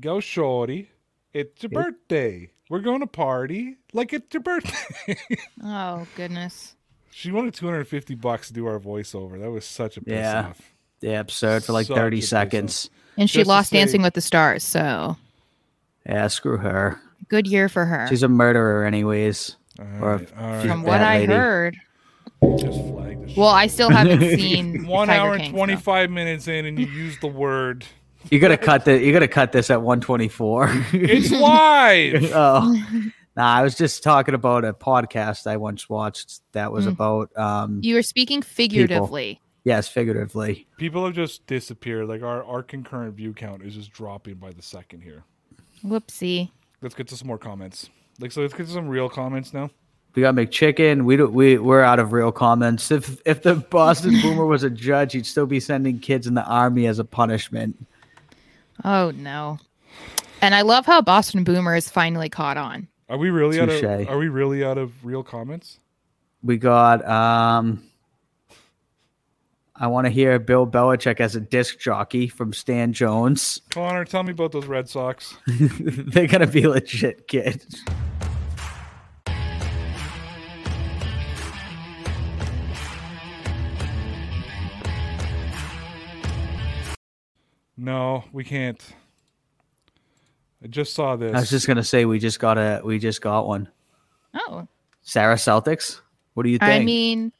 [0.00, 0.90] Go, shorty!
[1.34, 2.50] It's your birthday.
[2.70, 5.16] We're going to party like it's your birthday.
[5.62, 6.74] Oh, goodness.
[7.10, 9.38] she wanted 250 bucks to do our voiceover.
[9.40, 10.48] That was such a piss Yeah.
[10.48, 10.60] off.
[11.02, 12.90] yeah, absurd for like such 30 piss seconds.
[13.18, 14.64] And she Just lost say- Dancing with the Stars.
[14.64, 15.16] So
[16.06, 16.98] Yeah, screw her.
[17.28, 18.06] good year for her.
[18.08, 19.56] She's a murderer, anyways.
[19.78, 20.62] All Or right, all right.
[20.62, 21.76] she's From what bad I heard.
[22.58, 23.34] Just flag the.
[23.36, 26.78] Well, I still haven't seen one Tiger hour and King, so- 25 minutes in and
[26.78, 27.84] you use the word
[28.30, 28.98] You gotta cut the.
[29.02, 30.68] You gotta cut this at 124.
[30.92, 32.74] it's live oh,
[33.36, 33.54] nah.
[33.54, 36.92] I was just talking about a podcast I once watched that was Mm.
[36.92, 37.36] about.
[37.36, 39.40] Um, You were speaking figuratively.
[39.64, 40.66] yes, figuratively.
[40.76, 44.62] people have just disappeared like our, our concurrent view count is just dropping by the
[44.62, 45.22] second here
[45.84, 46.50] Whoopsie.
[46.80, 47.88] let's get to some more comments
[48.20, 49.70] like so let's get to some real comments now
[50.14, 51.04] We got McChicken.
[51.04, 51.32] We don't.
[51.32, 52.90] We we're out of real comments.
[52.90, 56.44] If if the Boston Boomer was a judge, he'd still be sending kids in the
[56.44, 57.76] army as a punishment.
[58.84, 59.58] Oh no.
[60.42, 62.88] And I love how Boston Boomer is finally caught on.
[63.08, 65.78] are we really out of are we really out of real comments
[66.42, 67.06] We got.
[67.08, 67.82] um
[69.74, 73.60] I want to hear Bill Belichick as a disc jockey from Stan Jones.
[73.70, 77.82] connor tell me about those red sox They're gonna be legit kids.
[87.82, 88.80] No we can't
[90.62, 93.20] i just saw this I was just gonna say we just got a we just
[93.20, 93.68] got one.
[94.34, 94.66] Oh.
[95.02, 96.00] Sarah Celtics.
[96.34, 96.70] What do you think?
[96.70, 97.32] I mean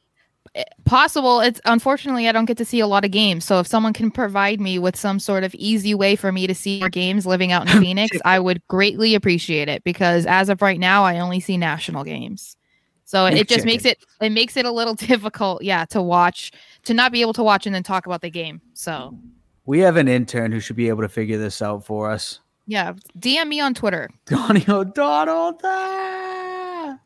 [0.55, 1.39] eh, possible.
[1.39, 3.45] It's unfortunately I don't get to see a lot of games.
[3.45, 6.53] So if someone can provide me with some sort of easy way for me to
[6.53, 10.61] see more games living out in Phoenix, I would greatly appreciate it because as of
[10.61, 12.57] right now I only see national games.
[13.05, 16.51] So it just makes it it makes it a little difficult, yeah, to watch
[16.83, 18.59] to not be able to watch and then talk about the game.
[18.73, 19.17] So
[19.65, 22.39] we have an intern who should be able to figure this out for us.
[22.65, 24.09] yeah, DM me on Twitter.
[24.25, 25.59] Donnie O'Donnell.
[25.63, 26.99] ah!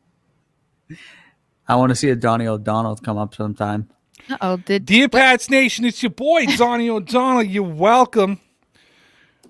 [1.68, 3.88] I want to see a Donnie O'Donnell come up sometime.
[4.30, 7.42] Uh oh, did Dear Pats Nation, it's your boy Donnie O'Donnell.
[7.42, 8.40] You're welcome.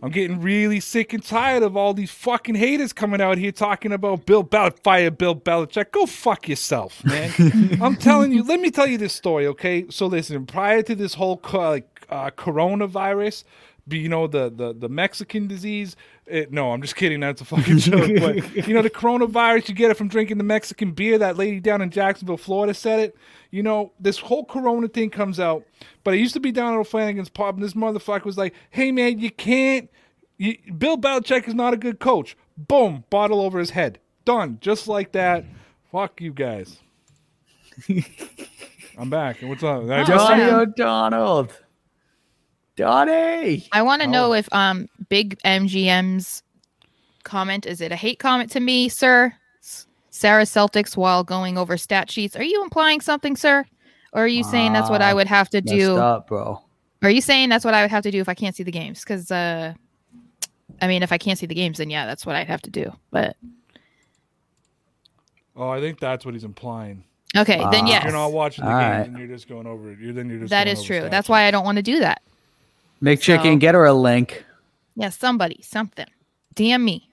[0.01, 3.93] I'm getting really sick and tired of all these fucking haters coming out here talking
[3.93, 5.91] about Bill Bel fire Bill Belichick.
[5.91, 7.33] Go fuck yourself, man.
[7.83, 8.45] I'm telling you.
[8.45, 9.87] Let me tell you this story, okay?
[9.91, 13.45] So listen, prior to this whole co- like uh, coronavirus,
[13.87, 15.97] be you know the the the Mexican disease.
[16.27, 17.21] It, no, I'm just kidding.
[17.21, 18.11] That's a fucking joke.
[18.21, 21.19] But you know the coronavirus, you get it from drinking the Mexican beer.
[21.19, 23.17] That lady down in Jacksonville, Florida, said it.
[23.51, 25.65] You know this whole Corona thing comes out.
[26.05, 28.93] But I used to be down at O'Flanagan's pub, and this motherfucker was like, "Hey
[28.93, 29.91] man, you can't.
[30.37, 33.99] You, Bill Belichick is not a good coach." Boom, bottle over his head.
[34.25, 35.45] Done, just like that.
[35.91, 36.79] Fuck you guys.
[38.99, 39.39] I'm back.
[39.41, 39.89] What's up?
[39.89, 41.49] I just- O'Donnell.
[42.79, 43.67] Donnie.
[43.73, 44.11] I want to Oh.
[44.13, 46.43] know if um Big MGM's
[47.25, 49.35] comment is it a hate comment to me, sir?
[50.11, 52.35] Sarah Celtics while going over stat sheets.
[52.37, 53.65] Are you implying something, sir?
[54.13, 55.97] Or are you saying that's what I would have to do?
[55.97, 56.61] up, bro.
[57.03, 58.73] Are you saying that's what I would have to do if I can't see the
[58.73, 59.01] games?
[59.05, 59.75] Because uh,
[60.81, 62.71] I mean, if I can't see the games, then yeah, that's what I'd have to
[62.71, 62.91] do.
[63.11, 63.37] But
[65.57, 67.05] Oh, I think that's what he's implying.
[67.37, 67.89] okay, then Ah.
[67.89, 69.07] yes, You're not watching the All game, right.
[69.09, 69.99] and you're just going over it.
[69.99, 71.01] You're then you're just that going is over true.
[71.01, 71.11] stats.
[71.11, 72.23] That's why I don't want to do that.
[73.03, 74.45] McChicken, So- get her a link.
[74.97, 76.07] Yeah, somebody, something,
[76.55, 77.05] DM me.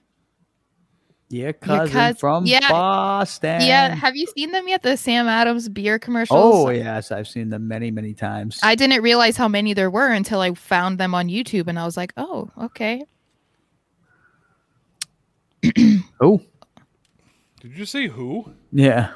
[1.28, 2.68] Your cousin cous- from yeah.
[2.68, 3.60] Boston.
[3.62, 4.82] Yeah, have you seen them yet?
[4.82, 6.38] The Sam Adams beer commercials.
[6.40, 8.60] Oh yes, I've seen them many, many times.
[8.62, 11.84] I didn't realize how many there were until I found them on YouTube, and I
[11.84, 13.02] was like, "Oh, okay."
[16.20, 16.40] oh
[17.60, 18.52] Did you say who?
[18.72, 19.12] yeah.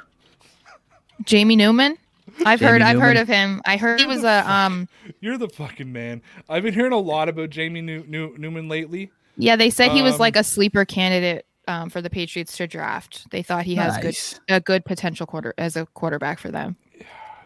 [1.25, 1.97] Jamie Newman.
[2.45, 2.83] I've Jamie heard.
[2.83, 3.61] I've heard of him.
[3.65, 4.89] I heard he was a um.
[5.21, 6.23] You're the fucking man.
[6.49, 9.11] I've been hearing a lot about Jamie New- New- Newman lately.
[9.37, 12.67] Yeah, they said he was Um, like a sleeper candidate um, for the Patriots to
[12.67, 13.31] draft.
[13.31, 14.17] They thought he has good
[14.55, 16.77] a good potential quarter as a quarterback for them.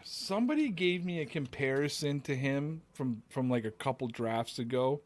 [0.03, 5.01] Somebody gave me a comparison to him from from like a couple drafts ago.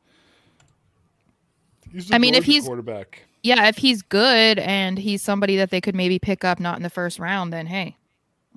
[1.92, 5.56] He's a I mean, if Georgia he's- quarterback, Yeah, if he's good and he's somebody
[5.58, 7.98] that they could maybe pick up not in the first round, then hey,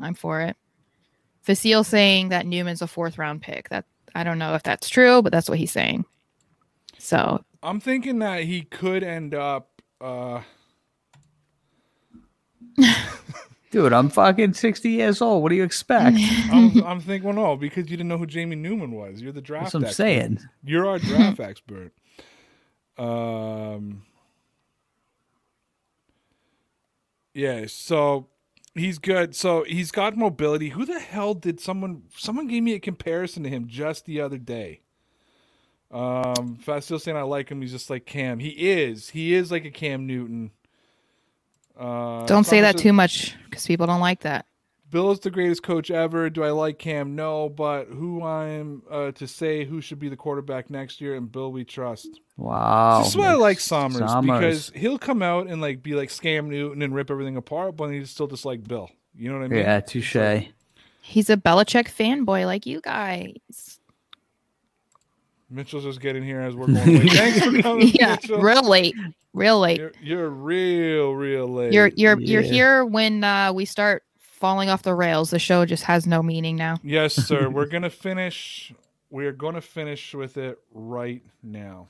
[0.01, 0.57] I'm for it.
[1.43, 3.69] Facile saying that Newman's a fourth round pick.
[3.69, 6.05] That I don't know if that's true, but that's what he's saying.
[6.99, 9.83] So I'm thinking that he could end up.
[10.01, 10.43] uh
[13.71, 15.43] Dude, I'm fucking 60 years old.
[15.43, 16.19] What do you expect?
[16.53, 19.23] I'm, I'm thinking, well, no, because you didn't know who Jamie Newman was.
[19.23, 19.73] You're the draft.
[19.73, 20.03] That's what I'm expert.
[20.03, 20.39] saying.
[20.63, 21.93] You're our draft expert.
[22.99, 24.03] Um.
[27.35, 28.29] Yeah, so
[28.75, 29.35] he's good.
[29.35, 30.71] So he's got mobility.
[30.71, 32.03] Who the hell did someone?
[32.17, 34.81] Someone gave me a comparison to him just the other day.
[35.91, 38.39] Um, if I'm still saying I like him, he's just like Cam.
[38.39, 39.11] He is.
[39.11, 40.51] He is like a Cam Newton.
[41.79, 44.47] Uh, don't say that too much because people don't like that.
[44.93, 46.29] Bill is the greatest coach ever.
[46.29, 47.17] Do I like Cam?
[47.17, 51.17] No, but who I'm uh, to say who should be the quarterback next year?
[51.17, 52.21] And Bill, we trust.
[52.37, 52.99] Wow.
[52.99, 56.11] this is why I like Mix- Summers, because he'll come out and like be like
[56.11, 58.91] Scam Newton and rip everything apart, but he's still just like Bill.
[59.17, 59.61] You know what I mean?
[59.61, 60.47] yeah, touche.
[61.01, 63.81] He's a Belichick fanboy like you guys.
[65.49, 67.01] Mitchell's just getting here as we're going.
[67.01, 68.41] Like, Thanks for coming, yeah, Mitchell.
[68.41, 68.95] real late,
[69.33, 69.79] real late.
[69.79, 71.73] You're, you're real, real late.
[71.73, 74.03] You're you're you're here when uh, we start
[74.43, 75.31] falling off the rails.
[75.31, 76.77] The show just has no meaning now.
[76.83, 77.49] yes, sir.
[77.51, 78.75] we're gonna finish.
[79.09, 81.89] We're gonna finish with it right now.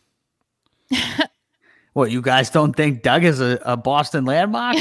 [1.95, 4.77] What, you guys don't think Doug is a, a Boston landmark?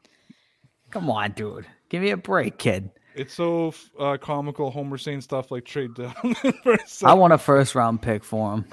[0.90, 1.66] Come on, dude.
[1.90, 2.90] Give me a break, kid.
[3.14, 4.70] It's so uh, comical.
[4.70, 6.14] Homer saying stuff like trade down
[6.62, 7.18] for a I second.
[7.18, 8.64] want a first round pick for him.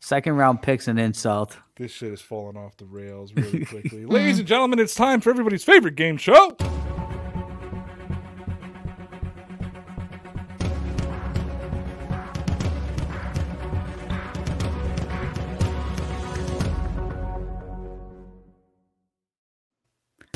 [0.00, 1.56] Second round pick's an insult.
[1.76, 4.04] This shit is falling off the rails really quickly.
[4.04, 6.56] Ladies and gentlemen, it's time for everybody's favorite game show.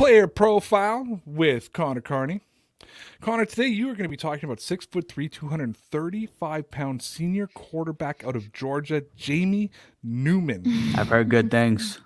[0.04, 2.42] Player profile with Connor Carney.
[3.22, 5.76] Connor, today you are going to be talking about six foot three, two hundred and
[5.78, 9.70] thirty-five pound senior quarterback out of Georgia, Jamie
[10.02, 12.02] Newman, I've heard good things.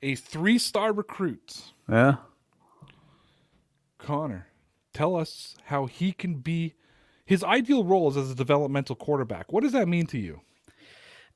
[0.00, 1.72] a three-star recruit.
[1.88, 2.18] Yeah.
[3.98, 4.46] Connor,
[4.94, 6.74] tell us how he can be.
[7.24, 9.52] His ideal role is as a developmental quarterback.
[9.52, 10.42] What does that mean to you?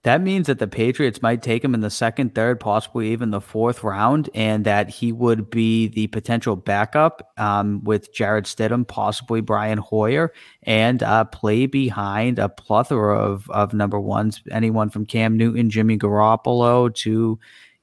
[0.04, 3.40] That means that the Patriots might take him in the second, third, possibly even the
[3.40, 9.40] fourth round, and that he would be the potential backup um, with Jarrett Stidham, possibly
[9.40, 10.32] Brian Hoyer,
[10.64, 15.96] and uh, play behind a plethora of, of number ones, anyone from Cam Newton, Jimmy
[15.96, 17.38] Garoppolo to,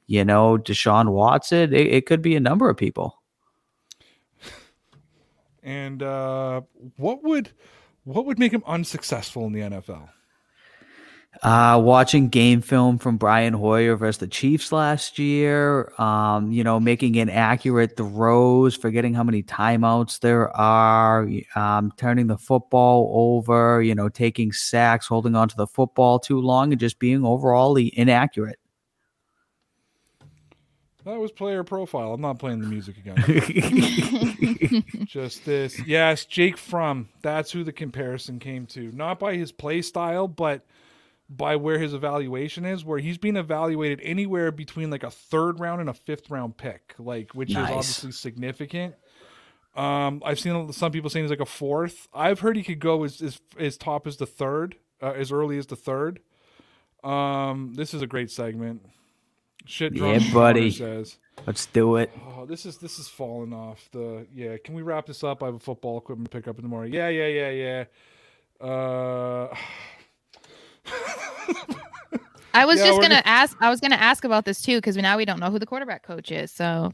[0.07, 1.73] you know, Deshaun Watson.
[1.73, 3.15] It, it could be a number of people.
[5.63, 6.61] And uh,
[6.97, 7.51] what would
[8.03, 10.09] what would make him unsuccessful in the NFL?
[11.43, 16.79] Uh, watching game film from Brian Hoyer versus the Chiefs last year, um, you know,
[16.79, 23.93] making inaccurate throws, forgetting how many timeouts there are, um, turning the football over, you
[23.93, 28.59] know, taking sacks, holding onto the football too long, and just being overall inaccurate.
[31.05, 32.13] That was player profile.
[32.13, 33.15] I'm not playing the music again.
[35.07, 35.79] Just this.
[35.87, 37.07] Yes, Jake Fromm.
[37.21, 38.91] That's who the comparison came to.
[38.91, 40.65] Not by his play style, but
[41.29, 45.79] by where his evaluation is, where he's being evaluated anywhere between like a third round
[45.81, 47.63] and a fifth round pick, like which Nice.
[47.65, 48.95] is obviously significant.
[49.75, 52.07] Um, I've seen some people saying he's like a fourth.
[52.13, 55.57] I've heard he could go as as, as top as the third, uh, as early
[55.57, 56.19] as the third.
[57.03, 58.81] Um, this is a great segment.
[59.65, 60.71] Shit, Yeah, buddy.
[60.71, 61.17] Says.
[61.45, 62.11] Let's do it.
[62.27, 64.57] Oh, this is this is falling off the yeah.
[64.63, 65.43] Can we wrap this up?
[65.43, 66.91] I have a football equipment pickup in the morning.
[66.91, 67.85] Yeah, yeah, yeah,
[68.59, 68.67] yeah.
[68.67, 69.55] Uh,
[72.53, 73.55] I was Yeah, just gonna gonna- ask.
[73.61, 76.03] I was gonna ask about this too because now we don't know who the quarterback
[76.03, 76.51] coach is.
[76.51, 76.91] So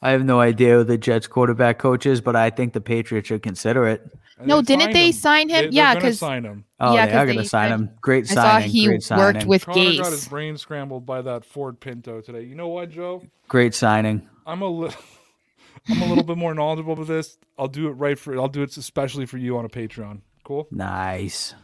[0.00, 3.28] I have no idea who the Jets quarterback coach is, but I think the Patriots
[3.28, 4.10] should consider it.
[4.44, 5.12] No, they didn't they him.
[5.12, 5.64] sign him?
[5.70, 6.64] They, Yeah, gonna 'cause- sign him.
[6.80, 7.90] Oh, Yeah, they 'cause are going they to sign him.
[8.00, 8.68] Great I saw signing.
[8.70, 9.24] he Great signing.
[9.24, 12.42] worked with Connor got his brain scrambled by that Ford Pinto today.
[12.44, 13.24] You know what, Joe?
[13.48, 14.28] Great signing.
[14.46, 14.98] I'm a little.
[15.90, 17.36] I'm a little bit more knowledgeable with this.
[17.58, 18.36] I'll do it right for.
[18.38, 20.20] I'll do it especially for you on a Patreon.
[20.44, 20.66] Cool.
[20.70, 21.54] Nice.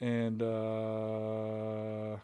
[0.00, 2.16] And uh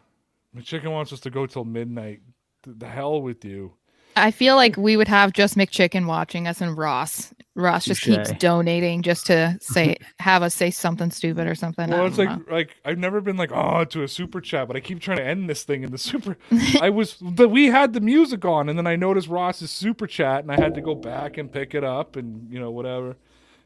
[0.53, 2.21] my chicken wants us to go till midnight.
[2.65, 3.73] The hell with you.
[4.15, 8.15] I feel like we would have just McChicken watching us and Ross Ross just Touche.
[8.15, 11.93] keeps donating just to say have us say something stupid or something.
[11.93, 12.43] I Well, it's like know.
[12.49, 15.23] like I've never been like oh to a super chat, but I keep trying to
[15.23, 16.35] end this thing in the super.
[16.81, 20.41] I was but we had the music on, and then I noticed Ross's super chat,
[20.43, 23.17] and I had to go back and pick it up, and you know whatever.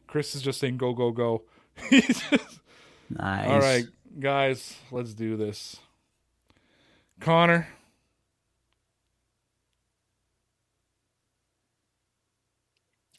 [0.07, 1.43] Chris is just saying go go go.
[1.89, 2.23] Just-
[3.09, 3.47] Nice.
[3.49, 3.83] All right,
[4.19, 5.77] guys, let's do this.
[7.19, 7.67] Connor,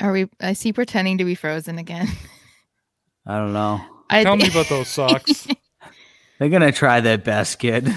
[0.02, 0.28] Are we?
[0.40, 2.08] I see pretending to be frozen again.
[3.24, 3.80] I don't know.
[4.10, 5.46] I tell me about those socks.
[6.38, 7.96] They're gonna try their best, kid.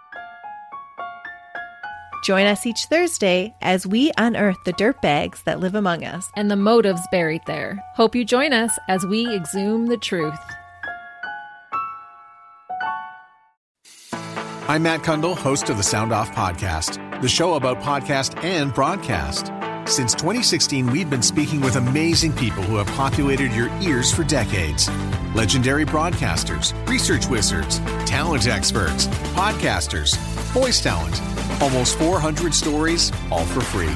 [2.21, 6.29] Join us each Thursday as we unearth the dirtbags that live among us.
[6.35, 7.83] and the motives buried there.
[7.95, 10.39] Hope you join us as we exhume the truth.
[14.67, 19.51] I'm Matt Cundill, host of the Sound Off Podcast, the show about podcast and broadcast.
[19.91, 24.89] Since 2016, we've been speaking with amazing people who have populated your ears for decades.
[25.35, 30.15] Legendary broadcasters, research wizards, talent experts, podcasters,
[30.53, 31.19] voice talent.
[31.61, 33.95] Almost 400 stories, all for free.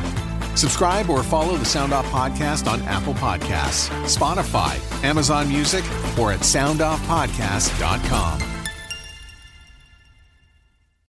[0.56, 5.84] Subscribe or follow the Sound Off Podcast on Apple Podcasts, Spotify, Amazon Music,
[6.18, 8.55] or at soundoffpodcast.com.